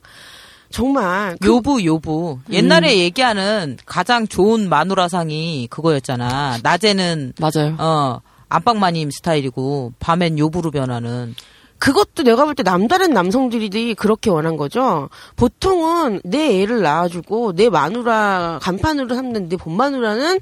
정말. 0.74 1.36
그- 1.40 1.46
요부 1.48 1.84
요부 1.84 2.40
옛날에 2.50 2.98
얘기하는 2.98 3.78
가장 3.86 4.26
좋은 4.26 4.68
마누라상이 4.68 5.68
그거였잖아. 5.70 6.58
낮에는 6.62 7.32
맞아요. 7.40 7.76
어 7.78 8.20
안방 8.48 8.80
마님 8.80 9.10
스타일이고 9.10 9.92
밤엔 10.00 10.38
요부로 10.38 10.70
변하는. 10.72 11.34
그것도 11.78 12.22
내가 12.22 12.44
볼 12.44 12.54
때 12.54 12.62
남다른 12.62 13.10
남성들이 13.12 13.94
그렇게 13.94 14.30
원한 14.30 14.56
거죠. 14.56 15.10
보통은 15.36 16.20
내 16.24 16.62
애를 16.62 16.80
낳아주고 16.82 17.54
내 17.54 17.68
마누라 17.68 18.58
간판으로 18.62 19.14
삼는 19.14 19.48
내 19.48 19.56
본마누라는 19.56 20.40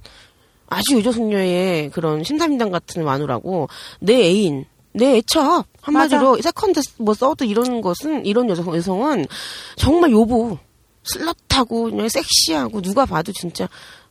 아주 0.68 0.94
요조숙녀의 0.96 1.90
그런 1.90 2.22
신사임당 2.24 2.70
같은 2.70 3.04
마누라고 3.04 3.68
내 4.00 4.14
애인, 4.22 4.64
내 4.94 5.16
애첩 5.16 5.66
한마디로 5.80 6.40
세컨드 6.42 6.80
뭐 6.98 7.14
써도 7.14 7.44
이런 7.44 7.80
것은 7.80 8.26
이런 8.26 8.48
여성 8.50 8.74
여성은 8.74 9.26
정말 9.76 10.10
요부 10.12 10.58
slut하고 11.04 11.84
그냥 11.84 12.08
섹시하고 12.08 12.80
누가 12.82 13.06
봐도 13.06 13.32
진짜 13.32 13.68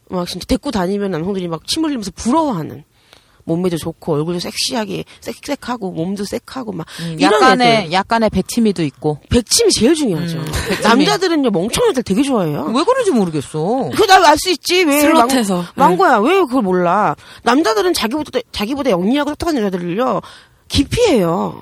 막 0.10 0.28
진짜 0.28 0.46
데리고 0.48 0.72
다니면 0.72 1.12
남성들이 1.12 1.48
막 1.48 1.66
침 1.68 1.86
흘리면서 1.86 2.12
부러워하는 2.16 2.84
몸매도 3.44 3.78
좋고 3.78 4.14
얼굴도 4.14 4.40
섹시하게 4.40 5.04
섹섹하고 5.20 5.92
몸도 5.92 6.26
섹하고 6.26 6.74
막 6.74 6.86
이런 7.00 7.34
애들. 7.34 7.42
약간의 7.42 7.92
약간의 7.92 8.30
백치미도 8.30 8.84
있고. 8.84 9.20
백치미 9.30 9.72
제일 9.72 9.96
중요하죠. 9.96 10.38
음, 10.38 10.46
남자들은요 10.84 11.50
멍청한 11.50 11.90
애들 11.92 12.04
되게 12.04 12.22
좋아해요. 12.22 12.72
왜 12.76 12.84
그런지 12.84 13.10
모르겠어. 13.10 13.90
그거 13.94 14.06
난 14.06 14.25
알 14.25 14.38
수 14.38 14.52
있지 14.52 14.84
왜 14.84 15.02
slut해서. 15.02 15.56
망, 15.76 15.98
망고야 15.98 16.18
왜 16.20 16.40
그걸 16.42 16.62
몰라? 16.62 17.16
남자들은 17.42 17.94
자기보다 17.94 18.40
자기보다 18.52 18.92
영리하고 18.92 19.32
똑똑한 19.32 19.58
여자들을요 19.58 20.22
기피해요. 20.72 21.60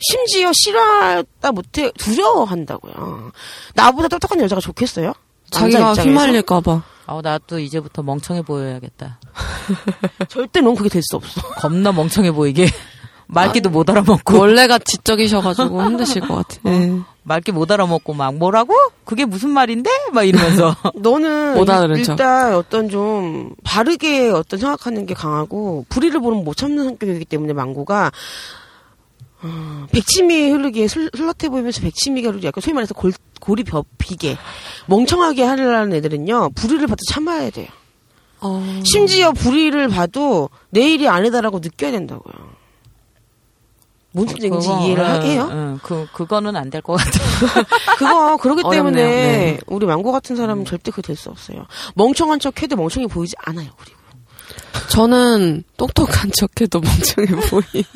심지어 0.00 0.50
싫어하다 0.54 1.52
못해 1.52 1.90
두려워한다고요. 1.98 3.32
나보다 3.74 4.08
똑똑한 4.08 4.40
여자가 4.40 4.60
좋겠어요? 4.60 5.12
자기가? 5.50 5.94
휘말릴까봐. 5.94 6.82
아, 7.06 7.20
나도 7.22 7.58
이제부터 7.58 8.02
멍청해 8.02 8.42
보여야겠다. 8.42 9.18
절대 10.28 10.60
넌 10.60 10.74
그게 10.74 10.88
될 10.88 11.02
수 11.02 11.16
없어. 11.16 11.40
겁나 11.56 11.90
멍청해 11.92 12.32
보이게. 12.32 12.66
말귀도 13.28 13.70
못 13.70 13.88
알아먹고. 13.90 14.38
원래가 14.38 14.78
지적이셔가지고 14.78 15.84
힘드실 15.84 16.22
것 16.22 16.34
같아. 16.36 16.58
예. 16.66 16.92
말귀 17.24 17.52
못 17.52 17.70
알아먹고 17.70 18.14
막 18.14 18.34
뭐라고? 18.36 18.72
그게 19.04 19.26
무슨 19.26 19.50
말인데? 19.50 19.90
막 20.12 20.22
이러면서. 20.24 20.74
너는 20.96 21.54
못 21.54 21.64
일- 21.64 21.70
알아듣는 21.70 22.02
척. 22.04 22.12
일단 22.12 22.54
어떤 22.54 22.88
좀 22.88 23.52
바르게 23.64 24.30
어떤 24.30 24.58
생각하는 24.58 25.04
게 25.04 25.12
강하고 25.12 25.84
불의를 25.90 26.20
보면 26.20 26.42
못 26.44 26.56
참는 26.56 26.84
성격이기 26.84 27.26
때문에 27.26 27.52
망고가 27.52 28.10
어, 29.42 29.86
백치미 29.92 30.50
흐르기에 30.50 30.88
슬- 30.88 31.10
슬럿해 31.14 31.48
보이면서 31.50 31.80
백치미가 31.82 32.30
흐르기 32.30 32.46
약간 32.46 32.60
소위 32.62 32.72
말해서 32.74 32.94
골, 32.94 33.12
골이 33.40 33.62
벼비게 33.62 34.36
멍청하게 34.86 35.44
하려는 35.44 35.92
애들은요 35.96 36.50
불의를 36.54 36.86
봐도 36.88 36.98
참아야 37.10 37.50
돼요. 37.50 37.68
어, 38.40 38.80
심지어 38.84 39.32
불의를 39.32 39.88
봐도 39.88 40.48
내 40.70 40.90
일이 40.90 41.06
아니다라고 41.08 41.58
느껴야 41.60 41.90
된다고요. 41.92 42.34
뭔 44.12 44.28
얘기인지 44.30 44.68
그거, 44.68 44.80
이해를 44.80 45.04
응, 45.04 45.10
하게요? 45.10 45.48
응, 45.50 45.80
그, 45.82 46.06
그거는 46.12 46.56
안 46.56 46.70
될 46.70 46.80
것 46.82 46.94
같아. 46.94 47.10
그거 47.98 48.36
그러기 48.38 48.62
어렵네요. 48.64 49.04
때문에 49.04 49.04
네. 49.04 49.58
우리 49.66 49.86
망고 49.86 50.12
같은 50.12 50.36
사람은 50.36 50.64
절대 50.64 50.90
그거 50.90 51.02
될수 51.02 51.28
없어요. 51.30 51.66
멍청한 51.94 52.40
척 52.40 52.62
해도 52.62 52.76
멍청해 52.76 53.06
보이지 53.08 53.34
않아요. 53.44 53.68
그리고 53.78 53.98
저는 54.90 55.62
똑똑한 55.76 56.30
척해도 56.32 56.80
멍청해 56.80 57.48
보이. 57.50 57.84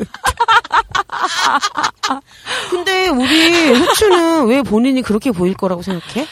근데 2.70 3.08
우리 3.08 3.72
후추는 3.72 4.46
왜 4.46 4.62
본인이 4.62 5.02
그렇게 5.02 5.30
보일 5.30 5.54
거라고 5.54 5.82
생각해? 5.82 6.26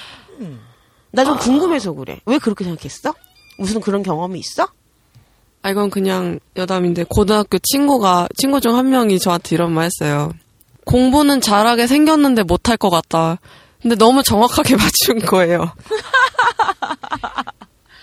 나 1.12 1.24
좀 1.24 1.38
궁금해서 1.38 1.92
그래. 1.94 2.20
왜 2.26 2.38
그렇게 2.38 2.64
생각했어? 2.64 3.14
무슨 3.58 3.80
그런 3.80 4.02
경험이 4.02 4.38
있어? 4.38 4.68
아, 5.62 5.70
이건 5.70 5.90
그냥 5.90 6.40
여담인데, 6.56 7.04
고등학교 7.08 7.58
친구가, 7.58 8.28
친구 8.36 8.60
중 8.60 8.74
한 8.76 8.88
명이 8.90 9.18
저한테 9.18 9.54
이런 9.56 9.72
말 9.72 9.86
했어요. 9.86 10.32
공부는 10.86 11.40
잘하게 11.40 11.86
생겼는데 11.86 12.42
못할 12.44 12.76
것 12.76 12.88
같다. 12.90 13.38
근데 13.82 13.94
너무 13.96 14.22
정확하게 14.22 14.76
맞춘 14.76 15.18
거예요. 15.20 15.72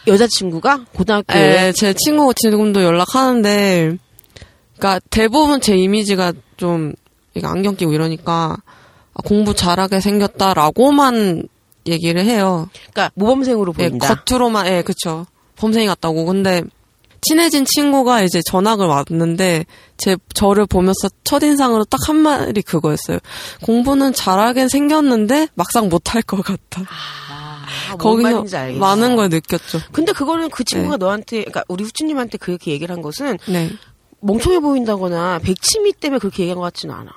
여자친구가 0.07 0.85
고등학교에 0.93 1.67
예, 1.67 1.71
제 1.73 1.93
친구 1.93 2.33
지금도 2.33 2.83
연락하는데, 2.83 3.97
그니까 4.73 4.99
대부분 5.09 5.59
제 5.59 5.75
이미지가 5.75 6.33
좀, 6.55 6.93
안경 7.43 7.75
끼고 7.75 7.91
이러니까, 7.93 8.57
아, 9.13 9.21
공부 9.25 9.53
잘하게 9.53 9.99
생겼다라고만 9.99 11.47
얘기를 11.87 12.23
해요. 12.23 12.69
그러니까 12.91 13.11
모범생으로 13.15 13.73
예, 13.79 13.89
보인다. 13.89 14.15
겉으로만, 14.15 14.67
예, 14.67 14.81
그쵸. 14.81 15.25
범생이 15.57 15.87
같다고. 15.87 16.25
근데, 16.25 16.63
친해진 17.21 17.65
친구가 17.65 18.21
이제 18.21 18.41
전학을 18.41 18.85
왔는데, 18.85 19.65
제, 19.97 20.15
저를 20.33 20.65
보면서 20.65 21.09
첫인상으로 21.23 21.85
딱 21.85 22.07
한마디 22.07 22.61
그거였어요. 22.61 23.19
공부는 23.63 24.13
잘하긴 24.13 24.69
생겼는데, 24.69 25.47
막상 25.55 25.89
못할 25.89 26.21
것 26.21 26.43
같다. 26.43 26.83
아, 26.89 27.95
거기서. 27.97 28.45
많은 28.79 29.15
걸 29.15 29.29
느꼈죠. 29.29 29.79
근데 29.91 30.11
그거는 30.11 30.49
그 30.49 30.63
친구가 30.63 30.97
네. 30.97 31.05
너한테, 31.05 31.37
그러니까 31.39 31.63
우리 31.67 31.83
후추님한테 31.83 32.37
그렇게 32.37 32.71
얘기를 32.71 32.95
한 32.95 33.01
것은 33.01 33.37
네. 33.47 33.71
멍청해 34.21 34.59
보인다거나 34.59 35.39
백치미 35.39 35.93
때문에 35.93 36.19
그렇게 36.19 36.43
얘기한 36.43 36.57
것 36.57 36.63
같지는 36.63 36.95
않아. 36.95 37.11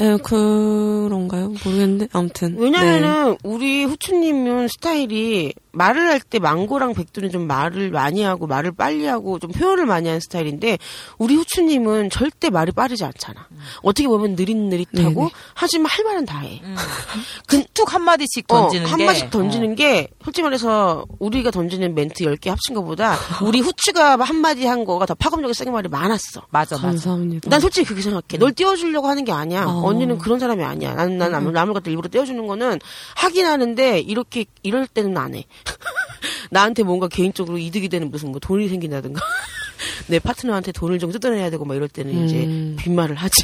예, 0.00 0.16
그런가요? 0.22 1.48
모르겠는데. 1.64 2.08
아무튼. 2.12 2.54
네. 2.54 2.62
왜냐면은 2.62 3.36
우리 3.42 3.84
후추님은 3.84 4.68
스타일이 4.68 5.52
말을 5.72 6.08
할 6.08 6.20
때 6.20 6.38
망고랑 6.38 6.94
백두는 6.94 7.30
좀 7.30 7.46
말을 7.46 7.90
많이 7.90 8.22
하고 8.22 8.46
말을 8.46 8.72
빨리 8.72 9.06
하고 9.06 9.38
좀 9.38 9.50
표현을 9.50 9.86
많이 9.86 10.08
하는 10.08 10.20
스타일인데 10.20 10.78
우리 11.16 11.34
후추님은 11.36 12.10
절대 12.10 12.50
말이 12.50 12.72
빠르지 12.72 13.04
않잖아. 13.04 13.46
어떻게 13.82 14.06
보면 14.08 14.34
느릿느릿하고 14.34 15.20
네네. 15.20 15.30
하지만 15.54 15.86
할 15.90 16.04
말은 16.04 16.26
다 16.26 16.40
해. 16.40 16.60
그, 17.46 17.64
툭 17.72 17.94
한마디씩 17.94 18.44
어, 18.52 18.62
던지는 18.62 18.84
게. 18.86 18.90
한마디씩 18.90 19.30
던지는 19.30 19.72
어. 19.72 19.74
게 19.74 20.08
솔직히 20.22 20.42
말해서 20.42 21.06
우리가 21.18 21.50
던지는 21.50 21.94
멘트 21.94 22.24
10개 22.24 22.48
합친 22.48 22.74
것보다 22.74 23.16
우리 23.42 23.60
후추가 23.60 24.16
한마디 24.18 24.66
한 24.66 24.84
거가 24.84 25.06
더 25.06 25.14
파급력이 25.14 25.54
세게 25.54 25.70
말이 25.70 25.88
많았어. 25.88 26.42
맞아, 26.50 26.76
맞아. 26.76 26.88
감사합니다. 26.88 27.48
난 27.48 27.60
솔직히 27.60 27.86
그렇게 27.86 28.02
생각해. 28.02 28.38
널 28.38 28.52
띄워주려고 28.52 29.06
하는 29.06 29.24
게 29.24 29.32
아니야. 29.32 29.64
어. 29.64 29.82
언니는 29.84 30.18
그런 30.18 30.38
사람이 30.38 30.62
아니야. 30.62 30.94
나는 30.94 31.16
난 31.18 31.32
남을, 31.32 31.52
남을 31.52 31.74
갖다 31.74 31.90
일부러 31.90 32.08
띄워주는 32.10 32.46
거는 32.46 32.80
하긴 33.16 33.46
하는데 33.46 34.00
이렇게 34.00 34.44
이럴 34.62 34.86
때는 34.86 35.16
안 35.16 35.34
해. 35.34 35.44
나한테 36.50 36.82
뭔가 36.82 37.08
개인적으로 37.08 37.58
이득이 37.58 37.88
되는 37.88 38.10
무슨 38.10 38.30
뭐 38.30 38.40
돈이 38.40 38.68
생긴다든가 38.68 39.20
내 40.08 40.18
파트너한테 40.18 40.72
돈을 40.72 40.98
좀 40.98 41.12
뜯어내야 41.12 41.50
되고 41.50 41.64
막 41.64 41.74
이럴 41.74 41.88
때는 41.88 42.16
음. 42.16 42.24
이제 42.24 42.82
빈말을 42.82 43.16
하지. 43.16 43.42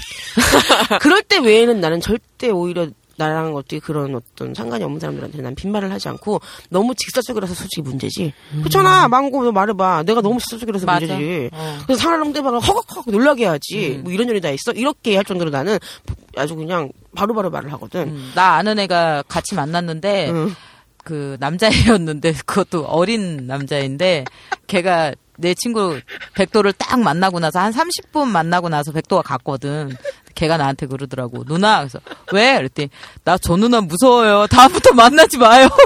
그럴 1.01 1.23
때 1.23 1.39
외에는 1.39 1.81
나는 1.81 2.01
절대 2.01 2.49
오히려 2.51 2.89
나랑 3.17 3.55
어떻게 3.55 3.79
그런 3.79 4.15
어떤 4.15 4.55
상관이 4.55 4.83
없는 4.83 4.99
사람들한테 4.99 5.41
난 5.41 5.55
빈말을 5.55 5.93
하지 5.93 6.09
않고 6.09 6.41
너무 6.71 6.95
직설적이라서 6.97 7.55
솔직히 7.55 7.83
문제지. 7.83 8.33
그렇잖아. 8.59 9.09
망고 9.09 9.45
너 9.45 9.53
말해봐. 9.53 10.03
내가 10.05 10.21
너무 10.21 10.41
직설적이라서 10.41 10.87
맞아. 10.87 11.07
문제지. 11.07 11.51
어. 11.53 11.79
그래서 11.87 12.03
상대방을 12.03 12.61
허걱허걱 12.61 13.11
놀라게 13.11 13.45
해야지. 13.45 14.01
뭐 14.03 14.13
이런 14.13 14.29
일이 14.29 14.41
다 14.41 14.51
있어. 14.51 14.73
이렇게 14.73 15.15
할 15.17 15.25
정도로 15.25 15.51
나는 15.51 15.79
아주 16.37 16.57
그냥 16.57 16.91
바로바로 17.15 17.51
말을 17.51 17.73
하거든. 17.75 18.09
음, 18.09 18.33
나 18.35 18.55
아는 18.55 18.79
애가 18.81 19.25
같이 19.29 19.55
만났는데 19.55 20.31
응. 20.31 20.55
그 21.05 21.37
남자애였는데 21.41 22.33
그것도 22.47 22.87
어린 22.87 23.47
남자인데 23.47 24.25
걔가 24.67 25.15
내 25.37 25.53
친구 25.55 26.01
백도를 26.35 26.73
딱 26.73 27.01
만나고 27.01 27.41
나서 27.41 27.59
한 27.59 27.73
30분 27.73 28.27
만나고 28.29 28.69
나서 28.69 28.93
백도가 28.93 29.23
갔거든. 29.23 29.97
걔가 30.35 30.57
나한테 30.57 30.87
그러더라고. 30.87 31.45
누나 31.45 31.79
그래서 31.79 32.01
왜? 32.33 32.57
그랬더니 32.57 32.89
나 33.25 33.39
저 33.39 33.57
누나 33.57 33.81
무서워요. 33.81 34.47
다음부터 34.49 34.93
만나지 34.93 35.39
마요. 35.39 35.69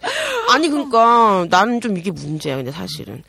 아니 0.52 0.68
그러니까 0.68 1.46
나는 1.50 1.80
좀 1.80 1.96
이게 1.96 2.10
문제야. 2.10 2.56
근데 2.56 2.70
사실은 2.70 3.22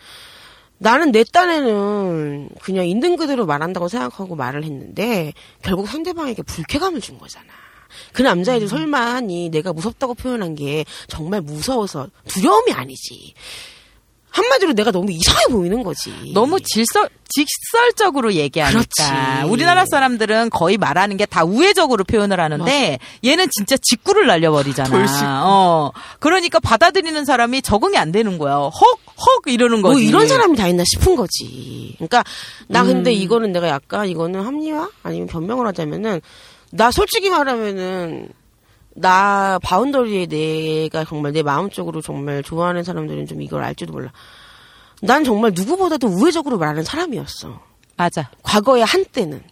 나는 0.80 1.12
내 1.12 1.24
딴에는 1.24 2.50
그냥 2.62 2.86
있는 2.86 3.16
그대로 3.18 3.46
말한다고 3.46 3.88
생각하고 3.88 4.36
말을 4.36 4.64
했는데 4.64 5.34
결국 5.64 5.88
상대방에게 5.88 6.44
불쾌감을 6.44 7.02
준 7.02 7.18
거잖아. 7.18 7.48
그 8.14 8.22
남자애들 8.22 8.68
설마 8.68 9.00
하니 9.16 9.50
내가 9.50 9.74
무섭다고 9.74 10.14
표현한 10.16 10.56
게 10.56 10.86
정말 11.08 11.42
무서워서 11.42 12.08
두려움이 12.28 12.72
아니지. 12.72 13.34
한마디로 14.30 14.74
내가 14.74 14.92
너무 14.92 15.12
이상해 15.12 15.48
보이는 15.50 15.82
거지. 15.82 16.12
너무 16.34 16.60
질설 16.60 17.10
직설적으로 17.30 18.34
얘기하니까 18.34 18.80
그렇지. 19.42 19.50
우리나라 19.50 19.84
사람들은 19.90 20.52
거의 20.52 20.78
말하는 20.78 21.18
게 21.18 21.26
다 21.26 21.44
우회적으로 21.44 22.04
표현을 22.04 22.40
하는데 22.40 23.00
얘는 23.26 23.48
진짜 23.52 23.76
직구를 23.82 24.28
날려버리잖아. 24.28 24.90
돌직구. 24.90 25.26
어 25.26 25.92
그러니까 26.20 26.60
받아들이는 26.60 27.26
사람이 27.26 27.64
적응이 27.64 27.98
안 27.98 28.12
되는 28.12 28.38
거야. 28.38 28.54
헉 28.56 28.72
헉 29.20 29.42
이러는 29.48 29.82
거지. 29.82 29.94
뭐 29.94 30.00
이런 30.00 30.28
사람이 30.28 30.56
다 30.56 30.68
있나 30.68 30.84
싶은 30.86 31.16
거지. 31.16 31.96
그러니까 31.98 32.24
나 32.68 32.84
음. 32.84 32.88
근데 32.88 33.12
이거는 33.14 33.52
내가 33.52 33.68
약간 33.68 34.08
이거는 34.08 34.46
합리화 34.46 34.88
아니면 35.02 35.26
변명을 35.28 35.66
하자면은 35.66 36.22
나 36.72 36.92
솔직히 36.92 37.30
말하면은 37.30 38.30
나 38.96 39.60
바운더리에 39.62 40.26
내가 40.28 41.06
정말 41.06 41.32
내 41.34 41.44
마음적으로 41.44 42.02
정말 42.02 42.42
좋아하는 42.44 42.84
사람들은 42.84 43.28
좀 43.28 43.42
이걸 43.42 43.64
알지도 43.64 43.94
몰라. 43.94 44.12
난 45.02 45.24
정말 45.24 45.52
누구보다도 45.54 46.08
우회적으로 46.08 46.58
말하는 46.58 46.84
사람이었어. 46.84 47.60
맞아. 47.96 48.30
과거에 48.44 48.82
한때는. 48.82 49.44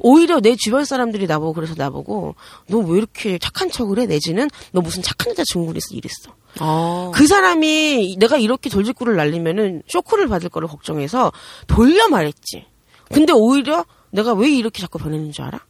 오히려 0.00 0.40
내 0.40 0.54
주변 0.56 0.84
사람들이 0.84 1.26
나보고 1.26 1.54
그래서 1.54 1.74
나보고 1.76 2.34
너 2.68 2.78
왜 2.80 2.98
이렇게 2.98 3.38
착한 3.38 3.70
척을 3.70 3.98
해? 4.00 4.06
내지는 4.06 4.50
너 4.72 4.80
무슨 4.82 5.02
착한 5.02 5.30
여자 5.30 5.44
증후군 5.50 5.76
있어 5.76 5.86
이랬어. 5.94 6.34
어. 6.60 7.10
그 7.14 7.26
사람이 7.26 8.16
내가 8.18 8.36
이렇게 8.36 8.68
돌직구를 8.68 9.16
날리면은 9.16 9.82
쇼크를 9.88 10.28
받을 10.28 10.50
거를 10.50 10.68
걱정해서 10.68 11.32
돌려 11.68 12.08
말했지. 12.08 12.66
근데 13.10 13.32
오히려 13.32 13.86
내가 14.10 14.34
왜 14.34 14.50
이렇게 14.50 14.82
자꾸 14.82 14.98
변했는 14.98 15.32
줄 15.32 15.44
알아? 15.46 15.60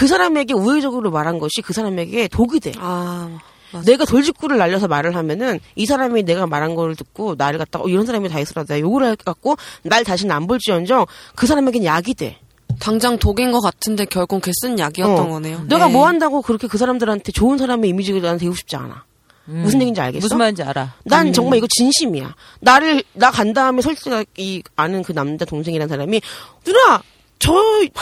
그 0.00 0.06
사람에게 0.06 0.54
우회적으로 0.54 1.10
말한 1.10 1.38
것이 1.38 1.60
그 1.62 1.74
사람에게 1.74 2.28
독이 2.28 2.58
돼. 2.58 2.72
아. 2.78 3.38
내가 3.84 4.06
돌직구를 4.06 4.56
날려서 4.56 4.88
말을 4.88 5.14
하면은 5.14 5.60
이 5.76 5.84
사람이 5.84 6.22
내가 6.22 6.46
말한 6.46 6.74
거를 6.74 6.96
듣고 6.96 7.34
나를 7.36 7.58
갖다가 7.58 7.84
어, 7.84 7.88
이런 7.88 8.06
사람이 8.06 8.30
다 8.30 8.40
있으라 8.40 8.64
내가 8.64 8.80
욕을 8.80 9.02
할것 9.04 9.26
같고 9.26 9.56
날 9.82 10.02
다시는 10.02 10.34
안 10.34 10.46
볼지언정 10.46 11.04
그 11.36 11.46
사람에겐 11.46 11.84
약이 11.84 12.14
돼. 12.14 12.38
당장 12.78 13.18
독인 13.18 13.52
것 13.52 13.60
같은데 13.60 14.06
결국 14.06 14.40
걔쓴 14.42 14.78
약이었던 14.78 15.18
어. 15.18 15.28
거네요. 15.28 15.64
내가 15.68 15.88
네. 15.88 15.92
뭐 15.92 16.06
한다고 16.06 16.40
그렇게 16.40 16.66
그 16.66 16.78
사람들한테 16.78 17.30
좋은 17.32 17.58
사람의 17.58 17.90
이미지를 17.90 18.22
나는 18.22 18.38
되고 18.38 18.54
싶지 18.54 18.76
않아. 18.76 19.04
무슨 19.44 19.82
얘기인지 19.82 20.00
알겠어? 20.00 20.24
무슨 20.24 20.38
말인지 20.38 20.62
알아. 20.62 20.94
난 21.04 21.30
정말 21.34 21.58
이거 21.58 21.66
진심이야. 21.68 22.34
나를 22.60 23.02
나 23.12 23.30
간 23.30 23.52
다음에 23.52 23.82
솔직히 23.82 24.62
아는 24.76 25.02
그 25.02 25.12
남자 25.12 25.44
동생이란 25.44 25.88
사람이 25.88 26.22
누나 26.64 27.02
저 27.40 27.52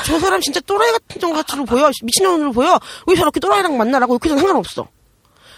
저 0.05 0.18
사람 0.18 0.41
진짜 0.41 0.61
또라이 0.61 0.91
같은 0.93 1.20
정 1.20 1.32
같으로 1.32 1.64
보여 1.64 1.91
미친년으로 2.03 2.53
보여 2.53 2.78
왜 3.07 3.14
저렇게 3.16 3.41
또라이랑 3.41 3.76
만나라고 3.78 4.14
이렇게 4.14 4.28
해도 4.28 4.39
상관없어. 4.39 4.89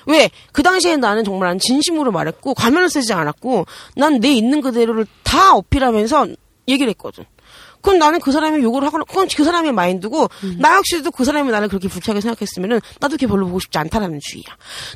왜? 0.06 0.30
그 0.52 0.62
당시에 0.62 0.96
나는 0.96 1.24
정말 1.24 1.48
난 1.48 1.58
진심으로 1.58 2.10
말했고 2.12 2.54
가면을 2.54 2.88
쓰지 2.88 3.12
않았고 3.12 3.66
난 3.96 4.20
내 4.20 4.32
있는 4.32 4.60
그대로를 4.60 5.06
다 5.22 5.54
어필하면서 5.54 6.28
얘기를 6.68 6.90
했거든. 6.90 7.24
그럼 7.82 7.98
나는 7.98 8.20
그 8.20 8.32
사람이 8.32 8.62
욕을 8.62 8.82
하거나 8.84 9.04
그건 9.04 9.28
그 9.34 9.44
사람의 9.44 9.72
마인드고 9.72 10.28
나 10.58 10.76
역시도 10.76 11.10
그 11.12 11.24
사람이 11.24 11.50
나를 11.50 11.68
그렇게 11.68 11.88
불쾌하게 11.88 12.20
생각했으면은 12.20 12.80
나도 13.00 13.16
걔 13.16 13.26
별로 13.26 13.46
보고 13.46 13.60
싶지 13.60 13.78
않다라는 13.78 14.18
주의야. 14.22 14.44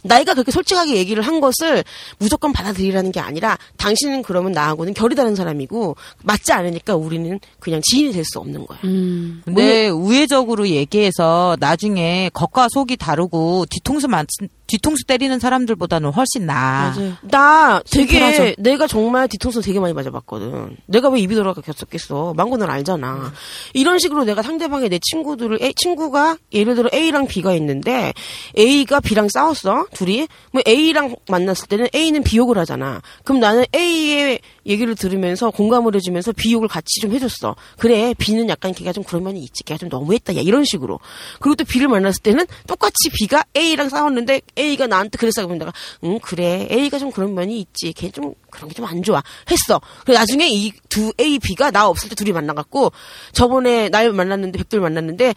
나이가 0.03 0.35
그렇게 0.35 0.51
솔직하게 0.53 0.97
얘기를 0.97 1.23
한 1.23 1.41
것을 1.41 1.85
무조건 2.19 2.53
받아들이라는 2.53 3.13
게 3.13 3.21
아니라 3.21 3.57
당신은 3.77 4.23
그러면 4.23 4.53
나하고는 4.53 4.95
결이 4.95 5.15
다른 5.15 5.35
사람이고 5.35 5.97
맞지 6.25 6.53
않으니까 6.53 6.97
우리는 6.97 7.39
그냥 7.61 7.81
지인이 7.85 8.13
될 8.13 8.25
수 8.25 8.39
없는 8.39 8.67
거야. 8.67 8.79
음. 8.85 9.43
근데 9.45 9.89
우회적으로 9.91 10.67
얘기해서 10.69 11.57
나중에 11.61 12.31
겉과 12.33 12.69
속이 12.71 12.97
다르고 12.97 13.67
뒤통수 13.69 14.09
맞 14.09 14.27
뒤통수 14.67 15.05
때리는 15.05 15.39
사람들보다는 15.39 16.11
훨씬 16.11 16.47
나아. 16.47 16.95
나 17.23 17.83
되게 17.91 18.19
심플하죠. 18.19 18.55
내가 18.63 18.87
정말 18.87 19.29
뒤통수 19.29 19.61
되게 19.61 19.79
많이 19.79 19.93
맞아봤거든. 19.93 20.77
내가 20.87 21.11
왜 21.11 21.21
입이 21.21 21.35
돌아갔겠어? 21.35 22.33
망고는 22.35 22.71
알잖아. 22.75 23.33
이런 23.73 23.99
식으로 23.99 24.25
내가 24.25 24.43
상대방의 24.43 24.89
내 24.91 24.99
친구들을 25.01 25.59
A, 25.63 25.73
친구가 25.75 26.37
예를 26.53 26.75
들어 26.75 26.91
A랑 26.93 27.27
B가 27.27 27.55
있는데 27.55 28.13
A가 28.59 29.01
B랑 29.01 29.29
싸웠어 29.33 29.87
둘이. 29.95 30.29
뭐 30.53 30.63
A랑 30.67 31.17
만났을 31.29 31.69
때는 31.69 31.89
A는 31.95 32.23
비욕을 32.23 32.59
하잖아. 32.59 33.01
그럼 33.25 33.41
나는 33.41 33.65
A의 33.75 34.41
얘기를 34.67 34.95
들으면서 34.95 35.51
공감을 35.51 35.95
해주면서 35.97 36.33
비욕을 36.33 36.69
같이 36.69 37.01
좀 37.01 37.13
해줬어. 37.13 37.57
그래 37.79 38.15
B는 38.19 38.49
약간 38.49 38.73
걔가 38.73 38.93
좀 38.93 39.05
그런 39.05 39.25
면이 39.25 39.41
있지. 39.41 39.65
걔가 39.65 39.79
좀 39.79 39.89
너무했다. 39.89 40.37
야 40.37 40.41
이런 40.41 40.65
식으로. 40.65 41.01
그리고 41.41 41.55
또 41.57 41.65
B를 41.65 41.89
만났을 41.89 42.23
때는 42.23 42.47
똑같이 42.67 43.11
B가 43.11 43.45
A랑 43.57 43.89
싸웠는데 43.89 44.41
A가 44.59 44.87
나한테 44.87 45.19
그랬어. 45.19 45.43
그러면 45.43 45.59
내가 45.59 45.73
응 46.05 46.19
그래 46.21 46.67
A가 46.71 46.99
좀 46.99 47.11
그런 47.11 47.35
면이 47.35 47.59
있지. 47.61 47.93
걔 47.93 48.11
좀 48.11 48.35
그런 48.51 48.69
게 48.69 48.75
좀 48.75 48.85
안 48.85 49.03
좋아. 49.03 49.23
했어. 49.51 49.81
그래 50.05 50.17
나중에 50.19 50.49
이 50.49 50.73
두 50.89 51.13
A, 51.21 51.41
B가 51.41 51.73
나 51.73 51.89
없을 51.89 52.09
때 52.09 52.15
둘이 52.15 52.31
만나 52.31 52.53
갖고 52.65 52.93
저번에 53.33 53.89
날 53.89 54.13
만났는데 54.13 54.59
백돌 54.59 54.81
만났는데 54.81 55.35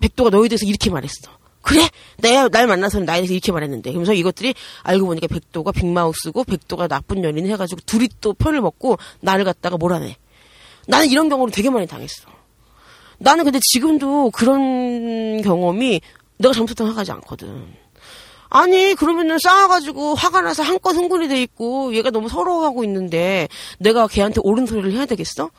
백도가 0.00 0.30
너에 0.30 0.48
대해서 0.48 0.64
이렇게 0.64 0.90
말했어. 0.90 1.38
그래? 1.62 1.86
내가 2.18 2.48
날 2.48 2.66
만나서는 2.66 3.04
나에 3.04 3.18
대해서 3.18 3.34
이렇게 3.34 3.52
말했는데. 3.52 3.90
그러면서 3.90 4.14
이것들이 4.14 4.54
알고 4.82 5.06
보니까 5.06 5.26
백도가 5.26 5.72
빅마우스고 5.72 6.44
백도가 6.44 6.88
나쁜 6.88 7.24
연인 7.24 7.46
해가지고 7.46 7.82
둘이 7.84 8.08
또 8.20 8.32
편을 8.32 8.60
먹고 8.60 8.96
나를 9.20 9.44
갖다가 9.44 9.76
몰아내. 9.76 10.16
나는 10.86 11.10
이런 11.10 11.28
경우를 11.28 11.52
되게 11.52 11.68
많이 11.68 11.86
당했어. 11.86 12.28
나는 13.18 13.44
근데 13.44 13.58
지금도 13.60 14.30
그런 14.30 15.42
경험이 15.42 16.00
내가 16.38 16.54
잘못했다고 16.54 16.88
생각하지 16.88 17.12
않거든. 17.12 17.66
아니 18.50 18.94
그러면은 18.94 19.38
싸워가지고 19.38 20.14
화가 20.14 20.40
나서 20.40 20.62
한껏 20.62 20.96
흥분이 20.96 21.28
돼 21.28 21.42
있고 21.42 21.94
얘가 21.94 22.10
너무 22.10 22.30
서러워하고 22.30 22.82
있는데 22.84 23.48
내가 23.78 24.06
걔한테 24.06 24.40
옳은 24.42 24.64
소리를 24.64 24.92
해야 24.92 25.04
되겠어? 25.04 25.50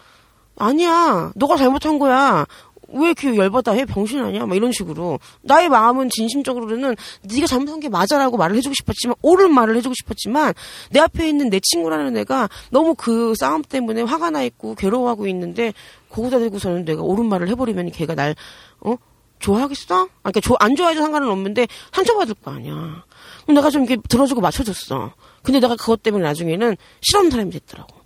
아니야 0.59 1.31
너가 1.35 1.57
잘못한 1.57 1.97
거야 1.97 2.45
왜 2.91 3.07
이렇게 3.07 3.35
열받아 3.35 3.73
해 3.73 3.85
병신 3.85 4.19
아니야 4.19 4.45
막 4.47 4.55
이런 4.55 4.71
식으로 4.71 5.19
나의 5.41 5.69
마음은 5.69 6.09
진심적으로는 6.09 6.95
네가 7.21 7.45
잘못한 7.45 7.79
게 7.79 7.87
맞아라고 7.87 8.35
말을 8.37 8.55
해주고 8.57 8.73
싶었지만 8.73 9.15
옳은 9.21 9.53
말을 9.53 9.75
해주고 9.77 9.93
싶었지만 9.95 10.53
내 10.89 10.99
앞에 10.99 11.29
있는 11.29 11.49
내 11.51 11.59
친구라는 11.59 12.17
애가 12.17 12.49
너무 12.71 12.95
그 12.95 13.33
싸움 13.35 13.61
때문에 13.61 14.01
화가 14.01 14.31
나 14.31 14.41
있고 14.43 14.73
괴로워하고 14.75 15.27
있는데 15.27 15.73
거기다 16.09 16.39
대고서는 16.39 16.83
내가 16.85 17.03
옳은 17.03 17.27
말을 17.27 17.47
해버리면 17.49 17.91
걔가 17.91 18.15
날 18.15 18.35
어? 18.79 18.95
좋아하겠어? 19.37 20.03
아, 20.03 20.07
그러니까 20.23 20.39
조- 20.41 20.57
안 20.59 20.75
좋아해도 20.75 20.99
상관은 21.01 21.29
없는데 21.29 21.67
상처받을 21.93 22.35
거 22.43 22.51
아니야. 22.51 23.05
그럼 23.43 23.55
내가 23.55 23.69
좀 23.69 23.85
이렇게 23.85 24.01
들어주고 24.09 24.41
맞춰줬어. 24.41 25.13
근데 25.43 25.59
내가 25.61 25.75
그것 25.77 26.03
때문에 26.03 26.23
나중에는 26.25 26.75
싫어하는 27.01 27.31
사람이 27.31 27.51
됐더라고. 27.51 27.98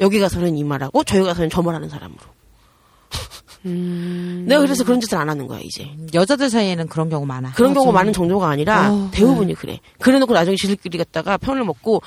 여기 0.00 0.20
가서는 0.20 0.56
이 0.56 0.64
말하고 0.64 1.04
저기 1.04 1.24
가서는 1.24 1.50
저 1.50 1.62
말하는 1.62 1.88
사람으로. 1.88 2.20
내가 3.62 4.60
그래서 4.60 4.84
그런 4.84 5.00
짓을 5.00 5.18
안 5.18 5.28
하는 5.28 5.46
거야 5.46 5.60
이제. 5.62 5.90
여자들 6.14 6.48
사이에는 6.48 6.88
그런 6.88 7.10
경우 7.10 7.26
많아. 7.26 7.52
그런 7.52 7.74
경우가 7.74 7.92
많은 7.92 8.12
정도가 8.12 8.48
아니라 8.48 8.92
어, 8.92 9.10
대부분이 9.12 9.54
그래. 9.54 9.80
그래놓고 10.00 10.32
나중에 10.32 10.56
지들끼리 10.56 10.96
갔다가 10.98 11.36
편을 11.36 11.64
먹고 11.64 12.02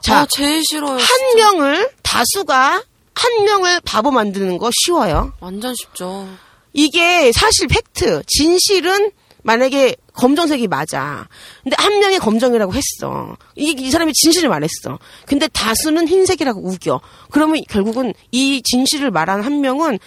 자 0.00 0.20
아, 0.20 0.26
제일 0.30 0.62
싫어요. 0.64 0.98
한 0.98 1.36
명을 1.36 1.90
다수가 2.02 2.82
한 3.14 3.44
명을 3.44 3.80
바보 3.84 4.10
만드는 4.10 4.58
거 4.58 4.70
쉬워요. 4.84 5.32
완전 5.40 5.74
쉽죠. 5.74 6.28
이게 6.72 7.30
사실 7.32 7.66
팩트, 7.68 8.22
진실은 8.26 9.10
만약에 9.42 9.96
검정색이 10.14 10.68
맞아. 10.68 11.26
근데 11.62 11.76
한 11.78 11.98
명이 11.98 12.18
검정이라고 12.18 12.72
했어. 12.74 13.36
이, 13.56 13.74
이 13.76 13.90
사람이 13.90 14.12
진실을 14.12 14.48
말했어. 14.48 14.98
근데 15.26 15.48
다수는 15.48 16.08
흰색이라고 16.08 16.60
우겨. 16.60 17.00
그러면 17.30 17.62
결국은 17.68 18.14
이 18.30 18.62
진실을 18.62 19.10
말한 19.10 19.42
한 19.42 19.60
명은 19.60 19.98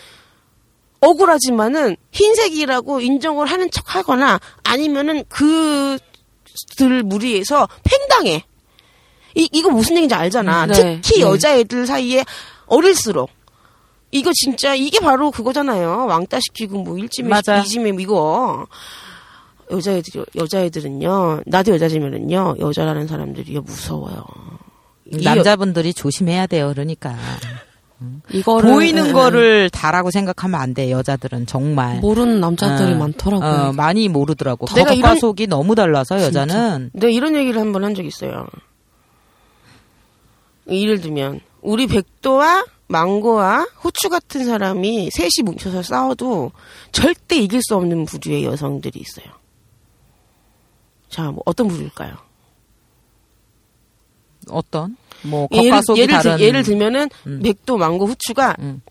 억울하지만은 1.02 1.98
흰색이라고 2.12 3.02
인정을 3.02 3.48
하는 3.48 3.70
척 3.72 3.96
하거나 3.96 4.40
아니면은 4.64 5.24
그들 5.30 6.00
무리해서 7.04 7.68
팽당해. 7.84 8.46
이, 9.36 9.50
이거 9.52 9.70
무슨 9.70 9.98
얘기인지 9.98 10.16
알잖아. 10.16 10.66
음, 10.66 10.72
네, 10.72 11.02
특히 11.04 11.20
네. 11.20 11.22
여자애들 11.22 11.86
사이에 11.86 12.24
어릴수록. 12.68 13.30
이거 14.12 14.32
진짜, 14.34 14.74
이게 14.74 15.00
바로 15.00 15.30
그거잖아요. 15.30 16.06
왕따 16.08 16.40
시키고 16.40 16.84
뭐 16.84 16.98
맞아. 17.26 17.58
이찜에 17.60 17.92
이거. 18.00 18.66
여자애들이, 19.72 20.24
여자애들은요, 20.36 21.42
나도 21.46 21.74
여자지만은요, 21.74 22.56
여자라는 22.60 23.08
사람들이 23.08 23.60
무서워요. 23.60 24.24
이 25.12 25.24
남자분들이 25.24 25.94
조심해야 25.94 26.48
돼요. 26.48 26.70
그러니까 26.74 27.16
이거를 28.32 28.72
보이는 28.72 29.08
예, 29.08 29.12
거를 29.12 29.70
다라고 29.70 30.12
생각하면 30.12 30.60
안 30.60 30.74
돼. 30.74 30.92
여자들은 30.92 31.46
정말 31.48 32.00
모르는 32.00 32.40
남자들이 32.40 32.94
어, 32.94 32.98
많더라고요. 32.98 33.50
어, 33.70 33.74
많이 33.74 34.08
모르더라고. 34.10 34.66
내가 34.76 34.94
이런- 34.94 35.18
속이 35.18 35.48
너무 35.48 35.76
달라서 35.76 36.22
여자는 36.22 36.92
내가 36.94 37.10
이런 37.12 37.36
얘기를 37.36 37.60
한 37.60 37.72
번 37.72 37.84
한 37.84 37.96
적 37.96 38.06
있어요. 38.06 38.46
예를 40.70 41.02
들면 41.02 41.42
우리 41.62 41.88
백도와 41.88 42.66
망고와 42.88 43.68
후추 43.78 44.10
같은 44.10 44.46
사람이 44.46 45.10
셋이 45.12 45.44
뭉쳐서 45.44 45.82
싸워도 45.84 46.52
절대 46.92 47.38
이길 47.38 47.62
수 47.64 47.76
없는 47.76 48.06
부류의 48.06 48.44
여성들이 48.46 49.00
있어요. 49.00 49.26
자, 51.10 51.32
뭐 51.32 51.42
어떤 51.46 51.68
부류일까요? 51.68 52.16
어떤 54.50 54.96
뭐 55.24 55.48
예를, 55.52 55.82
속이 55.84 56.02
예를, 56.02 56.14
다른 56.16 56.38
들, 56.38 56.46
예를 56.46 56.64
들면은 56.64 57.10
음. 57.26 57.42
백도, 57.42 57.78
망고, 57.78 58.06
후추가 58.06 58.56
음. 58.60 58.82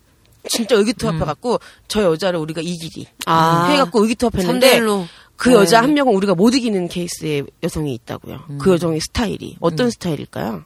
진짜 0.47 0.75
의기투합해갖고 0.75 1.59
저 1.87 2.03
여자를 2.03 2.39
우리가 2.39 2.61
이기리 2.61 3.07
아. 3.25 3.67
해갖고 3.71 4.03
의기투합했는데 4.03 4.79
3대1로 4.79 5.07
그 5.37 5.49
네. 5.49 5.55
여자 5.55 5.81
한 5.81 5.93
명은 5.93 6.13
우리가 6.13 6.35
못 6.35 6.53
이기는 6.53 6.87
케이스의 6.87 7.45
여성이 7.63 7.93
있다고요. 7.95 8.43
음. 8.49 8.57
그 8.57 8.71
여성의 8.71 9.01
스타일이 9.01 9.57
어떤 9.59 9.89
스타일일까요? 9.89 10.63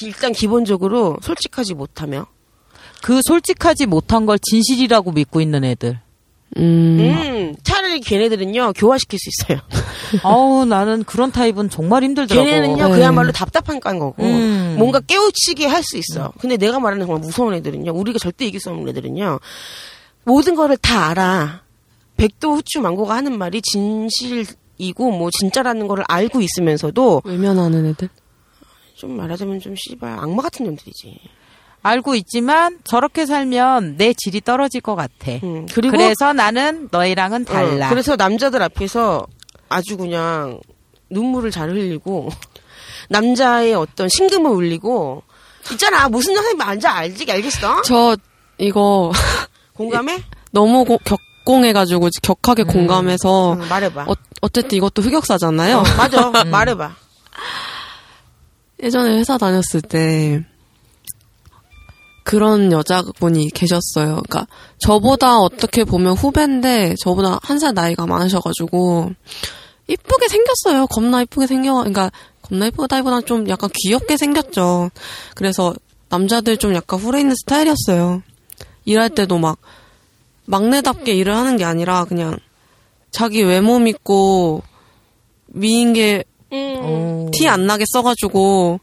일단 0.00 0.32
기본적으로 0.32 1.18
솔직하지 1.20 1.74
못하며, 1.74 2.26
그 3.02 3.20
솔직하지 3.26 3.86
못한 3.86 4.24
걸 4.24 4.38
진실이라고 4.38 5.12
믿고 5.12 5.42
있는 5.42 5.64
애들. 5.64 6.00
음. 6.56 7.54
음, 7.96 8.00
차라리 8.00 8.00
걔네들은요 8.00 8.72
교화시킬 8.74 9.18
수 9.18 9.28
있어요. 9.30 9.60
어우 10.24 10.64
나는 10.64 11.04
그런 11.04 11.30
타입은 11.32 11.70
정말 11.70 12.02
힘들더라고. 12.04 12.44
걔네는요 12.46 12.88
네. 12.88 12.94
그야말로 12.94 13.32
답답한 13.32 13.80
깐 13.80 13.98
거고 13.98 14.22
음. 14.22 14.76
뭔가 14.78 15.00
깨우치게 15.00 15.66
할 15.66 15.82
수 15.82 15.96
있어. 15.98 16.32
근데 16.38 16.56
내가 16.56 16.78
말하는 16.78 17.06
정말 17.06 17.20
무서운 17.20 17.54
애들은요, 17.54 17.92
우리가 17.92 18.18
절대 18.18 18.46
이길 18.46 18.60
수 18.60 18.70
없는 18.70 18.88
애들은요 18.88 19.40
모든 20.24 20.54
거를 20.54 20.76
다 20.76 21.08
알아. 21.08 21.62
백도 22.16 22.54
후추 22.56 22.80
망고가 22.80 23.16
하는 23.16 23.36
말이 23.36 23.60
진실이고 23.62 25.10
뭐 25.10 25.28
진짜라는 25.30 25.88
거를 25.88 26.04
알고 26.08 26.40
있으면서도 26.40 27.22
외면하는 27.24 27.86
애들. 27.86 28.08
좀 28.94 29.16
말하자면 29.16 29.58
좀 29.60 29.74
씨발 29.76 30.12
악마 30.18 30.42
같은 30.42 30.64
놈들이지. 30.66 31.18
알고 31.82 32.14
있지만 32.14 32.78
저렇게 32.84 33.26
살면 33.26 33.96
내 33.96 34.14
질이 34.14 34.40
떨어질 34.40 34.80
것 34.80 34.94
같아. 34.94 35.32
음, 35.42 35.66
그리고 35.74 35.96
그래서 35.96 36.32
나는 36.32 36.88
너희랑은 36.92 37.44
달라. 37.44 37.86
어, 37.86 37.90
그래서 37.90 38.14
남자들 38.16 38.62
앞에서 38.62 39.26
아주 39.68 39.96
그냥 39.96 40.60
눈물을 41.10 41.50
잘 41.50 41.70
흘리고 41.70 42.28
남자의 43.10 43.74
어떤 43.74 44.08
심금을 44.08 44.50
울리고 44.50 45.22
있잖아 45.72 46.08
무슨 46.08 46.34
선생님 46.34 46.58
말인지 46.58 46.86
알지 46.86 47.30
알겠어? 47.30 47.82
저 47.82 48.16
이거 48.58 49.12
공감해? 49.74 50.22
너무 50.52 50.84
고- 50.84 50.98
격공해가지고 51.04 52.10
격하게 52.22 52.62
공감해서 52.64 53.54
응, 53.54 53.68
말해봐. 53.68 54.04
어, 54.08 54.14
어쨌든 54.40 54.76
이것도 54.78 55.02
흑역사잖아요. 55.02 55.78
어, 55.78 55.82
맞아 55.96 56.30
말해봐. 56.44 56.94
예전에 58.82 59.18
회사 59.18 59.38
다녔을 59.38 59.80
때 59.88 60.44
그런 62.32 62.72
여자분이 62.72 63.50
계셨어요. 63.50 64.22
그러니까 64.26 64.46
저보다 64.78 65.36
어떻게 65.36 65.84
보면 65.84 66.14
후배인데 66.14 66.94
저보다 66.98 67.38
한 67.42 67.58
살 67.58 67.74
나이가 67.74 68.06
많으셔가지고 68.06 69.10
이쁘게 69.86 70.28
생겼어요. 70.28 70.86
겁나 70.86 71.20
이쁘게 71.20 71.46
생겨. 71.46 71.74
그러니까 71.74 72.10
겁나 72.40 72.68
이쁘다기보다 72.68 73.20
좀 73.20 73.50
약간 73.50 73.68
귀엽게 73.74 74.16
생겼죠. 74.16 74.90
그래서 75.34 75.74
남자들 76.08 76.56
좀 76.56 76.74
약간 76.74 76.98
후레 77.00 77.20
있는 77.20 77.34
스타일이었어요. 77.36 78.22
일할 78.86 79.10
때도 79.10 79.36
막 79.36 79.58
막내답게 80.46 81.12
일을 81.12 81.36
하는 81.36 81.58
게 81.58 81.64
아니라 81.64 82.06
그냥 82.06 82.38
자기 83.10 83.42
외모 83.42 83.78
믿고 83.78 84.62
미인 85.48 85.94
음. 86.50 87.30
게티 87.30 87.46
안 87.46 87.66
나게 87.66 87.84
써가지고 87.92 88.80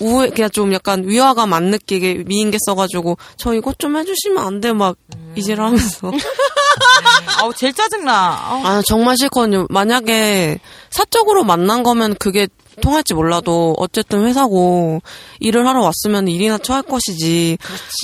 우회 0.00 0.30
그냥 0.30 0.50
좀 0.50 0.72
약간 0.72 1.06
위화감 1.06 1.52
안 1.52 1.64
느끼게 1.70 2.24
미인게 2.26 2.58
써가지고 2.66 3.18
저 3.36 3.54
이것 3.54 3.78
좀 3.78 3.96
해주시면 3.96 4.44
안 4.44 4.60
돼막 4.60 4.96
이질 5.36 5.60
하면서. 5.60 6.10
아우 7.38 7.52
제일 7.54 7.72
짜증나. 7.72 8.12
아우. 8.12 8.64
아 8.64 8.82
정말 8.86 9.16
싫거든요. 9.16 9.66
만약에 9.70 10.58
사적으로 10.90 11.44
만난 11.44 11.82
거면 11.82 12.16
그게 12.16 12.48
통할지 12.80 13.12
몰라도 13.14 13.74
어쨌든 13.76 14.24
회사고 14.24 15.02
일을 15.40 15.66
하러 15.66 15.82
왔으면 15.82 16.28
일이나 16.28 16.58
처할 16.58 16.82
것이지. 16.82 17.58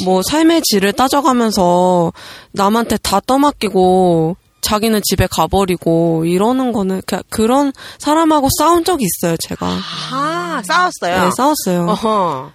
뭐 0.05 0.23
삶의 0.23 0.63
질을 0.63 0.93
따져가면서 0.93 2.13
남한테 2.53 2.99
다 2.99 3.21
떠맡기고 3.27 4.37
자기는 4.61 5.01
집에 5.05 5.27
가버리고 5.31 6.25
이러는 6.25 6.73
거는 6.73 7.03
그냥 7.07 7.23
그런 7.31 7.73
사람하고 7.99 8.49
싸운 8.59 8.85
적이 8.85 9.05
있어요 9.07 9.37
제가 9.41 9.67
아 10.13 10.63
싸웠어요. 10.65 11.25
네 11.25 11.31
싸웠어요 11.37 11.87
어허. 11.89 12.53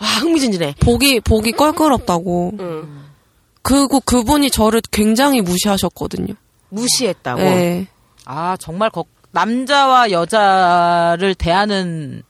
와 0.00 0.06
흥미진진해. 0.20 0.76
보기 0.80 1.20
보기 1.20 1.52
껄끄럽다고. 1.52 2.52
응. 2.60 2.88
그리고 3.62 4.00
그분이 4.00 4.50
저를 4.50 4.80
굉장히 4.92 5.40
무시하셨거든요. 5.40 6.34
무시했다고. 6.68 7.40
네. 7.40 7.88
아 8.24 8.56
정말 8.60 8.90
거- 8.90 9.04
남자와 9.32 10.10
여자를 10.10 11.34
대하는 11.34 12.22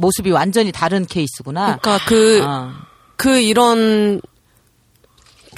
모습이 0.00 0.30
완전히 0.30 0.70
다른 0.70 1.04
케이스구나. 1.06 1.76
그러니까 1.78 1.98
그, 2.06 2.40
아. 2.44 2.86
그 3.16 3.40
이런 3.40 4.20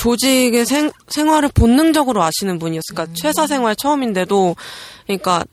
조직의 0.01 0.65
생, 0.65 0.91
생활을 1.09 1.51
본능적으로 1.53 2.23
아시는 2.23 2.59
분이었어요. 2.59 2.95
그러니까 2.95 3.21
퇴사 3.21 3.47
생활 3.47 3.77
처음인데도, 3.77 4.57
그러니까 5.07 5.45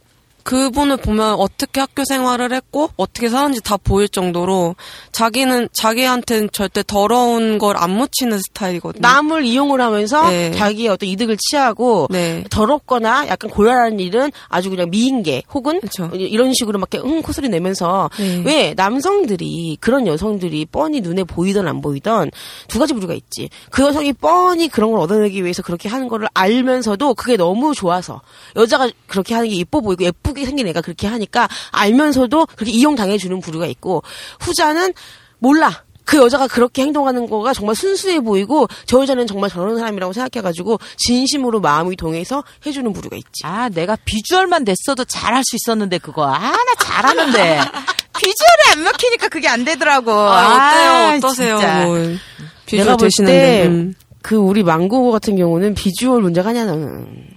그분을 0.47 0.97
보면 0.97 1.35
어떻게 1.35 1.79
학교 1.81 2.03
생활을 2.05 2.53
했고 2.53 2.89
어떻게 2.97 3.29
사는지 3.29 3.61
다 3.61 3.75
보일 3.77 4.07
정도로 4.09 4.75
자기는 5.11 5.69
자기한테는 5.73 6.49
절대 6.51 6.83
더러운 6.85 7.57
걸 7.57 7.77
안 7.77 7.91
묻히는 7.91 8.39
스타일이거든요. 8.39 9.01
남을 9.01 9.45
이용을 9.45 9.79
하면서 9.81 10.29
네. 10.29 10.51
자기의 10.51 10.89
어떤 10.89 11.07
이득을 11.09 11.37
취하고 11.37 12.07
네. 12.09 12.43
더럽거나 12.49 13.27
약간 13.27 13.49
곤란한 13.49 13.99
일은 13.99 14.31
아주 14.47 14.69
그냥 14.69 14.89
미인계 14.89 15.43
혹은 15.53 15.79
그쵸. 15.79 16.09
이런 16.13 16.53
식으로 16.53 16.79
막 16.79 16.89
이렇게 16.91 17.07
응 17.07 17.21
코소리 17.21 17.49
내면서 17.49 18.09
네. 18.17 18.43
왜 18.45 18.73
남성들이 18.75 19.77
그런 19.79 20.07
여성들이 20.07 20.65
뻔히 20.71 21.01
눈에 21.01 21.23
보이던 21.23 21.67
안 21.67 21.81
보이던 21.81 22.31
두 22.67 22.79
가지 22.79 22.93
부류가 22.93 23.13
있지 23.13 23.49
그 23.69 23.83
여성이 23.83 24.13
뻔히 24.13 24.67
그런 24.67 24.91
걸 24.91 24.99
얻어내기 25.01 25.43
위해서 25.43 25.61
그렇게 25.61 25.87
하는 25.89 26.07
거를 26.07 26.27
알면서도 26.33 27.13
그게 27.13 27.37
너무 27.37 27.73
좋아서 27.75 28.21
여자가 28.55 28.89
그렇게 29.07 29.33
하는 29.35 29.49
게 29.49 29.57
예뻐 29.57 29.81
보이고 29.81 30.03
예쁘 30.03 30.33
게 30.37 30.45
생긴 30.45 30.67
애가 30.67 30.81
그렇게 30.81 31.07
하니까 31.07 31.47
알면서도 31.71 32.47
그렇게 32.55 32.71
이용당해 32.71 33.17
주는 33.17 33.39
부류가 33.39 33.65
있고 33.67 34.03
후자는 34.39 34.93
몰라 35.39 35.83
그 36.07 36.17
여자가 36.17 36.47
그렇게 36.47 36.83
행동하는 36.83 37.29
거가 37.29 37.53
정말 37.53 37.75
순수해 37.75 38.21
보이고 38.21 38.67
저 38.85 39.01
여자는 39.01 39.27
정말 39.27 39.49
저런 39.49 39.77
사람이라고 39.77 40.13
생각해가지고 40.13 40.79
진심으로 40.95 41.59
마음이 41.59 41.97
동해서 41.97 42.45
해주는 42.65 42.93
부류가 42.93 43.17
있지. 43.17 43.41
아, 43.43 43.67
내가 43.67 43.97
비주얼만 44.05 44.63
냈어도 44.63 45.03
잘할 45.03 45.43
수 45.43 45.57
있었는데 45.57 45.97
그거. 45.97 46.25
아, 46.25 46.39
나 46.39 46.75
잘하는데. 46.79 47.59
비주얼이 48.17 48.61
안 48.71 48.83
먹히니까 48.85 49.27
그게 49.27 49.49
안 49.49 49.65
되더라고. 49.65 50.11
아, 50.11 50.55
어때요? 50.55 50.91
아, 50.91 51.15
어떠세요? 51.17 51.55
뭐, 51.55 51.97
내가 51.97 52.17
비주얼도 52.65 52.97
되시는데. 52.97 53.33
때 53.33 53.67
음. 53.67 53.93
그 54.21 54.35
우리 54.37 54.63
망고 54.63 55.11
같은 55.11 55.35
경우는 55.35 55.73
비주얼 55.73 56.21
문제가 56.21 56.49
아니야 56.51 56.65
너는. 56.65 57.36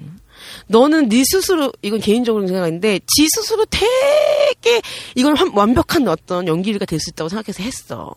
너는 0.70 1.08
네 1.08 1.22
스스로 1.24 1.72
이건 1.82 1.98
개인적으로 2.00 2.46
생각하는데 2.46 3.00
지 3.06 3.26
스스로 3.34 3.64
되게 3.66 4.80
이건 5.16 5.36
한- 5.36 5.50
완벽한 5.54 6.06
어떤 6.08 6.46
연기가 6.46 6.84
될 6.84 7.00
수 7.00 7.10
있다고 7.10 7.28
생각해서 7.28 7.62
했어. 7.62 8.14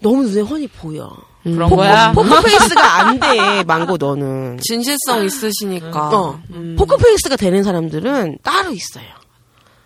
너무 0.00 0.24
눈에 0.24 0.40
훤히 0.42 0.66
보여. 0.68 1.10
그런 1.42 1.70
거야? 1.70 2.12
포커페이스가 2.12 2.96
안 2.98 3.18
돼, 3.18 3.64
망고 3.64 3.96
너는. 3.96 4.58
진실성 4.62 5.24
있으시니까. 5.24 6.08
어. 6.18 6.42
음. 6.50 6.76
포커페이스가 6.78 7.36
되는 7.36 7.62
사람들은 7.62 8.38
따로 8.42 8.72
있어요. 8.72 9.06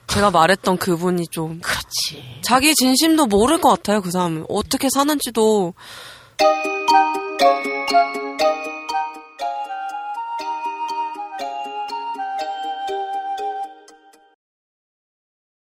제가 0.09 0.31
말했던 0.33 0.79
그분이 0.79 1.29
좀 1.31 1.61
그렇지. 1.61 2.41
자기 2.43 2.75
진심도 2.75 3.27
모를 3.27 3.61
것 3.61 3.69
같아요. 3.71 4.03
그 4.03 4.11
사람은 4.11 4.47
어떻게 4.49 4.89
사는지도 4.91 5.75